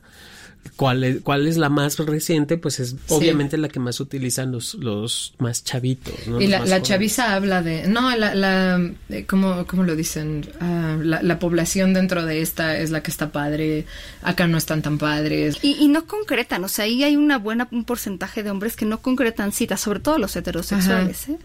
¿Cuál 0.75 1.03
es, 1.03 1.21
¿Cuál 1.21 1.47
es 1.47 1.57
la 1.57 1.69
más 1.69 1.97
reciente? 1.99 2.57
Pues 2.57 2.79
es 2.79 2.95
obviamente 3.09 3.57
la 3.57 3.69
que 3.69 3.79
más 3.79 3.99
utilizan 3.99 4.51
los, 4.51 4.73
los 4.75 5.33
más 5.39 5.63
chavitos. 5.63 6.13
¿no? 6.27 6.39
Y 6.41 6.43
Los 6.47 6.51
la, 6.51 6.59
más 6.59 6.69
la 6.69 6.81
chaviza 6.81 7.33
habla 7.35 7.61
de... 7.61 7.87
No, 7.87 8.15
la... 8.15 8.35
la 8.35 8.91
eh, 9.09 9.25
¿cómo, 9.25 9.65
cómo 9.67 9.83
lo 9.83 9.95
dicen? 9.95 10.47
Ah, 10.59 10.97
la, 11.01 11.21
la 11.21 11.39
población 11.39 11.93
dentro 11.93 12.25
de 12.25 12.41
esta 12.41 12.77
es 12.77 12.91
la 12.91 13.01
que 13.03 13.11
está 13.11 13.31
padre. 13.31 13.85
Acá 14.21 14.47
no 14.47 14.57
están 14.57 14.81
tan 14.81 14.97
padres. 14.97 15.57
Y, 15.61 15.77
y 15.79 15.87
no 15.87 16.05
concretan, 16.05 16.63
o 16.63 16.67
sea, 16.67 16.85
ahí 16.85 17.03
hay 17.03 17.15
una 17.15 17.37
buena 17.37 17.67
un 17.71 17.83
porcentaje 17.85 18.43
de 18.43 18.49
hombres 18.51 18.75
que 18.75 18.85
no 18.85 19.01
concretan 19.01 19.51
citas, 19.51 19.79
sobre 19.81 19.99
todo 19.99 20.17
los 20.17 20.35
heterosexuales, 20.35 21.29
¿eh? 21.29 21.37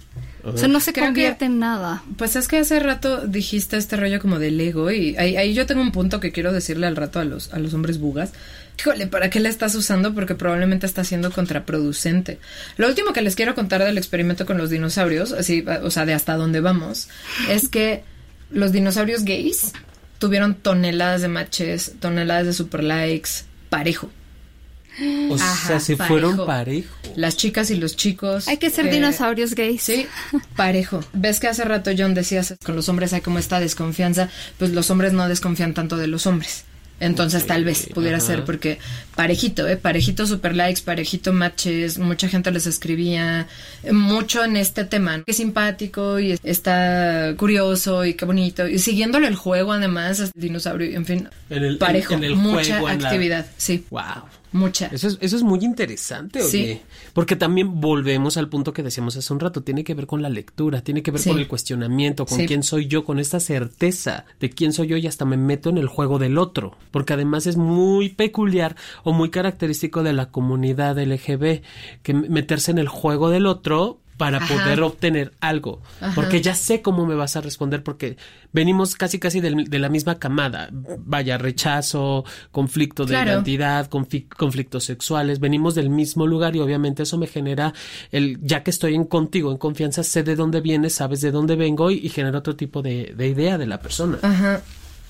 O 0.44 0.56
sea, 0.58 0.66
no 0.66 0.80
se 0.80 0.92
Creo 0.92 1.04
que- 1.04 1.08
convierte 1.10 1.44
en 1.44 1.60
nada. 1.60 2.02
Pues 2.16 2.34
es 2.34 2.48
que 2.48 2.58
hace 2.58 2.80
rato 2.80 3.26
dijiste 3.28 3.76
este 3.76 3.96
rollo 3.96 4.20
como 4.20 4.40
del 4.40 4.60
ego 4.60 4.90
y 4.90 5.14
ahí, 5.16 5.36
ahí 5.36 5.54
yo 5.54 5.66
tengo 5.66 5.80
un 5.82 5.92
punto 5.92 6.18
que 6.18 6.32
quiero 6.32 6.52
decirle 6.52 6.88
al 6.88 6.96
rato 6.96 7.20
a 7.20 7.24
los, 7.24 7.52
a 7.54 7.60
los 7.60 7.72
hombres 7.74 7.98
bugas. 8.00 8.32
Híjole, 8.78 9.06
¿para 9.06 9.30
qué 9.30 9.38
la 9.40 9.48
estás 9.48 9.74
usando? 9.74 10.14
Porque 10.14 10.34
probablemente 10.34 10.86
está 10.86 11.04
siendo 11.04 11.30
contraproducente. 11.30 12.38
Lo 12.76 12.88
último 12.88 13.12
que 13.12 13.22
les 13.22 13.36
quiero 13.36 13.54
contar 13.54 13.84
del 13.84 13.98
experimento 13.98 14.44
con 14.46 14.58
los 14.58 14.70
dinosaurios, 14.70 15.32
así, 15.32 15.64
o 15.82 15.90
sea, 15.90 16.04
de 16.06 16.14
hasta 16.14 16.36
dónde 16.36 16.60
vamos, 16.60 17.08
es 17.48 17.68
que 17.68 18.02
los 18.50 18.72
dinosaurios 18.72 19.24
gays 19.24 19.72
tuvieron 20.18 20.54
toneladas 20.54 21.22
de 21.22 21.28
matches, 21.28 21.94
toneladas 22.00 22.46
de 22.46 22.52
super 22.52 22.82
likes, 22.82 23.30
parejo. 23.68 24.10
O 25.30 25.34
Ajá, 25.36 25.66
sea, 25.68 25.80
si 25.80 25.96
parejo. 25.96 26.14
fueron 26.20 26.46
parejo. 26.46 26.94
Las 27.16 27.36
chicas 27.36 27.70
y 27.70 27.76
los 27.76 27.96
chicos. 27.96 28.46
Hay 28.48 28.58
que 28.58 28.68
ser 28.70 28.86
eh, 28.88 28.90
dinosaurios 28.90 29.54
gays. 29.54 29.82
Sí, 29.82 30.06
parejo. 30.56 31.00
Ves 31.12 31.40
que 31.40 31.48
hace 31.48 31.64
rato 31.64 31.90
John 31.96 32.14
decías 32.14 32.54
con 32.64 32.76
los 32.76 32.88
hombres 32.88 33.12
hay 33.12 33.20
como 33.22 33.38
esta 33.38 33.58
desconfianza, 33.58 34.28
pues 34.58 34.72
los 34.72 34.90
hombres 34.90 35.12
no 35.12 35.28
desconfían 35.28 35.72
tanto 35.72 35.96
de 35.96 36.08
los 36.08 36.26
hombres. 36.26 36.64
Entonces 37.02 37.46
tal 37.46 37.64
vez 37.64 37.88
pudiera 37.92 38.18
ajá. 38.18 38.26
ser 38.26 38.44
porque 38.44 38.78
parejito, 39.16 39.66
eh, 39.68 39.76
parejito 39.76 40.26
super 40.26 40.54
likes, 40.54 40.82
parejito 40.82 41.32
matches, 41.32 41.98
mucha 41.98 42.28
gente 42.28 42.50
les 42.52 42.66
escribía 42.66 43.48
eh, 43.82 43.92
mucho 43.92 44.44
en 44.44 44.56
este 44.56 44.84
tema. 44.84 45.22
Qué 45.26 45.32
simpático 45.32 46.20
y 46.20 46.38
está 46.42 47.34
curioso 47.36 48.04
y 48.04 48.14
qué 48.14 48.24
bonito. 48.24 48.68
Y 48.68 48.78
siguiéndole 48.78 49.26
el 49.26 49.34
juego 49.36 49.72
además, 49.72 50.30
dinosaurio, 50.34 50.96
en 50.96 51.04
fin, 51.04 51.28
En 51.50 51.64
el- 51.64 51.78
parejo, 51.78 52.14
en 52.14 52.24
el 52.24 52.36
mucha 52.36 52.78
juego, 52.78 52.88
en 52.90 53.02
la- 53.02 53.08
actividad, 53.08 53.46
sí, 53.56 53.84
Wow. 53.90 54.02
mucha. 54.52 54.86
Eso 54.92 55.08
es, 55.08 55.18
eso 55.20 55.36
es 55.36 55.42
muy 55.42 55.60
interesante, 55.64 56.40
oye. 56.40 56.50
Sí. 56.50 56.80
Porque 57.12 57.36
también 57.36 57.80
volvemos 57.80 58.36
al 58.36 58.48
punto 58.48 58.72
que 58.72 58.82
decíamos 58.82 59.16
hace 59.16 59.32
un 59.32 59.40
rato. 59.40 59.62
Tiene 59.62 59.84
que 59.84 59.94
ver 59.94 60.06
con 60.06 60.22
la 60.22 60.28
lectura, 60.28 60.80
tiene 60.82 61.02
que 61.02 61.10
ver 61.10 61.20
Sí. 61.20 61.30
con 61.30 61.38
el 61.38 61.48
cuestionamiento, 61.48 62.26
con 62.26 62.38
Sí. 62.38 62.46
quién 62.46 62.62
soy 62.62 62.86
yo, 62.86 63.04
con 63.04 63.18
esta 63.18 63.38
certeza 63.40 64.24
de 64.40 64.50
quién 64.50 64.72
soy 64.72 64.88
yo 64.88 64.96
y 64.96 65.06
hasta 65.06 65.24
me 65.24 65.36
meto 65.36 65.70
en 65.70 65.78
el 65.78 65.86
juego 65.88 66.18
del 66.18 66.38
otro. 66.38 66.76
Porque 66.90 67.12
además 67.12 67.46
es 67.46 67.56
muy 67.56 68.08
peculiar 68.10 68.76
o 69.04 69.12
muy 69.12 69.30
característico 69.30 70.02
de 70.02 70.12
la 70.12 70.30
comunidad 70.30 70.98
LGB 70.98 71.62
que 72.02 72.14
meterse 72.14 72.70
en 72.70 72.78
el 72.78 72.88
juego 72.88 73.30
del 73.30 73.46
otro 73.46 73.98
para 74.22 74.36
Ajá. 74.38 74.54
poder 74.54 74.82
obtener 74.82 75.32
algo. 75.40 75.82
Ajá. 76.00 76.12
Porque 76.14 76.40
ya 76.40 76.54
sé 76.54 76.80
cómo 76.80 77.06
me 77.06 77.16
vas 77.16 77.34
a 77.34 77.40
responder 77.40 77.82
porque 77.82 78.16
venimos 78.52 78.94
casi 78.94 79.18
casi 79.18 79.40
del- 79.40 79.64
de, 79.68 79.78
la 79.80 79.88
misma 79.88 80.20
camada. 80.20 80.68
Vaya, 80.70 81.38
rechazo, 81.38 82.24
conflicto 82.52 83.04
de 83.04 83.14
Claro. 83.14 83.32
identidad, 83.32 83.90
conflictos 84.36 84.84
sexuales, 84.84 85.40
venimos 85.40 85.74
del 85.74 85.90
mismo 85.90 86.24
lugar 86.28 86.54
y 86.54 86.60
obviamente 86.60 87.02
eso 87.02 87.18
me 87.18 87.26
genera 87.26 87.74
el, 88.12 88.38
ya 88.42 88.62
que 88.62 88.70
estoy 88.70 88.94
en 88.94 89.06
contigo, 89.06 89.50
en 89.50 89.58
confianza, 89.58 90.04
sé 90.04 90.22
de 90.22 90.36
dónde 90.36 90.60
vienes, 90.60 90.94
sabes 90.94 91.20
de 91.20 91.32
dónde 91.32 91.56
vengo 91.56 91.90
y, 91.90 91.94
y 91.98 92.08
genera 92.08 92.38
otro 92.38 92.54
tipo 92.54 92.80
de, 92.80 93.14
de 93.16 93.26
idea 93.26 93.58
de 93.58 93.66
la 93.66 93.80
persona. 93.80 94.18
Ajá. 94.22 94.62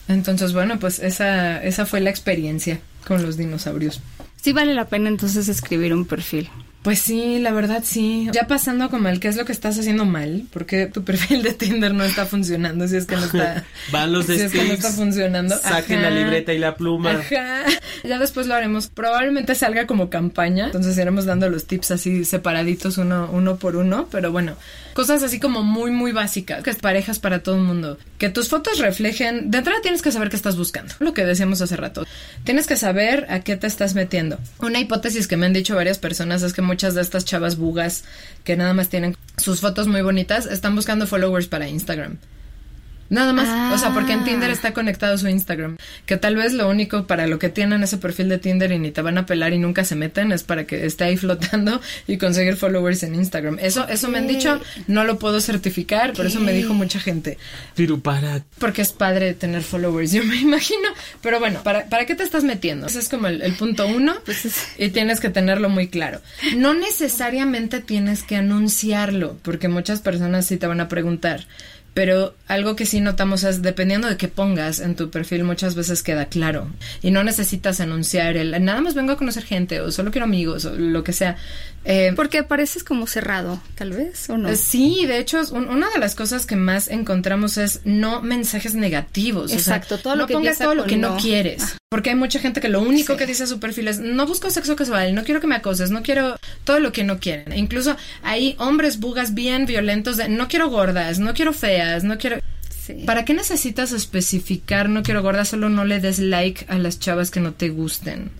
Entonces, 0.09 0.55
bueno, 0.55 0.79
pues 0.79 1.01
esa, 1.01 1.63
esa 1.63 1.85
fue 1.85 2.01
la 2.01 2.09
experiencia 2.09 2.81
con 3.07 3.23
los 3.23 3.37
dinosaurios. 3.37 4.01
Sí 4.41 4.55
vale 4.55 4.73
la 4.75 4.87
pena 4.87 5.11
entonces 5.11 5.49
escribir 5.51 5.93
un 5.93 6.07
perfil. 6.07 6.49
Pues 6.83 6.99
sí, 6.99 7.39
la 7.39 7.53
verdad 7.53 7.83
sí. 7.85 8.29
Ya 8.33 8.49
pasando 8.49 8.91
como 8.91 9.09
el 9.09 9.21
qué 9.21 9.29
es 9.29 9.37
lo 9.37 9.45
que 9.45 9.53
estás 9.53 9.79
haciendo 9.79 10.05
mal, 10.05 10.45
porque 10.53 10.87
tu 10.87 11.05
perfil 11.05 11.43
de 11.43 11.55
Tinder 11.55 11.95
no 11.95 12.05
está 12.05 12.27
funcionando, 12.27 12.89
si 12.89 12.97
es 12.97 13.07
que 13.07 13.17
no 13.17 13.25
está. 13.25 13.65
Van 13.93 14.13
los 14.13 14.27
si 14.27 14.33
es 14.33 14.53
que 14.53 14.65
no 14.65 14.73
está 14.73 14.91
funcionando. 14.91 15.57
Saquen 15.59 16.03
la 16.03 16.11
libreta 16.11 16.53
y 16.53 16.59
la 16.59 16.75
pluma. 16.75 17.13
Ajá. 17.13 17.65
Ya 18.03 18.19
después 18.19 18.47
lo 18.49 18.55
haremos. 18.55 18.89
Probablemente 18.89 19.55
salga 19.55 19.87
como 19.87 20.11
campaña. 20.11 20.67
Entonces 20.67 20.99
iremos 20.99 21.25
dando 21.25 21.49
los 21.49 21.67
tips 21.67 21.93
así 21.93 22.25
separaditos 22.25 22.99
uno, 22.99 23.31
uno 23.33 23.57
por 23.57 23.77
uno. 23.77 24.09
Pero 24.11 24.33
bueno, 24.33 24.57
cosas 24.95 25.23
así 25.23 25.41
como 25.41 25.63
muy, 25.63 25.91
muy 25.91 26.13
básicas. 26.13 26.63
Que 26.63 26.71
es 26.71 26.77
parejas 26.77 27.19
para 27.19 27.43
todo 27.43 27.57
el 27.57 27.63
mundo. 27.63 27.99
Que 28.19 28.29
tus 28.29 28.49
fotos 28.49 28.79
reflejen. 28.79 29.51
De 29.51 29.59
entrada 29.59 29.81
tienes 29.83 30.03
que 30.03 30.13
saber 30.13 30.29
qué 30.29 30.37
estás 30.37 30.57
buscando. 30.57 30.95
Lo 30.99 31.15
que 31.15 31.25
decíamos 31.25 31.61
hace 31.61 31.77
rato. 31.77 32.07
Tienes 32.45 32.67
que 32.67 32.77
saber 32.77 33.27
a 33.31 33.41
qué 33.41 33.57
te 33.57 33.67
estás 33.67 33.95
metiendo. 33.95 34.39
Una 34.59 34.81
hipótesis 34.81 35.29
que 35.29 35.37
me 35.37 35.47
han 35.47 35.53
dicho 35.53 35.75
varias 35.75 35.99
personas 35.99 36.43
es 36.43 36.53
que 36.53 36.63
muchas 36.63 36.95
de 36.95 37.03
estas 37.03 37.25
chavas 37.25 37.57
bugas 37.57 38.05
que 38.45 38.57
nada 38.57 38.75
más 38.75 38.89
tienen 38.89 39.17
sus 39.37 39.61
fotos 39.61 39.87
muy 39.89 40.03
bonitas 40.03 40.47
están 40.47 40.75
buscando 40.75 41.07
followers 41.07 41.47
para 41.47 41.69
Instagram. 41.69 42.19
Nada 43.11 43.33
más, 43.33 43.75
o 43.75 43.79
sea, 43.79 43.93
porque 43.93 44.13
en 44.13 44.21
Ah. 44.21 44.25
Tinder 44.25 44.51
está 44.51 44.73
conectado 44.73 45.19
su 45.19 45.29
Instagram. 45.29 45.77
Que 46.07 46.17
tal 46.17 46.37
vez 46.37 46.53
lo 46.55 46.69
único 46.69 47.07
para 47.07 47.27
lo 47.27 47.39
que 47.39 47.49
tienen 47.51 47.83
ese 47.83 47.99
perfil 47.99 48.29
de 48.29 48.39
Tinder 48.39 48.73
y 48.73 48.79
ni 48.79 48.91
te 48.91 49.03
van 49.03 49.19
a 49.19 49.27
pelar 49.27 49.53
y 49.53 49.59
nunca 49.59 49.85
se 49.85 49.95
meten 49.97 50.33
es 50.33 50.43
para 50.45 50.65
que 50.67 50.87
esté 50.87 51.05
ahí 51.05 51.17
flotando 51.17 51.81
y 52.07 52.17
conseguir 52.17 52.57
followers 52.57 53.03
en 53.03 53.15
Instagram. 53.15 53.59
Eso, 53.61 53.87
eso 53.89 54.09
me 54.09 54.19
han 54.19 54.27
dicho, 54.29 54.61
no 54.87 55.05
lo 55.05 55.19
puedo 55.19 55.41
certificar, 55.41 56.15
por 56.15 56.27
eso 56.27 56.41
me 56.41 56.53
dijo 56.53 56.73
mucha 56.75 57.01
gente. 57.01 57.37
Pero 57.75 57.99
para 58.01 58.43
Porque 58.59 58.83
es 58.83 58.93
padre 58.93 59.35
tener 59.35 59.63
followers, 59.63 60.13
yo 60.13 60.25
me 60.25 60.37
imagino. 60.37 60.89
Pero 61.21 61.39
bueno, 61.39 61.63
¿para, 61.63 61.87
¿para 61.87 62.07
qué 62.07 62.15
te 62.15 62.23
estás 62.23 62.45
metiendo? 62.45 62.87
Ese 62.87 62.99
es 63.01 63.09
como 63.09 63.27
el, 63.27 63.43
el 63.43 63.53
punto 63.55 63.87
uno 63.87 64.15
y 64.79 64.89
tienes 64.91 65.21
que 65.21 65.29
tenerlo 65.29 65.69
muy 65.69 65.89
claro. 65.89 66.21
No 66.57 66.73
necesariamente 66.75 67.81
tienes 67.81 68.23
que 68.23 68.37
anunciarlo, 68.37 69.37
porque 69.43 69.69
muchas 69.69 70.01
personas 70.01 70.47
sí 70.47 70.57
te 70.57 70.67
van 70.67 70.81
a 70.81 70.89
preguntar. 70.89 71.47
Pero 71.95 72.35
algo 72.49 72.75
que 72.75 72.87
sí 72.87 73.01
notamos 73.03 73.45
es, 73.45 73.61
dependiendo 73.61 74.09
de 74.09 74.17
qué 74.17 74.27
pongas 74.29 74.81
en 74.81 74.97
tu 74.97 75.11
perfil, 75.11 75.45
muchas 75.45 75.75
veces 75.75 76.03
queda 76.03 76.25
claro. 76.25 76.69
Y 77.03 77.11
no 77.11 77.23
necesitas 77.23 77.81
anunciar 77.81 78.39
el, 78.39 78.65
nada 78.65 78.81
más 78.81 78.95
vengo 78.95 79.13
a 79.13 79.17
conocer 79.19 79.43
gente, 79.45 79.81
o 79.83 79.91
solo 79.93 80.11
quiero 80.11 80.25
amigos, 80.25 80.65
o 80.65 80.75
lo 80.75 81.05
que 81.05 81.13
sea. 81.13 81.37
Eh, 81.85 82.13
Porque 82.17 82.45
pareces 82.45 82.83
como 82.83 83.07
cerrado, 83.07 83.61
tal 83.75 83.91
vez, 83.91 84.31
¿o 84.31 84.39
no? 84.39 84.49
eh, 84.49 84.57
Sí, 84.57 85.05
de 85.07 85.19
hecho, 85.19 85.41
un- 85.53 85.69
una 85.69 85.91
de 85.91 85.99
las 85.99 86.15
cosas 86.15 86.47
que 86.47 86.57
más 86.57 86.89
encontramos 86.89 87.59
es 87.59 87.81
no 87.85 88.23
mensajes 88.23 88.75
negativos. 88.75 89.45
o 89.47 89.49
sea, 89.49 89.59
Exacto, 89.59 89.99
todo 89.99 90.15
lo 90.17 90.23
no 90.23 90.27
que 90.29 90.35
pongas 90.35 90.59
todo 90.59 90.75
lo 90.75 90.85
que 90.85 90.97
no 90.97 91.11
no. 91.11 91.17
quieres. 91.19 91.77
Porque 91.93 92.09
hay 92.09 92.17
mucha 92.17 92.39
gente 92.39 92.63
que 92.63 92.71
lo 92.71 92.81
único 92.81 93.13
Sí. 93.13 93.19
que 93.19 93.27
dice 93.27 93.43
en 93.43 93.51
su 93.51 93.61
perfil 93.61 93.87
es 93.87 94.01
no 94.01 94.27
busco 94.27 94.49
sexo 94.49 94.77
casual, 94.77 95.15
no 95.15 95.25
quiero 95.25 95.43
que 95.43 95.47
me 95.47 95.57
acoses, 95.57 95.91
no 95.91 96.03
quiero 96.03 96.39
todo 96.65 96.81
lo 96.81 96.91
que 96.91 97.05
no 97.05 97.19
quieren. 97.19 97.53
E 97.53 97.59
incluso 97.59 97.99
hay 98.23 98.57
hombres 98.59 98.99
bugas 98.99 99.35
bien 99.35 99.67
violentos 99.67 100.17
de 100.17 100.31
no 100.31 100.49
quiero 100.49 100.71
gordas, 100.71 101.19
no 101.19 101.35
quiero 101.35 101.53
feas, 101.53 102.03
no 102.03 102.17
quiero... 102.17 102.39
Sí. 102.87 102.95
¿Para 103.05 103.27
qué 103.27 103.35
necesitas 103.35 103.93
especificar 103.93 104.89
no 104.89 105.03
quiero 105.03 105.21
gordas? 105.21 105.49
Solo 105.51 105.69
no 105.69 105.85
le 105.85 106.01
des 106.01 106.19
like 106.19 106.65
a 106.71 106.79
las 106.79 106.99
chavas 106.99 107.31
que 107.31 107.41
no 107.41 107.53
te 107.53 107.69
gusten. 107.69 108.31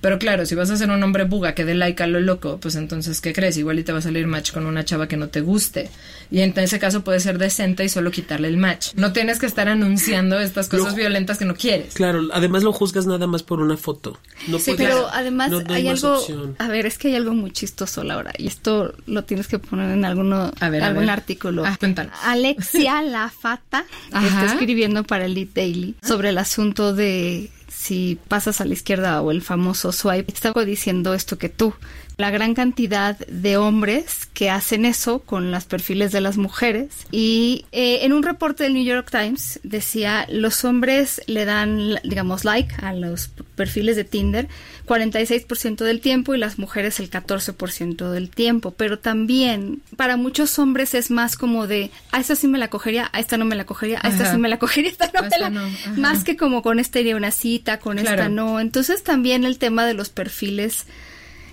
Pero 0.00 0.18
claro, 0.18 0.46
si 0.46 0.54
vas 0.54 0.70
a 0.70 0.76
ser 0.76 0.90
un 0.90 1.02
hombre 1.02 1.24
buga 1.24 1.54
que 1.54 1.64
dé 1.64 1.74
like 1.74 2.02
a 2.02 2.06
lo 2.06 2.20
loco, 2.20 2.58
pues 2.60 2.76
entonces, 2.76 3.20
¿qué 3.20 3.32
crees? 3.32 3.56
Igual 3.56 3.78
y 3.80 3.82
te 3.82 3.92
va 3.92 3.98
a 3.98 4.02
salir 4.02 4.26
match 4.26 4.52
con 4.52 4.64
una 4.66 4.84
chava 4.84 5.08
que 5.08 5.16
no 5.16 5.28
te 5.28 5.40
guste. 5.40 5.90
Y 6.30 6.40
en 6.40 6.52
ese 6.58 6.78
caso 6.78 7.02
puede 7.02 7.20
ser 7.20 7.38
decente 7.38 7.84
y 7.84 7.88
solo 7.88 8.10
quitarle 8.10 8.48
el 8.48 8.58
match. 8.58 8.90
No 8.94 9.12
tienes 9.12 9.38
que 9.38 9.46
estar 9.46 9.66
anunciando 9.68 10.38
estas 10.38 10.68
cosas 10.68 10.88
Lo- 10.92 10.94
violentas 10.96 11.38
que 11.38 11.44
no 11.46 11.54
quieres. 11.54 11.94
Claro, 11.94 12.22
además 12.32 12.62
lo 12.62 12.72
juzgas 12.72 13.06
nada 13.06 13.26
más 13.26 13.42
por 13.42 13.60
una 13.60 13.76
foto. 13.76 14.18
No 14.46 14.58
Sí, 14.58 14.72
puedes- 14.72 14.86
pero 14.88 15.08
además 15.10 15.50
no- 15.50 15.62
no 15.62 15.74
hay 15.74 15.84
más 15.84 16.04
algo, 16.04 16.18
opción. 16.18 16.54
a 16.58 16.68
ver, 16.68 16.86
es 16.86 16.96
que 16.98 17.08
hay 17.08 17.16
algo 17.16 17.32
muy 17.34 17.50
chistoso, 17.50 18.04
Laura, 18.04 18.32
y 18.38 18.46
esto 18.46 18.94
lo 19.06 19.24
tienes 19.24 19.48
que 19.48 19.58
poner 19.58 19.90
en 19.90 20.04
alguno, 20.04 20.52
A 20.60 20.68
ver, 20.68 20.82
a 20.82 20.86
algún 20.88 21.04
ver. 21.06 21.10
artículo. 21.10 21.64
Ah, 21.66 21.76
cuéntanos. 21.78 22.12
Alexia 22.22 23.02
Lafata 23.02 23.84
está 24.12 24.46
escribiendo 24.46 25.02
para 25.04 25.24
el 25.24 25.34
Lead 25.34 25.48
Daily 25.54 25.96
sobre 26.02 26.28
el 26.28 26.38
asunto 26.38 26.94
de 26.94 27.50
si 27.68 28.18
pasas 28.28 28.60
a 28.60 28.64
la 28.64 28.72
izquierda 28.72 29.20
o 29.22 29.30
el 29.30 29.42
famoso 29.42 29.92
swipe. 29.92 30.32
Estaba 30.32 30.64
diciendo 30.64 31.14
esto 31.14 31.38
que 31.38 31.48
tú. 31.48 31.74
La 32.18 32.30
gran 32.30 32.54
cantidad 32.54 33.16
de 33.28 33.56
hombres 33.56 34.26
que 34.34 34.50
hacen 34.50 34.84
eso 34.84 35.20
con 35.20 35.52
los 35.52 35.66
perfiles 35.66 36.10
de 36.10 36.20
las 36.20 36.36
mujeres. 36.36 36.88
Y 37.12 37.64
eh, 37.70 38.00
en 38.02 38.12
un 38.12 38.24
reporte 38.24 38.64
del 38.64 38.74
New 38.74 38.84
York 38.84 39.08
Times 39.10 39.60
decía, 39.62 40.26
los 40.28 40.64
hombres 40.64 41.22
le 41.26 41.44
dan, 41.44 42.00
digamos, 42.02 42.44
like 42.44 42.74
a 42.82 42.92
los 42.92 43.28
perfiles 43.54 43.94
de 43.94 44.02
Tinder 44.02 44.48
46% 44.88 45.76
del 45.84 46.00
tiempo 46.00 46.34
y 46.34 46.38
las 46.38 46.58
mujeres 46.58 46.98
el 46.98 47.08
14% 47.10 48.10
del 48.10 48.30
tiempo. 48.30 48.72
Pero 48.72 48.98
también 48.98 49.82
para 49.96 50.16
muchos 50.16 50.58
hombres 50.58 50.94
es 50.94 51.10
más 51.12 51.36
como 51.36 51.66
de, 51.68 51.90
a 52.10 52.18
esta 52.20 52.34
sí 52.34 52.48
me 52.48 52.58
la 52.58 52.68
cogería, 52.68 53.10
a 53.12 53.20
esta 53.20 53.36
no 53.36 53.44
me 53.44 53.54
la 53.54 53.64
cogería, 53.64 54.00
a 54.02 54.08
esta 54.08 54.24
Ajá. 54.24 54.32
sí 54.32 54.38
me 54.38 54.48
la 54.48 54.58
cogería, 54.58 54.90
a 54.90 54.92
esta 55.04 55.10
no 55.12 55.18
A 55.18 55.22
me 55.22 55.28
esta 55.28 55.38
la... 55.38 55.50
no. 55.50 55.68
Más 55.96 56.24
que 56.24 56.36
como 56.36 56.62
con 56.62 56.80
esta 56.80 56.98
iría 56.98 57.14
una 57.16 57.30
cita, 57.30 57.78
con 57.78 57.98
esta 57.98 58.14
Claro. 58.14 58.30
no. 58.30 58.58
Entonces 58.60 59.04
también 59.04 59.44
el 59.44 59.58
tema 59.58 59.86
de 59.86 59.94
los 59.94 60.08
perfiles, 60.08 60.86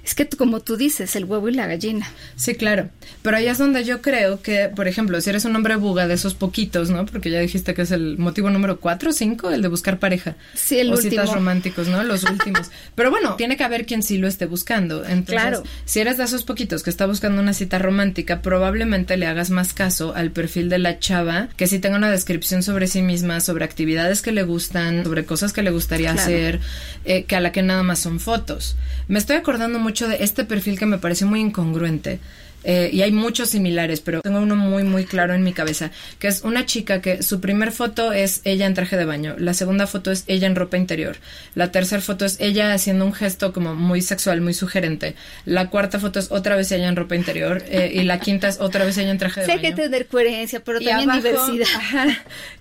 es 0.06 0.14
que 0.16 0.28
como 0.30 0.60
tú 0.62 0.78
dices, 0.78 1.16
el 1.16 1.26
huevo 1.26 1.50
y 1.50 1.54
la 1.54 1.66
gallina. 1.68 2.08
Sí, 2.36 2.56
claro. 2.56 2.90
Pero 3.24 3.38
ahí 3.38 3.48
es 3.48 3.58
donde 3.58 3.84
yo 3.84 4.02
creo 4.02 4.42
que, 4.42 4.70
por 4.76 4.88
ejemplo, 4.88 5.20
si 5.20 5.30
eres 5.32 5.46
un 5.46 5.56
hombre 5.56 5.76
buga 5.78 6.08
de 6.08 6.14
esos 6.14 6.36
poquitos, 6.36 6.90
¿no? 6.92 7.06
Porque 7.06 7.30
ya 7.32 7.40
dijiste 7.40 7.74
que 7.74 7.82
es 7.82 7.92
el 7.92 8.18
motivo 8.18 8.50
número 8.50 8.80
cuatro 8.80 9.10
o 9.10 9.14
cinco, 9.14 9.50
el 9.50 9.62
de 9.62 9.68
buscar 9.68 9.98
pareja. 10.00 10.36
Sí, 10.54 10.78
el 10.80 10.92
o 10.94 10.98
citas 10.98 11.14
último. 11.26 11.34
románticos, 11.36 11.88
¿no? 11.88 12.04
Los 12.04 12.24
últimos. 12.24 12.70
Pero 12.96 13.10
bueno, 13.10 13.36
tiene 13.36 13.58
que 13.58 13.64
haber 13.64 13.86
quien 13.86 14.04
sí 14.04 14.18
lo 14.18 14.28
esté 14.28 14.46
buscando. 14.46 15.04
Entonces, 15.04 15.26
Claro. 15.42 15.64
si 15.86 16.00
eres 16.02 16.18
de 16.18 16.24
esos 16.26 16.44
poquitos 16.44 16.84
que 16.84 16.90
está 16.92 17.06
buscando 17.08 17.42
una 17.42 17.54
cita 17.54 17.80
romántica, 17.80 18.42
probablemente 18.42 19.18
le 19.18 19.26
hagas 19.26 19.50
más 19.50 19.74
caso 19.74 20.14
al 20.16 20.32
perfil 20.32 20.70
de 20.70 20.78
la 20.80 21.00
chava 21.00 21.48
que 21.58 21.68
sí 21.68 21.80
tenga 21.80 21.98
una 21.98 22.12
descripción 22.12 22.62
sobre 22.64 22.88
sí 22.88 23.02
misma, 23.02 23.40
sobre 23.40 23.66
actividades 23.66 24.22
que 24.22 24.32
le 24.32 24.44
gustan, 24.44 25.04
sobre 25.04 25.26
cosas 25.26 25.52
que 25.54 25.64
le 25.64 25.72
gustaría 25.72 26.12
Claro. 26.12 26.22
hacer, 26.22 26.60
eh, 27.06 27.24
que 27.24 27.36
a 27.36 27.40
la 27.40 27.52
que 27.52 27.64
nada 27.64 27.82
más 27.84 28.00
son 28.00 28.20
fotos. 28.20 28.76
Me 29.08 29.18
estoy 29.20 29.38
acordando 29.38 29.80
mucho 29.80 29.95
de 30.04 30.18
este 30.24 30.44
perfil 30.44 30.78
que 30.78 30.86
me 30.86 30.98
pareció 30.98 31.26
muy 31.28 31.40
incongruente. 31.40 32.20
Eh, 32.66 32.90
y 32.92 33.02
hay 33.04 33.12
muchos 33.14 33.50
similares, 33.52 34.02
pero 34.02 34.22
tengo 34.22 34.40
uno 34.40 34.56
muy, 34.56 34.84
muy 34.84 35.06
claro 35.06 35.34
en 35.34 35.44
mi 35.44 35.54
cabeza, 35.54 35.92
que 36.20 36.28
es 36.28 36.42
una 36.42 36.66
chica 36.66 37.00
que 37.02 37.24
su 37.24 37.40
primer 37.40 37.72
foto 37.72 38.12
es 38.12 38.42
ella 38.44 38.66
en 38.66 38.74
traje 38.74 38.98
de 38.98 39.06
baño, 39.06 39.36
la 39.38 39.54
segunda 39.54 39.88
foto 39.88 40.12
es 40.12 40.24
ella 40.28 40.48
en 40.48 40.56
ropa 40.56 40.76
interior, 40.78 41.16
la 41.54 41.72
tercera 41.72 42.02
foto 42.02 42.26
es 42.26 42.38
ella 42.42 42.74
haciendo 42.74 43.06
un 43.06 43.14
gesto 43.14 43.54
como 43.54 43.76
muy 43.76 44.02
sexual, 44.02 44.42
muy 44.42 44.54
sugerente, 44.54 45.16
la 45.46 45.70
cuarta 45.70 46.00
foto 46.00 46.20
es 46.20 46.32
otra 46.32 46.56
vez 46.56 46.72
ella 46.72 46.90
en 46.90 46.96
ropa 46.96 47.16
interior, 47.16 47.64
eh, 47.68 47.92
y 47.94 48.04
la 48.04 48.20
quinta 48.20 48.48
es 48.48 48.60
otra 48.60 48.84
vez 48.84 48.98
ella 48.98 49.12
en 49.12 49.18
traje 49.20 49.42
de 49.42 49.46
Sé 49.46 49.52
baño. 49.58 49.62
que 49.62 49.72
tener 49.74 50.08
coherencia, 50.08 50.60
pero 50.64 50.82
Y 50.82 50.86
también 50.86 51.12
abajo- 51.12 51.24
diversidad. 51.52 51.68
ajá, 51.80 52.08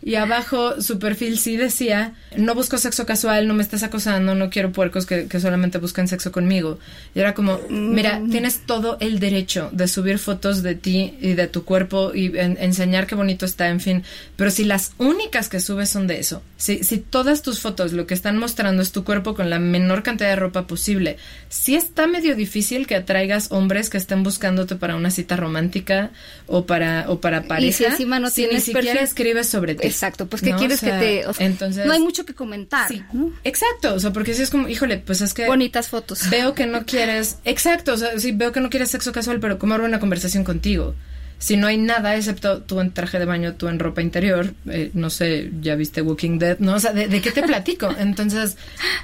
y 0.02 0.14
abajo 0.16 0.80
su 0.82 0.98
perfil 0.98 1.38
sí 1.38 1.56
decía, 1.56 2.12
no 2.36 2.54
busco 2.54 2.76
sexo 2.78 3.06
casual, 3.06 3.48
no 3.48 3.54
me 3.54 3.62
estás 3.62 3.82
acosando, 3.82 4.34
no 4.34 4.50
quiero 4.50 4.70
puercos 4.72 5.06
que, 5.06 5.26
que 5.28 5.40
solamente 5.40 5.78
buscan 5.78 6.08
sexo 6.08 6.30
conmigo. 6.30 6.78
Y 7.14 7.20
era 7.20 7.32
como, 7.34 7.58
mira, 7.70 8.18
Mm. 8.20 8.30
tienes 8.30 8.60
todo 8.66 8.96
el 9.00 9.18
derecho 9.18 9.70
de 9.72 9.88
subir 9.94 10.18
fotos 10.18 10.62
de 10.62 10.74
ti 10.74 11.14
y 11.20 11.34
de 11.34 11.46
tu 11.46 11.64
cuerpo 11.64 12.12
y 12.14 12.26
en- 12.38 12.56
enseñar 12.60 13.06
qué 13.06 13.14
bonito 13.14 13.46
está, 13.46 13.68
en 13.68 13.80
fin. 13.80 14.02
Pero 14.36 14.50
si 14.50 14.64
las 14.64 14.92
únicas 14.98 15.48
que 15.48 15.60
subes 15.60 15.88
son 15.90 16.06
de 16.06 16.18
eso, 16.18 16.42
si, 16.56 16.82
si 16.84 16.98
todas 16.98 17.42
tus 17.42 17.60
fotos 17.60 17.92
lo 17.92 18.06
que 18.06 18.14
están 18.14 18.36
mostrando 18.38 18.82
es 18.82 18.92
tu 18.92 19.04
cuerpo 19.04 19.34
con 19.34 19.50
la 19.50 19.58
menor 19.58 20.02
cantidad 20.02 20.28
de 20.30 20.36
ropa 20.36 20.66
posible, 20.66 21.16
sí 21.48 21.74
está 21.76 22.06
medio 22.06 22.34
difícil 22.36 22.86
que 22.86 22.96
atraigas 22.96 23.48
hombres 23.50 23.90
que 23.90 23.98
estén 23.98 24.22
buscándote 24.22 24.76
para 24.76 24.96
una 24.96 25.10
cita 25.10 25.36
romántica 25.36 26.10
o 26.46 26.66
para, 26.66 27.06
o 27.08 27.20
para 27.20 27.42
pareja. 27.44 27.68
Y 27.68 27.72
si 27.72 27.84
encima 27.84 28.18
no 28.18 28.30
si 28.30 28.42
ni 28.42 28.48
tienes 28.48 28.64
siquiera 28.64 29.00
perfil- 29.00 29.04
escribes 29.04 29.48
sobre 29.48 29.74
ti. 29.74 29.86
Exacto, 29.86 30.26
pues 30.26 30.42
que 30.42 30.50
¿no? 30.50 30.58
quieres 30.58 30.82
O 30.82 30.86
sea, 30.86 30.98
que 31.00 31.06
te... 31.22 31.26
o 31.26 31.32
sea, 31.34 31.46
entonces, 31.46 31.86
no 31.86 31.92
hay 31.92 32.00
mucho 32.00 32.24
que 32.24 32.34
comentar, 32.34 32.88
Sí, 32.88 33.02
¿no? 33.12 33.32
exacto, 33.44 33.94
o 33.94 34.00
sea, 34.00 34.12
porque 34.12 34.34
si 34.34 34.42
es 34.42 34.50
como, 34.50 34.68
híjole, 34.68 34.98
pues 34.98 35.20
es 35.20 35.34
que 35.34 35.46
Bonitas 35.46 35.88
fotos. 35.88 36.28
veo 36.30 36.54
que 36.54 36.66
no 36.66 36.84
quieres, 36.84 37.38
exacto, 37.44 37.92
o 37.92 37.96
sea, 37.96 38.18
sí 38.18 38.32
veo 38.32 38.52
que 38.52 38.60
no 38.60 38.70
quieres 38.70 38.90
sexo 38.90 39.12
casual, 39.12 39.38
pero 39.40 39.58
¿cómo 39.58 39.74
abro 39.84 39.88
una 39.88 40.00
conversación 40.00 40.44
contigo? 40.44 40.94
Si 41.38 41.56
no 41.56 41.66
hay 41.66 41.76
nada 41.76 42.16
excepto 42.16 42.62
tú 42.62 42.80
en 42.80 42.92
traje 42.92 43.18
de 43.18 43.26
baño, 43.26 43.54
tú 43.54 43.68
en 43.68 43.78
ropa 43.78 44.00
interior, 44.00 44.54
eh, 44.70 44.90
no 44.94 45.10
sé, 45.10 45.50
ya 45.60 45.74
viste 45.74 46.00
Walking 46.00 46.38
Dead, 46.38 46.58
no, 46.58 46.74
o 46.74 46.80
sea, 46.80 46.92
¿de, 46.92 47.06
de 47.08 47.20
qué 47.20 47.32
te 47.32 47.42
platico? 47.42 47.90
Entonces, 47.98 48.56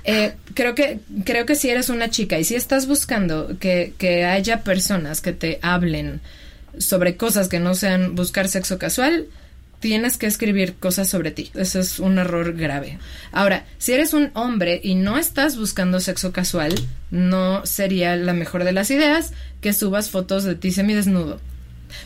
eh, 0.04 0.34
creo 0.54 0.74
que 0.74 1.00
creo 1.24 1.44
que 1.44 1.54
si 1.54 1.68
eres 1.68 1.90
una 1.90 2.08
chica 2.08 2.38
y 2.38 2.44
si 2.44 2.54
estás 2.54 2.86
buscando 2.86 3.58
que, 3.58 3.92
que 3.98 4.24
haya 4.24 4.62
personas 4.62 5.20
que 5.20 5.32
te 5.32 5.58
hablen 5.60 6.20
sobre 6.78 7.16
cosas 7.16 7.48
que 7.48 7.60
no 7.60 7.74
sean 7.74 8.14
buscar 8.14 8.48
sexo 8.48 8.78
casual, 8.78 9.26
tienes 9.80 10.16
que 10.16 10.26
escribir 10.26 10.74
cosas 10.74 11.08
sobre 11.08 11.30
ti. 11.30 11.50
Eso 11.54 11.80
es 11.80 11.98
un 11.98 12.18
error 12.18 12.52
grave. 12.54 12.98
Ahora, 13.32 13.64
si 13.78 13.92
eres 13.92 14.14
un 14.14 14.30
hombre 14.34 14.80
y 14.82 14.94
no 14.94 15.18
estás 15.18 15.56
buscando 15.56 16.00
sexo 16.00 16.32
casual, 16.32 16.74
no 17.10 17.66
sería 17.66 18.14
la 18.16 18.34
mejor 18.34 18.64
de 18.64 18.72
las 18.72 18.90
ideas 18.90 19.32
que 19.60 19.72
subas 19.72 20.10
fotos 20.10 20.44
de 20.44 20.54
ti 20.54 20.70
semidesnudo. 20.70 21.40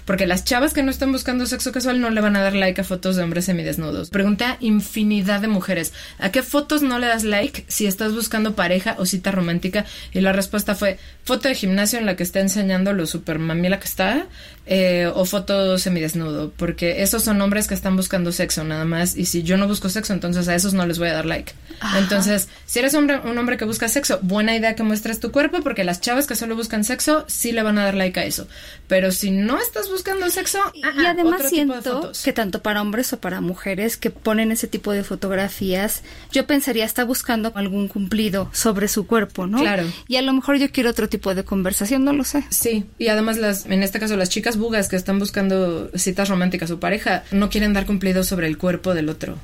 Porque 0.04 0.26
las 0.26 0.44
chavas 0.44 0.72
que 0.72 0.82
no 0.82 0.90
están 0.90 1.12
buscando 1.12 1.46
sexo 1.46 1.72
casual 1.72 2.00
no 2.00 2.10
le 2.10 2.20
van 2.20 2.36
a 2.36 2.42
dar 2.42 2.54
like 2.54 2.80
a 2.80 2.84
fotos 2.84 3.16
de 3.16 3.22
hombres 3.22 3.44
semidesnudos. 3.46 4.10
Pregunté 4.10 4.44
a 4.44 4.56
infinidad 4.60 5.40
de 5.40 5.48
mujeres, 5.48 5.92
¿a 6.18 6.30
qué 6.30 6.42
fotos 6.42 6.82
no 6.82 6.98
le 6.98 7.06
das 7.06 7.24
like 7.24 7.64
si 7.68 7.86
estás 7.86 8.14
buscando 8.14 8.54
pareja 8.54 8.96
o 8.98 9.06
cita 9.06 9.30
romántica? 9.30 9.84
Y 10.12 10.20
la 10.20 10.32
respuesta 10.32 10.74
fue 10.74 10.98
foto 11.24 11.48
de 11.48 11.54
gimnasio 11.54 11.98
en 11.98 12.06
la 12.06 12.16
que 12.16 12.22
está 12.22 12.40
enseñando 12.40 12.92
lo 12.92 13.06
super 13.06 13.38
mamila 13.38 13.78
que 13.78 13.86
está 13.86 14.26
eh, 14.66 15.10
o 15.14 15.24
foto 15.24 15.78
semidesnudo. 15.78 16.52
Porque 16.56 17.02
esos 17.02 17.22
son 17.22 17.40
hombres 17.40 17.66
que 17.66 17.74
están 17.74 17.96
buscando 17.96 18.32
sexo 18.32 18.64
nada 18.64 18.84
más. 18.84 19.16
Y 19.16 19.26
si 19.26 19.42
yo 19.42 19.56
no 19.56 19.68
busco 19.68 19.88
sexo, 19.88 20.12
entonces 20.12 20.48
a 20.48 20.54
esos 20.54 20.74
no 20.74 20.86
les 20.86 20.98
voy 20.98 21.08
a 21.08 21.14
dar 21.14 21.26
like. 21.26 21.52
Entonces, 21.98 22.48
si 22.66 22.78
eres 22.78 22.94
hombre, 22.94 23.20
un 23.24 23.36
hombre 23.36 23.56
que 23.56 23.64
busca 23.64 23.88
sexo, 23.88 24.18
buena 24.22 24.56
idea 24.56 24.74
que 24.74 24.82
muestres 24.82 25.20
tu 25.20 25.32
cuerpo 25.32 25.60
porque 25.62 25.84
las 25.84 26.00
chavas 26.00 26.26
que 26.26 26.34
solo 26.34 26.56
buscan 26.56 26.84
sexo 26.84 27.24
sí 27.28 27.52
le 27.52 27.62
van 27.62 27.78
a 27.78 27.84
dar 27.84 27.94
like 27.94 28.18
a 28.18 28.24
eso. 28.24 28.46
Pero 28.88 29.12
si 29.12 29.30
no 29.30 29.58
estás 29.58 29.90
buscando 29.90 30.28
sexo, 30.30 30.58
Y 30.72 30.82
ah, 30.84 30.92
ah, 30.96 31.10
además 31.10 31.34
otro 31.34 31.36
tipo 31.36 31.42
de 31.42 31.48
siento 31.48 31.74
fotos. 31.74 32.22
que 32.22 32.32
tanto 32.32 32.62
para 32.62 32.80
hombres 32.80 33.12
o 33.12 33.20
para 33.20 33.40
mujeres 33.40 33.96
que 33.96 34.10
ponen 34.10 34.52
ese 34.52 34.66
tipo 34.66 34.92
de 34.92 35.04
fotografías, 35.04 36.02
yo 36.32 36.46
pensaría 36.46 36.84
está 36.84 37.04
buscando 37.04 37.52
algún 37.54 37.88
cumplido 37.88 38.50
sobre 38.52 38.88
su 38.88 39.06
cuerpo, 39.06 39.46
¿no? 39.46 39.58
Claro. 39.58 39.84
Y 40.08 40.16
a 40.16 40.22
lo 40.22 40.32
mejor 40.32 40.56
yo 40.56 40.70
quiero 40.70 40.90
otro 40.90 41.08
tipo 41.08 41.34
de 41.34 41.44
conversación, 41.44 42.04
no 42.04 42.12
lo 42.12 42.24
sé. 42.24 42.44
Sí, 42.50 42.86
y 42.98 43.08
además 43.08 43.36
las, 43.36 43.66
en 43.66 43.82
este 43.82 43.98
caso 43.98 44.16
las 44.16 44.28
chicas 44.28 44.53
bugas 44.56 44.88
que 44.88 44.96
están 44.96 45.18
buscando 45.18 45.90
citas 45.94 46.28
románticas 46.28 46.70
o 46.70 46.80
pareja 46.80 47.24
no 47.30 47.50
quieren 47.50 47.72
dar 47.72 47.86
cumplido 47.86 48.24
sobre 48.24 48.46
el 48.46 48.58
cuerpo 48.58 48.94
del 48.94 49.08
otro. 49.08 49.38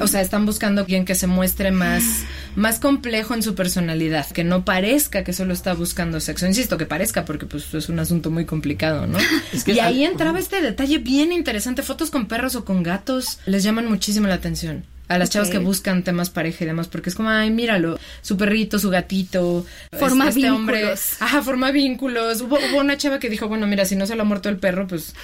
O 0.00 0.06
sea, 0.08 0.20
están 0.20 0.46
buscando 0.46 0.84
quien 0.84 1.04
que 1.04 1.14
se 1.14 1.26
muestre 1.26 1.70
más, 1.70 2.02
más 2.56 2.80
complejo 2.80 3.34
en 3.34 3.42
su 3.42 3.54
personalidad, 3.54 4.26
que 4.30 4.44
no 4.44 4.64
parezca 4.64 5.24
que 5.24 5.32
solo 5.32 5.52
está 5.52 5.74
buscando 5.74 6.20
sexo. 6.20 6.46
Insisto, 6.46 6.76
que 6.76 6.86
parezca, 6.86 7.24
porque 7.24 7.46
pues 7.46 7.72
es 7.72 7.88
un 7.88 7.98
asunto 7.98 8.30
muy 8.30 8.44
complicado, 8.44 9.06
¿no? 9.06 9.18
Es 9.52 9.64
que 9.64 9.72
y 9.72 9.80
ahí 9.80 10.04
entraba 10.04 10.38
este 10.38 10.60
detalle 10.60 10.98
bien 10.98 11.32
interesante. 11.32 11.82
Fotos 11.82 12.10
con 12.10 12.26
perros 12.26 12.56
o 12.56 12.64
con 12.64 12.82
gatos 12.82 13.38
les 13.46 13.62
llaman 13.62 13.86
muchísimo 13.86 14.26
la 14.26 14.34
atención. 14.34 14.84
A 15.08 15.18
las 15.18 15.30
chavas 15.30 15.48
que 15.50 15.58
buscan 15.58 16.02
temas 16.02 16.30
pareja 16.30 16.64
y 16.64 16.66
demás, 16.66 16.88
porque 16.88 17.08
es 17.10 17.14
como, 17.16 17.30
ay, 17.30 17.50
míralo, 17.50 17.98
su 18.22 18.36
perrito, 18.36 18.78
su 18.78 18.90
gatito. 18.90 19.64
Forma 19.98 20.28
este 20.28 20.50
hombre- 20.50 20.78
vínculos. 20.78 21.16
Ajá, 21.20 21.42
forma 21.42 21.70
vínculos. 21.70 22.40
Hubo, 22.42 22.58
hubo 22.58 22.78
una 22.80 22.96
chava 22.98 23.18
que 23.18 23.28
dijo, 23.30 23.48
bueno, 23.48 23.66
mira, 23.66 23.84
si 23.84 23.96
no 23.96 24.06
se 24.06 24.14
le 24.14 24.20
ha 24.20 24.24
muerto 24.24 24.48
el 24.48 24.58
perro, 24.58 24.86
pues, 24.86 25.14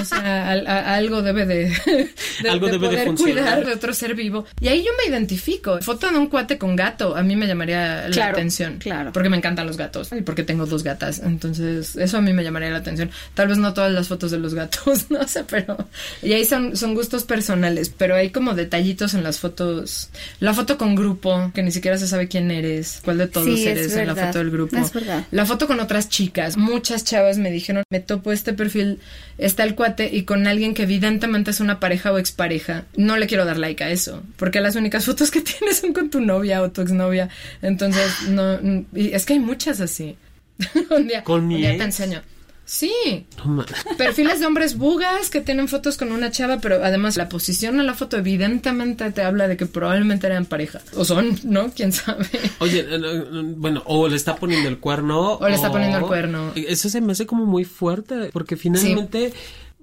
o 0.00 0.04
sea, 0.04 0.50
al- 0.50 0.66
a- 0.66 0.94
algo 0.94 1.22
debe 1.22 1.46
de, 1.46 1.64
de- 2.42 2.50
Algo 2.50 2.66
de 2.66 2.72
debe 2.72 2.88
de 2.88 3.04
poder 3.04 3.14
cuidar 3.14 3.64
de 3.64 3.72
otro 3.72 3.92
ser 3.94 4.14
vivo. 4.14 4.44
Y 4.60 4.68
ahí 4.68 4.84
yo 4.84 4.90
me 5.02 5.10
identifico. 5.10 5.78
Foto 5.80 6.10
de 6.10 6.18
un 6.18 6.26
cuate 6.26 6.58
con 6.58 6.76
gato, 6.76 7.16
a 7.16 7.22
mí 7.22 7.34
me 7.36 7.46
llamaría 7.46 8.08
la 8.08 8.10
Claro, 8.10 8.32
atención. 8.32 8.78
claro. 8.78 9.12
Porque 9.12 9.28
me 9.30 9.36
encantan 9.36 9.66
los 9.66 9.76
gatos 9.76 10.10
y 10.12 10.22
porque 10.22 10.42
tengo 10.42 10.66
dos 10.66 10.82
gatas. 10.82 11.20
Entonces, 11.20 11.96
eso 11.96 12.18
a 12.18 12.20
mí 12.20 12.32
me 12.32 12.44
llamaría 12.44 12.70
la 12.70 12.78
atención. 12.78 13.10
Tal 13.34 13.48
vez 13.48 13.58
no 13.58 13.72
todas 13.72 13.92
las 13.92 14.08
fotos 14.08 14.30
de 14.30 14.38
los 14.38 14.54
gatos, 14.54 15.06
no 15.10 15.26
sé, 15.26 15.44
pero... 15.44 15.76
Y 16.22 16.32
ahí 16.34 16.44
son, 16.44 16.76
son 16.76 16.94
gustos 16.94 17.24
personales, 17.24 17.90
pero 17.96 18.14
hay 18.14 18.30
como 18.30 18.54
detallitos 18.54 19.14
en 19.14 19.22
las 19.30 19.38
fotos. 19.38 20.10
La 20.40 20.52
foto 20.54 20.76
con 20.76 20.96
grupo, 20.96 21.52
que 21.54 21.62
ni 21.62 21.70
siquiera 21.70 21.96
se 21.98 22.08
sabe 22.08 22.26
quién 22.26 22.50
eres, 22.50 23.00
cuál 23.04 23.18
de 23.18 23.28
todos 23.28 23.46
Sí, 23.46 23.64
eres 23.66 23.94
en 23.94 24.08
la 24.08 24.16
foto 24.16 24.38
del 24.38 24.50
grupo. 24.50 24.76
Es 24.76 24.92
verdad. 24.92 25.24
La 25.30 25.46
foto 25.46 25.68
con 25.68 25.78
otras 25.78 26.08
chicas. 26.08 26.56
Muchas 26.56 27.04
chavas 27.04 27.38
me 27.38 27.52
dijeron, 27.52 27.84
me 27.90 28.00
topo 28.00 28.32
este 28.32 28.52
perfil, 28.52 28.98
está 29.38 29.62
el 29.62 29.76
cuate 29.76 30.10
y 30.12 30.24
con 30.24 30.48
alguien 30.48 30.74
que 30.74 30.82
evidentemente 30.82 31.52
es 31.52 31.60
una 31.60 31.78
pareja 31.78 32.12
o 32.12 32.18
expareja. 32.18 32.86
No 32.96 33.16
le 33.16 33.28
quiero 33.28 33.44
dar 33.44 33.56
like 33.56 33.84
a 33.84 33.90
eso, 33.90 34.22
porque 34.36 34.60
las 34.60 34.74
únicas 34.74 35.04
fotos 35.06 35.30
que 35.30 35.40
tienes 35.42 35.78
son 35.78 35.92
con 35.92 36.10
tu 36.10 36.20
novia 36.20 36.60
o 36.62 36.72
tu 36.72 36.80
exnovia. 36.82 37.28
Entonces, 37.62 38.10
no, 38.28 38.58
y 38.92 39.12
es 39.14 39.24
que 39.24 39.34
hay 39.34 39.38
muchas 39.38 39.80
así. 39.80 40.16
un 40.90 41.06
día, 41.06 41.22
¿Con 41.22 41.42
un 41.42 41.48
mi 41.48 41.56
día 41.58 41.70
ex? 41.70 41.78
te 41.78 41.84
enseño. 41.84 42.22
Sí, 42.70 43.26
No 43.44 43.64
perfiles 43.98 44.38
de 44.38 44.46
hombres 44.46 44.78
bugas 44.78 45.28
que 45.28 45.40
tienen 45.40 45.66
fotos 45.66 45.96
con 45.96 46.12
una 46.12 46.30
chava, 46.30 46.58
pero 46.58 46.84
además 46.84 47.16
la 47.16 47.28
posición 47.28 47.80
en 47.80 47.86
la 47.86 47.94
foto 47.94 48.16
evidentemente 48.16 49.10
te 49.10 49.22
habla 49.22 49.48
de 49.48 49.56
que 49.56 49.66
probablemente 49.66 50.28
eran 50.28 50.46
pareja. 50.46 50.80
O 50.94 51.04
son, 51.04 51.36
¿no? 51.42 51.72
¿Quién 51.72 51.90
sabe? 51.90 52.26
Oye, 52.60 52.78
eh, 52.78 52.86
eh, 52.92 53.24
bueno, 53.56 53.82
o 53.86 54.06
le 54.06 54.14
está 54.14 54.36
poniendo 54.36 54.68
el 54.68 54.78
cuerno. 54.78 55.32
O 55.32 55.48
le 55.48 55.56
está 55.56 55.72
poniendo 55.72 55.98
el 55.98 56.04
cuerno. 56.04 56.52
Eso 56.54 56.88
se 56.88 57.00
me 57.00 57.10
hace 57.10 57.26
como 57.26 57.44
muy 57.44 57.64
fuerte, 57.64 58.30
porque 58.32 58.56
finalmente. 58.56 59.32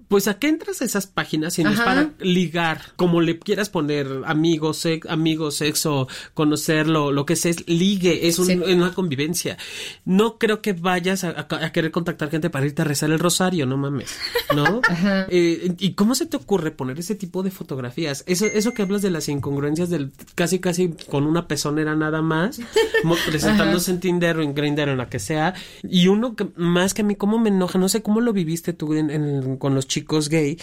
Pues 0.07 0.27
a 0.29 0.39
qué 0.39 0.47
entras 0.47 0.81
a 0.81 0.85
esas 0.85 1.05
páginas 1.05 1.53
si 1.55 1.63
no 1.63 1.71
es 1.71 1.79
para 1.81 2.11
ligar, 2.19 2.79
como 2.95 3.19
le 3.19 3.39
quieras 3.39 3.69
poner 3.69 4.07
amigos, 4.25 4.77
sex, 4.77 5.05
amigos, 5.09 5.55
sexo, 5.57 6.07
conocerlo, 6.33 7.11
lo 7.11 7.25
que 7.25 7.35
sea, 7.35 7.51
es 7.51 7.67
ligue, 7.67 8.27
es 8.27 8.39
un- 8.39 8.45
Sí. 8.45 8.53
una 8.55 8.93
convivencia. 8.93 9.57
No 10.05 10.37
creo 10.37 10.61
que 10.61 10.71
vayas 10.73 11.25
a, 11.25 11.31
a- 11.31 11.65
a 11.65 11.71
querer 11.73 11.91
contactar 11.91 12.29
gente 12.29 12.49
para 12.49 12.65
irte 12.65 12.83
a 12.83 12.85
rezar 12.85 13.11
el 13.11 13.19
rosario, 13.19 13.65
no 13.65 13.75
mames, 13.75 14.15
¿no? 14.55 14.81
Ajá. 14.89 15.27
Eh, 15.29 15.73
¿Y 15.77 15.91
cómo 15.93 16.15
se 16.15 16.25
te 16.25 16.37
ocurre 16.37 16.71
poner 16.71 16.97
ese 16.99 17.15
tipo 17.15 17.43
de 17.43 17.51
fotografías? 17.51 18.23
Eso, 18.27 18.45
eso 18.45 18.73
que 18.73 18.83
hablas 18.83 19.01
de 19.01 19.11
las 19.11 19.27
incongruencias 19.27 19.89
del 19.89 20.11
casi 20.35 20.59
casi 20.59 20.93
con 21.09 21.25
una 21.25 21.47
pezonera 21.49 21.95
nada 21.97 22.21
más, 22.21 22.61
presentándose 23.25 23.91
en 23.91 23.99
Tinder 23.99 24.37
o 24.37 24.41
en 24.41 24.53
Grindr 24.55 24.87
o 24.87 24.91
en 24.93 24.97
la 24.97 25.09
que 25.09 25.19
sea, 25.19 25.53
y 25.83 26.07
uno 26.07 26.35
que 26.35 26.47
más 26.55 26.93
que 26.93 27.01
a 27.01 27.05
mí, 27.05 27.15
cómo 27.15 27.39
me 27.39 27.49
enoja, 27.49 27.77
no 27.77 27.89
sé 27.89 28.01
cómo 28.01 28.21
lo 28.21 28.31
viviste 28.33 28.73
tú 28.73 28.93
en- 28.93 29.09
en- 29.09 29.57
con 29.57 29.75
los 29.75 29.85
chicos 29.87 29.96
gay, 30.05 30.57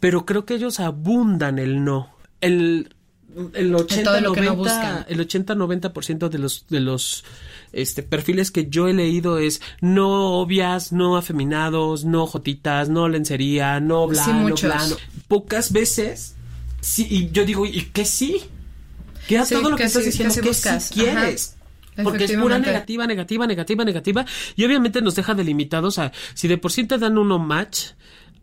pero 0.00 0.26
creo 0.26 0.44
que 0.44 0.54
ellos 0.54 0.80
abundan 0.80 1.58
el 1.58 1.84
no. 1.84 2.10
El 2.40 2.94
el 3.54 3.74
80 3.74 4.02
todo 4.04 4.20
lo 4.20 4.32
que 4.32 4.42
no 4.42 4.54
90 4.54 4.54
buscan. 4.54 5.06
el 5.08 5.20
80 5.20 5.54
90% 5.56 6.28
de 6.28 6.38
los 6.38 6.66
de 6.68 6.80
los 6.80 7.24
este 7.72 8.04
perfiles 8.04 8.52
que 8.52 8.68
yo 8.68 8.86
he 8.86 8.92
leído 8.94 9.38
es 9.38 9.60
no 9.80 10.38
obvias, 10.38 10.92
no 10.92 11.16
afeminados, 11.16 12.04
no 12.04 12.26
jotitas, 12.26 12.88
no 12.88 13.08
lencería, 13.08 13.80
no 13.80 14.06
bla, 14.06 14.24
Sí, 14.24 14.32
no 14.32 14.54
bla, 14.54 14.86
no. 14.86 14.96
Pocas 15.26 15.72
veces 15.72 16.36
sí 16.80 17.06
y 17.10 17.30
yo 17.30 17.44
digo, 17.44 17.66
¿y 17.66 17.82
qué 17.92 18.04
sí? 18.04 18.40
¿Qué 19.26 19.38
a 19.38 19.44
Sí, 19.44 19.54
todo 19.54 19.70
lo 19.70 19.76
que, 19.76 19.82
que 19.82 19.86
estás 19.86 20.02
sí, 20.02 20.10
diciendo 20.10 20.34
que 20.34 20.40
que 20.42 20.48
buscas. 20.48 20.84
sí 20.84 20.94
quieres? 20.94 21.56
Ajá. 21.96 22.02
Porque 22.04 22.24
es 22.24 22.32
pura 22.32 22.58
negativa, 22.58 23.06
negativa, 23.06 23.46
negativa, 23.46 23.84
negativa. 23.84 24.26
Y 24.56 24.64
obviamente 24.64 25.00
nos 25.00 25.14
deja 25.14 25.34
delimitados 25.34 25.98
a 25.98 26.12
si 26.34 26.48
de 26.48 26.58
por 26.58 26.72
sí 26.72 26.84
te 26.84 26.98
dan 26.98 27.18
uno 27.18 27.38
match, 27.38 27.90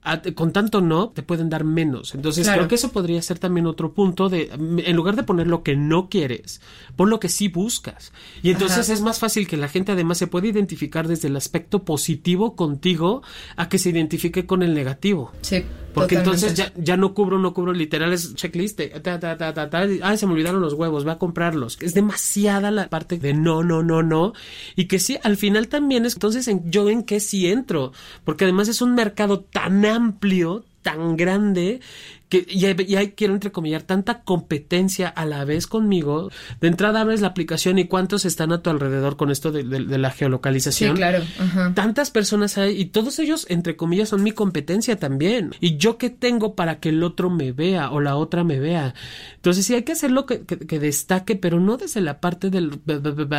a- 0.03 0.21
con 0.33 0.51
tanto 0.51 0.81
no, 0.81 1.09
te 1.09 1.21
pueden 1.23 1.49
dar 1.49 1.63
menos. 1.63 2.15
Entonces 2.15 2.45
Claro. 2.45 2.59
creo 2.61 2.69
que 2.69 2.75
eso 2.75 2.91
podría 2.91 3.21
ser 3.21 3.37
también 3.39 3.67
otro 3.67 3.93
punto 3.93 4.29
de, 4.29 4.49
en 4.51 4.95
lugar 4.95 5.15
de 5.15 5.23
poner 5.23 5.47
lo 5.47 5.61
que 5.63 5.75
no 5.75 6.09
quieres, 6.09 6.61
pon 6.95 7.09
lo 7.09 7.19
que 7.19 7.29
sí 7.29 7.47
buscas. 7.47 8.11
Y 8.41 8.49
entonces 8.51 8.79
Ajá. 8.85 8.93
es 8.93 9.01
más 9.01 9.19
fácil 9.19 9.47
que 9.47 9.57
la 9.57 9.67
gente 9.67 9.91
además 9.91 10.17
se 10.17 10.27
pueda 10.27 10.47
identificar 10.47 11.07
desde 11.07 11.27
el 11.27 11.35
aspecto 11.35 11.83
positivo 11.83 12.55
contigo 12.55 13.21
a 13.55 13.69
que 13.69 13.77
se 13.77 13.89
identifique 13.89 14.45
con 14.45 14.63
el 14.63 14.73
negativo. 14.73 15.31
Sí. 15.41 15.63
Porque 15.93 16.15
totalmente. 16.15 16.47
entonces 16.47 16.73
ya, 16.75 16.81
ya 16.81 16.97
no 16.97 17.13
cubro, 17.13 17.39
no 17.39 17.53
cubro, 17.53 17.73
literal 17.73 18.13
es 18.13 18.35
checklist, 18.35 18.77
de 18.77 18.87
ta, 18.87 19.19
ta, 19.19 19.37
ta, 19.37 19.53
ta, 19.53 19.69
ta, 19.69 19.79
ay, 20.01 20.17
se 20.17 20.25
me 20.25 20.33
olvidaron 20.33 20.61
los 20.61 20.73
huevos, 20.73 21.03
voy 21.03 21.13
a 21.13 21.17
comprarlos. 21.17 21.77
Es 21.81 21.93
demasiada 21.93 22.71
la 22.71 22.89
parte 22.89 23.17
de 23.17 23.33
no, 23.33 23.63
no, 23.63 23.83
no, 23.83 24.03
no. 24.03 24.33
Y 24.75 24.85
que 24.85 24.99
sí, 24.99 25.17
al 25.23 25.37
final 25.37 25.67
también 25.67 26.05
es, 26.05 26.13
entonces 26.13 26.47
en, 26.47 26.71
yo 26.71 26.89
en 26.89 27.03
qué 27.03 27.19
sí 27.19 27.47
entro. 27.47 27.91
Porque 28.23 28.45
además 28.45 28.67
es 28.67 28.81
un 28.81 28.95
mercado 28.95 29.41
tan 29.41 29.85
amplio, 29.85 30.65
tan 30.81 31.15
grande, 31.17 31.79
que 32.29 32.45
y 32.47 32.65
hay, 32.65 32.75
y 32.87 32.95
hay, 32.95 33.09
quiero 33.11 33.33
entrecomillar, 33.33 33.81
tanta 33.81 34.21
competencia 34.21 35.09
a 35.09 35.25
la 35.25 35.43
vez 35.43 35.67
conmigo. 35.67 36.31
De 36.61 36.67
entrada 36.69 37.01
abres 37.01 37.19
la 37.21 37.27
aplicación 37.27 37.77
y 37.77 37.85
cuántos 37.87 38.23
están 38.25 38.51
a 38.53 38.61
tu 38.61 38.69
alrededor 38.69 39.17
con 39.17 39.31
esto 39.31 39.51
de, 39.51 39.63
de- 39.63 39.83
de 39.83 39.97
la 39.97 40.11
Sí, 40.11 40.19
geolocalización 40.19 40.95
claro. 40.95 41.23
Ajá. 41.39 41.73
tantas 41.75 42.09
personas 42.09 42.57
hay 42.57 42.79
y 42.79 42.85
todos 42.85 43.19
ellos, 43.19 43.45
entre 43.49 43.75
comillas, 43.75 44.09
son 44.09 44.23
mi 44.23 44.31
competencia 44.31 44.95
también. 44.97 45.51
Y 45.59 45.75
yo 45.77 45.97
qué 45.97 46.09
tengo 46.09 46.55
para 46.55 46.79
que 46.79 46.89
el 46.89 47.03
otro 47.03 47.29
me 47.29 47.51
vea 47.51 47.91
o 47.91 47.99
la 47.99 48.15
otra 48.15 48.43
me 48.45 48.59
vea. 48.59 48.93
Entonces 49.35 49.65
sí 49.65 49.73
hay 49.73 49.83
que 49.83 49.91
hacerlo 49.91 50.25
que, 50.25 50.41
que, 50.45 50.57
que 50.57 50.79
destaque, 50.79 51.35
pero 51.35 51.59
no 51.59 51.75
desde 51.77 51.99
la 51.99 52.19
parte 52.21 52.49
del 52.49 52.79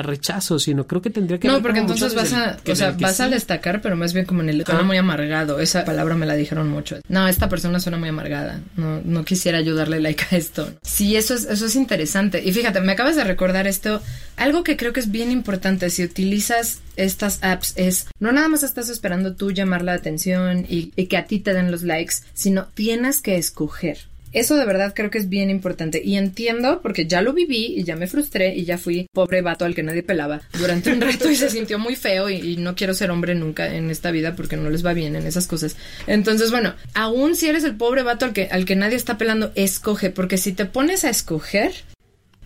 rechazo, 0.03 0.59
sino 0.59 0.87
creo 0.87 1.01
que 1.03 1.11
tendría 1.11 1.39
que 1.39 1.49
No, 1.49 1.63
porque 1.63 1.81
entonces 1.81 2.15
vas 2.15 2.33
a, 2.33 2.59
o 2.71 2.75
sea, 2.75 2.91
vas 3.01 3.21
a 3.21 3.27
sí. 3.27 3.31
destacar, 3.33 3.81
pero 3.81 3.97
más 3.97 4.13
bien 4.13 4.27
como 4.27 4.43
en 4.43 4.49
el 4.51 4.65
tono 4.65 4.81
Ah. 4.81 4.85
muy 4.85 4.97
amargado. 4.97 5.61
Esa 5.61 5.85
palabra 5.85 6.15
me 6.15 6.27
la 6.27 6.35
dijeron 6.35 6.69
mucho. 6.69 6.99
No, 7.09 7.27
esta 7.33 7.49
persona 7.49 7.81
suena 7.81 7.99
muy 7.99 8.09
amargada. 8.09 8.61
No, 8.77 9.01
no 9.05 9.25
quisiera 9.25 9.59
ayudarle 9.59 10.01
like 10.01 10.25
a 10.31 10.37
esto. 10.37 10.73
Sí, 10.83 11.17
eso 11.17 11.35
es, 11.35 11.45
eso 11.45 11.67
es 11.67 11.75
interesante. 11.75 12.43
Y 12.45 12.53
fíjate, 12.53 12.81
me 12.81 12.93
acabas 12.93 13.17
de 13.17 13.25
recordar 13.25 13.67
esto. 13.67 14.01
Algo 14.37 14.63
que 14.63 14.77
creo 14.77 14.93
que 14.93 15.01
es 15.01 15.11
bien 15.11 15.31
importante 15.31 15.91
si 15.91 16.05
utilizas 16.05 16.81
estas 16.97 17.43
apps 17.43 17.73
es 17.77 18.07
no 18.21 18.33
nada 18.33 18.49
más 18.49 18.63
estás 18.63 18.89
esperando 18.89 19.35
tú 19.35 19.51
llamar 19.51 19.83
la 19.83 19.95
atención 19.95 20.67
y, 20.69 20.93
y 20.95 21.07
que 21.07 21.17
a 21.17 21.25
ti 21.25 21.41
te 21.41 21.55
den 21.55 21.71
los 21.71 21.83
likes, 21.83 22.17
sino 22.35 22.67
tienes 22.75 23.21
que 23.23 23.37
escoger. 23.37 24.12
Eso 24.33 24.57
de 24.57 24.65
verdad 24.65 24.93
creo 24.95 25.11
que 25.11 25.19
es 25.19 25.29
bien 25.29 25.51
importante 25.51 26.03
y 26.03 26.17
entiendo 26.17 26.81
porque 26.83 27.07
ya 27.07 27.23
lo 27.23 27.33
viví 27.33 27.75
y 27.77 27.85
ya 27.85 27.97
me 27.97 28.07
frustré 28.07 28.55
y 28.55 28.65
ya 28.65 28.79
fui 28.79 29.07
pobre 29.13 29.43
vato 29.43 29.65
al 29.65 29.75
que 29.75 29.83
nadie 29.83 30.03
pelaba 30.03 30.41
durante 30.59 30.93
un 30.93 31.01
rato 31.01 31.31
y 31.31 31.37
se 31.37 31.51
sintió 31.51 31.79
muy 31.79 31.97
feo 31.97 32.31
y, 32.31 32.57
no 32.57 32.75
quiero 32.75 32.95
ser 32.95 33.11
hombre 33.11 33.35
nunca 33.35 33.75
en 33.75 33.91
esta 33.91 34.11
vida 34.11 34.37
porque 34.37 34.57
no 34.57 34.71
les 34.71 34.85
va 34.85 34.93
bien 34.93 35.17
en 35.17 35.27
esas 35.27 35.47
cosas. 35.47 35.77
Entonces, 36.07 36.51
bueno, 36.51 36.75
aún 36.95 37.35
si 37.35 37.49
eres 37.49 37.65
el 37.65 37.77
pobre 37.77 38.03
vato 38.03 38.25
al 38.25 38.33
que, 38.33 38.47
al 38.51 38.65
que 38.65 38.77
nadie 38.77 38.97
está 38.97 39.19
pelando, 39.19 39.53
escoge 39.55 40.11
porque 40.11 40.39
si 40.39 40.53
te 40.53 40.67
pones 40.67 41.05
a 41.05 41.11
escoger, 41.11 41.73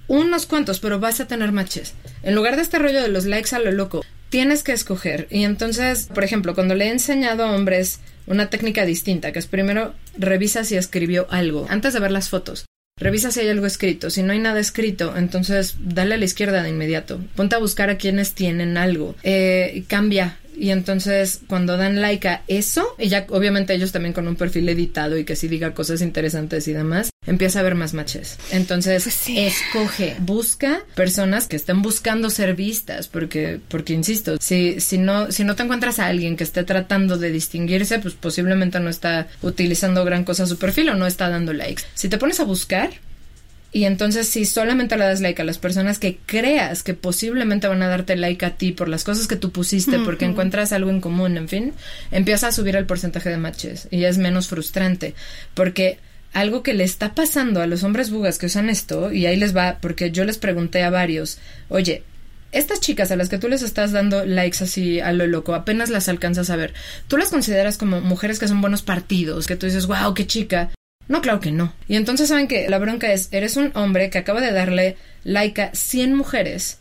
unos 0.09 0.47
cuantos, 0.47 0.79
pero 0.81 1.01
vas 1.01 1.21
a 1.21 1.27
tener 1.27 1.53
matches. 1.53 1.95
En 2.23 2.35
lugar 2.35 2.57
de 2.57 2.63
este 2.63 2.79
rollo 2.79 3.03
de 3.03 3.09
los 3.09 3.27
likes 3.27 3.55
a 3.55 3.59
lo 3.59 3.73
loco, 3.73 4.05
tienes 4.29 4.63
que 4.63 4.73
escoger. 4.73 5.27
Y 5.31 5.45
entonces, 5.45 6.09
por 6.13 6.25
ejemplo, 6.25 6.55
cuando 6.55 6.75
le 6.75 6.87
he 6.87 6.91
enseñado 6.91 7.45
a 7.45 7.55
hombres 7.55 8.01
una 8.27 8.51
técnica 8.51 8.85
distinta, 8.85 9.33
que 9.33 9.39
es 9.39 9.47
primero 9.47 9.95
revisa 10.19 10.65
si 10.65 10.77
escribió 10.77 11.27
algo 11.31 11.67
antes 11.69 11.95
de 11.95 12.01
ver 12.01 12.11
las 12.11 12.29
fotos. 12.29 12.67
Revisa 12.99 13.31
si 13.31 13.41
hay 13.41 13.49
algo 13.51 13.67
escrito. 13.67 14.09
Si 14.09 14.23
no 14.23 14.33
hay 14.33 14.39
nada 14.39 14.59
escrito, 14.59 15.15
entonces 15.19 15.77
dale 15.81 16.15
a 16.15 16.19
la 16.19 16.25
izquierda 16.25 16.63
de 16.63 16.71
inmediato. 16.71 17.21
Ponte 17.35 17.55
a 17.55 17.59
buscar 17.59 17.91
a 17.91 17.99
quienes 17.99 18.33
tienen 18.33 18.79
algo. 18.79 19.15
Eh, 19.23 19.85
cambia 19.87 20.39
y 20.57 20.71
entonces 20.71 21.41
cuando 21.47 21.77
dan 21.77 22.01
like 22.01 22.29
a 22.29 22.43
eso, 22.49 22.95
y 22.99 23.09
ya 23.09 23.27
obviamente 23.31 23.75
ellos 23.75 23.93
también 23.93 24.13
con 24.13 24.29
un 24.29 24.37
perfil 24.37 24.69
editado 24.69 25.17
y 25.19 25.25
que 25.25 25.37
sí 25.37 25.49
diga 25.49 25.75
cosas 25.75 26.01
interesantes 26.01 26.67
y 26.69 26.73
demás, 26.73 27.11
empieza 27.27 27.59
a 27.59 27.61
haber 27.61 27.75
más 27.75 27.95
matches. 27.95 28.39
Entonces, 28.53 29.05
Pues 29.05 29.29
escoge, 29.29 30.17
busca 30.21 30.81
personas 30.95 31.47
que 31.49 31.57
estén 31.57 31.83
buscando 31.83 32.31
ser 32.31 32.55
vistas, 32.55 33.09
porque, 33.09 33.61
porque 33.69 33.93
insisto, 33.93 34.37
si, 34.41 34.81
si 34.81 34.99
no, 34.99 35.31
si 35.33 35.45
no 35.45 35.57
te 35.57 35.63
encuentras 35.65 35.99
a 35.99 36.07
alguien 36.07 36.37
que 36.37 36.45
esté 36.45 36.65
tratando 36.65 37.19
de 37.19 37.31
distinguirse, 37.31 37.99
pues 37.99 38.15
posiblemente 38.15 38.81
no 38.81 38.91
está 38.91 39.29
utilizando 39.43 40.05
gran 40.05 40.25
cosa 40.25 40.47
su 40.47 40.59
perfil 40.59 40.91
o 40.91 40.95
no 40.95 41.07
está 41.07 41.29
dando 41.29 41.53
likes. 41.53 41.83
Si 41.95 42.09
te 42.09 42.19
pones 42.19 42.41
a 42.41 42.45
buscar, 42.45 42.91
y 43.73 43.85
entonces 43.85 44.29
si 44.29 44.45
solamente 44.45 44.97
le 44.97 45.05
das 45.05 45.21
like 45.21 45.43
a 45.43 45.45
las 45.45 45.59
personas 45.59 45.99
que 45.99 46.19
creas 46.25 46.83
que 46.83 46.95
posiblemente 46.95 47.69
van 47.69 47.83
a 47.83 47.89
darte 47.89 48.17
like 48.17 48.45
a 48.47 48.57
ti 48.57 48.73
por 48.73 48.89
las 48.89 49.05
cosas 49.05 49.27
que 49.27 49.37
tú 49.37 49.51
pusiste, 49.53 49.99
porque 49.99 50.25
encuentras 50.25 50.73
algo 50.73 50.91
en 50.91 51.01
común, 51.01 51.37
en 51.37 51.49
fin, 51.49 51.73
empieza 52.11 52.49
a 52.49 52.53
subir 52.53 52.77
el 52.77 52.87
porcentaje 52.87 53.29
de 53.29 53.37
matches 53.37 53.89
y 53.91 54.05
es 54.05 54.19
menos 54.19 54.49
frustrante, 54.49 55.15
porque 55.55 55.99
algo 56.33 56.63
que 56.63 56.75
le 56.75 56.85
está 56.85 57.15
pasando 57.15 57.63
a 57.63 57.67
los 57.67 57.83
hombres 57.83 58.11
bugas 58.11 58.39
que 58.39 58.47
usan 58.47 58.69
esto, 58.69 59.13
y 59.13 59.27
ahí 59.27 59.37
les 59.37 59.57
va, 59.57 59.79
porque 59.81 60.11
yo 60.11 60.25
les 60.25 60.39
pregunté 60.39 60.83
a 60.83 60.91
varios, 60.91 61.39
oye, 61.69 62.03
estas 62.53 62.81
chicas 62.81 63.11
a 63.11 63.17
las 63.17 63.29
que 63.29 63.39
tú 63.39 63.49
les 63.49 63.63
estás 63.63 63.93
dando 63.93 64.25
likes 64.25 64.63
así 64.63 65.01
a 65.01 65.13
lo 65.13 65.27
loco, 65.27 65.55
apenas 65.55 65.91
las 65.91 66.09
alcanzas 66.09 66.51
a 66.51 66.57
ver, 66.57 66.75
¿tú 67.09 67.17
las 67.17 67.31
consideras 67.31 67.77
como 67.77 68.01
mujeres 68.01 68.39
que 68.39 68.49
son 68.49 68.61
buenos 68.61 68.83
partidos? 68.83 69.47
Que 69.47 69.57
tú 69.57 69.67
dices, 69.67 69.87
wow, 69.87 70.15
qué 70.15 70.27
chica. 70.27 70.71
No, 71.09 71.21
claro 71.21 71.41
que 71.41 71.53
no. 71.53 71.73
Y 71.89 71.97
entonces 71.97 72.29
saben 72.29 72.49
que 72.49 72.69
la 72.69 72.79
bronca 72.79 73.13
es, 73.13 73.29
eres 73.33 73.57
un 73.57 73.71
hombre 73.75 74.11
que 74.11 74.19
acaba 74.19 74.41
de 74.41 74.53
darle 74.53 74.97
like 75.25 75.63
a 75.63 75.75
100 75.75 76.15
mujeres, 76.15 76.79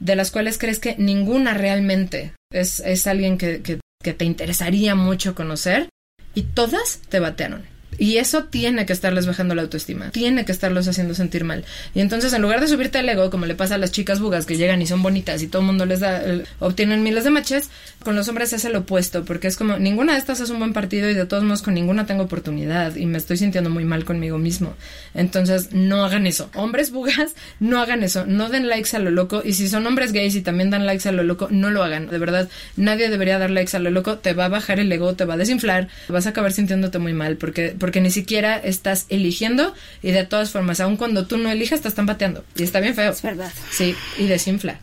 de 0.00 0.16
las 0.16 0.30
cuales 0.30 0.58
crees 0.58 0.78
que 0.78 0.96
ninguna 0.98 1.54
realmente 1.54 2.32
es, 2.50 2.80
es 2.80 3.06
alguien 3.06 3.38
que, 3.38 3.62
que, 3.62 3.80
que 4.02 4.14
te 4.14 4.24
interesaría 4.24 4.94
mucho 4.94 5.34
conocer, 5.34 5.88
y 6.34 6.42
todas 6.42 7.00
te 7.08 7.18
batearon. 7.18 7.64
Y 7.98 8.18
eso 8.18 8.44
tiene 8.44 8.86
que 8.86 8.92
estarles 8.92 9.26
bajando 9.26 9.54
la 9.54 9.62
autoestima, 9.62 10.10
tiene 10.10 10.44
que 10.44 10.52
estarlos 10.52 10.88
haciendo 10.88 11.14
sentir 11.14 11.44
mal. 11.44 11.64
Y 11.94 12.00
entonces, 12.00 12.32
en 12.32 12.42
lugar 12.42 12.60
de 12.60 12.68
subirte 12.68 12.98
el 12.98 13.08
ego, 13.08 13.30
como 13.30 13.46
le 13.46 13.54
pasa 13.54 13.76
a 13.76 13.78
las 13.78 13.92
chicas 13.92 14.20
bugas 14.20 14.46
que 14.46 14.56
llegan 14.56 14.82
y 14.82 14.86
son 14.86 15.02
bonitas 15.02 15.42
y 15.42 15.46
todo 15.46 15.62
el 15.62 15.66
mundo 15.66 15.86
les 15.86 16.00
da, 16.00 16.22
eh, 16.22 16.44
obtienen 16.58 17.02
miles 17.02 17.24
de 17.24 17.30
matches, 17.30 17.70
con 18.02 18.16
los 18.16 18.28
hombres 18.28 18.52
es 18.52 18.64
el 18.64 18.76
opuesto, 18.76 19.24
porque 19.24 19.48
es 19.48 19.56
como, 19.56 19.78
ninguna 19.78 20.12
de 20.12 20.18
estas 20.18 20.40
es 20.40 20.50
un 20.50 20.58
buen 20.58 20.72
partido 20.72 21.08
y 21.10 21.14
de 21.14 21.26
todos 21.26 21.44
modos 21.44 21.62
con 21.62 21.74
ninguna 21.74 22.06
tengo 22.06 22.24
oportunidad 22.24 22.96
y 22.96 23.06
me 23.06 23.18
estoy 23.18 23.36
sintiendo 23.36 23.70
muy 23.70 23.84
mal 23.84 24.04
conmigo 24.04 24.38
mismo. 24.38 24.74
Entonces, 25.14 25.72
no 25.72 26.04
hagan 26.04 26.26
eso. 26.26 26.50
Hombres 26.54 26.90
bugas, 26.90 27.34
no 27.60 27.80
hagan 27.80 28.02
eso. 28.02 28.26
No 28.26 28.48
den 28.48 28.68
likes 28.68 28.96
a 28.96 28.98
lo 28.98 29.10
loco. 29.10 29.42
Y 29.44 29.54
si 29.54 29.68
son 29.68 29.86
hombres 29.86 30.12
gays 30.12 30.34
y 30.34 30.42
también 30.42 30.70
dan 30.70 30.86
likes 30.86 31.08
a 31.08 31.12
lo 31.12 31.22
loco, 31.22 31.48
no 31.50 31.70
lo 31.70 31.82
hagan. 31.82 32.08
De 32.08 32.18
verdad, 32.18 32.48
nadie 32.76 33.08
debería 33.08 33.38
dar 33.38 33.50
likes 33.50 33.76
a 33.76 33.80
lo 33.80 33.90
loco. 33.90 34.18
Te 34.18 34.34
va 34.34 34.46
a 34.46 34.48
bajar 34.48 34.80
el 34.80 34.92
ego, 34.92 35.14
te 35.14 35.24
va 35.24 35.34
a 35.34 35.36
desinflar, 35.36 35.88
vas 36.08 36.26
a 36.26 36.30
acabar 36.30 36.52
sintiéndote 36.52 36.98
muy 36.98 37.12
mal 37.12 37.36
porque, 37.36 37.74
porque 37.86 38.00
ni 38.00 38.10
siquiera 38.10 38.56
estás 38.58 39.06
eligiendo 39.10 39.72
y 40.02 40.10
de 40.10 40.24
todas 40.24 40.50
formas, 40.50 40.80
aun 40.80 40.96
cuando 40.96 41.28
tú 41.28 41.38
no 41.38 41.48
elijas, 41.48 41.82
te 41.82 41.86
están 41.86 42.04
bateando. 42.06 42.42
Y 42.56 42.64
está 42.64 42.80
bien 42.80 42.96
feo. 42.96 43.12
Es 43.12 43.22
verdad. 43.22 43.52
Sí, 43.70 43.94
y 44.18 44.24
desinfla. 44.26 44.80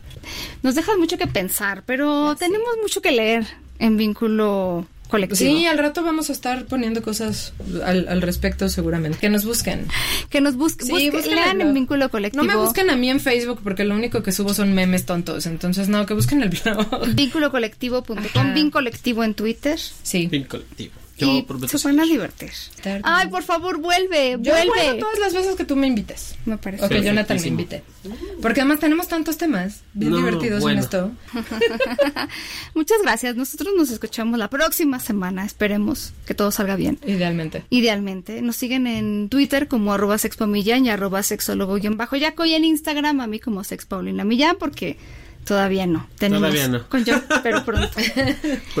Nos 0.62 0.74
dejas 0.74 0.96
mucho 0.96 1.18
que 1.18 1.26
pensar, 1.26 1.82
pero 1.84 2.34
tenemos 2.38 2.70
mucho 2.80 3.02
que 3.02 3.12
leer 3.12 3.44
en 3.78 3.98
vínculo 3.98 4.86
colectivo. 5.08 5.36
Sí, 5.36 5.66
al 5.66 5.76
rato 5.76 6.02
vamos 6.02 6.30
a 6.30 6.32
estar 6.32 6.64
poniendo 6.64 7.02
cosas 7.02 7.52
al, 7.84 8.08
al 8.08 8.22
respecto 8.22 8.70
seguramente. 8.70 9.18
Que 9.18 9.28
nos 9.28 9.44
busquen. 9.44 9.86
Que 10.30 10.40
nos 10.40 10.56
busquen, 10.56 10.86
Sí, 10.86 10.92
busquen- 10.94 11.12
busquen 11.12 11.34
lean 11.34 11.60
en 11.60 11.74
vínculo 11.74 12.08
colectivo. 12.08 12.42
No 12.42 12.48
me 12.50 12.56
busquen 12.56 12.88
a 12.88 12.96
mí 12.96 13.10
en 13.10 13.20
Facebook 13.20 13.60
porque 13.62 13.84
lo 13.84 13.94
único 13.94 14.22
que 14.22 14.32
subo 14.32 14.54
son 14.54 14.72
memes 14.72 15.04
tontos. 15.04 15.44
Entonces, 15.44 15.88
no, 15.90 16.06
que 16.06 16.14
busquen 16.14 16.42
el 16.42 16.48
blog. 16.64 17.14
Vínculocolectivo.com. 17.14 18.54
Vincolectivo 18.54 19.24
en 19.24 19.34
Twitter. 19.34 19.78
Sí. 19.78 20.26
Fin 20.30 20.44
colectivo. 20.44 20.94
Y 21.16 21.46
se 21.68 21.78
van 21.88 22.00
a 22.00 22.04
divertir. 22.04 22.50
Tarde. 22.82 23.00
Ay, 23.04 23.28
por 23.28 23.42
favor, 23.42 23.78
vuelve, 23.78 24.36
Yo 24.40 24.52
vuelve. 24.52 24.98
todas 24.98 25.18
las 25.18 25.32
veces 25.32 25.54
que 25.56 25.64
tú 25.64 25.76
me 25.76 25.86
invites. 25.86 26.34
Me 26.44 26.58
parece. 26.58 26.84
O 26.84 26.88
que 26.88 27.02
Jonathan 27.02 27.38
me 27.40 27.46
invite. 27.48 27.82
Porque 28.42 28.60
además 28.60 28.80
tenemos 28.80 29.08
tantos 29.08 29.36
temas 29.38 29.82
bien 29.92 30.10
No, 30.10 30.16
divertidos 30.18 30.60
bueno. 30.60 30.78
en 30.78 30.84
esto. 30.84 31.12
Muchas 32.74 32.98
gracias. 33.02 33.36
Nosotros 33.36 33.72
nos 33.76 33.90
escuchamos 33.90 34.38
la 34.38 34.48
próxima 34.50 34.98
semana. 35.00 35.44
Esperemos 35.44 36.12
que 36.26 36.34
todo 36.34 36.50
salga 36.50 36.76
bien. 36.76 36.98
Idealmente. 37.06 37.64
Idealmente. 37.70 38.42
Nos 38.42 38.56
siguen 38.56 38.86
en 38.86 39.28
Twitter 39.28 39.68
como 39.68 39.92
arroba 39.92 40.18
sexpamillán 40.18 40.86
y 40.86 40.90
arroba 40.90 41.22
sexólogo 41.22 41.74
guion 41.76 41.96
bajo 41.96 42.16
yaco 42.16 42.44
y 42.44 42.54
en 42.54 42.64
Instagram 42.64 43.20
a 43.20 43.26
mí 43.26 43.38
como 43.40 43.64
sexpaulina 43.64 44.24
millán 44.24 44.56
porque 44.58 44.96
todavía 45.44 45.86
no. 45.86 46.08
Tenemos 46.18 46.40
Todavía 46.50 46.68
no. 46.68 46.88
con 46.88 47.04
yo, 47.04 47.16
pero 47.42 47.64
pronto. 47.64 47.88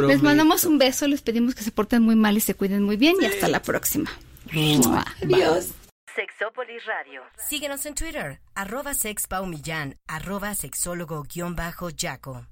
les 0.08 0.22
mandamos 0.22 0.64
un 0.64 0.78
beso, 0.78 1.06
les 1.06 1.22
pedimos 1.22 1.54
que 1.54 1.62
se 1.62 1.70
porten 1.70 2.02
muy 2.02 2.16
mal 2.16 2.36
y 2.36 2.40
se 2.40 2.54
cuiden 2.54 2.82
muy 2.82 2.96
bien 2.96 3.16
y 3.20 3.26
hasta 3.26 3.48
la 3.48 3.62
próxima. 3.62 4.10
Mua. 4.52 5.04
Adiós. 5.22 5.68
Sexópolis 6.14 6.84
Radio. 6.86 7.22
Síguenos 7.48 7.84
en 7.86 7.94
Twitter, 7.94 8.40
arroba 8.54 8.94
sexpaumillán, 8.94 9.96
arroba 10.06 10.54
sexólogo-yaco. 10.54 12.46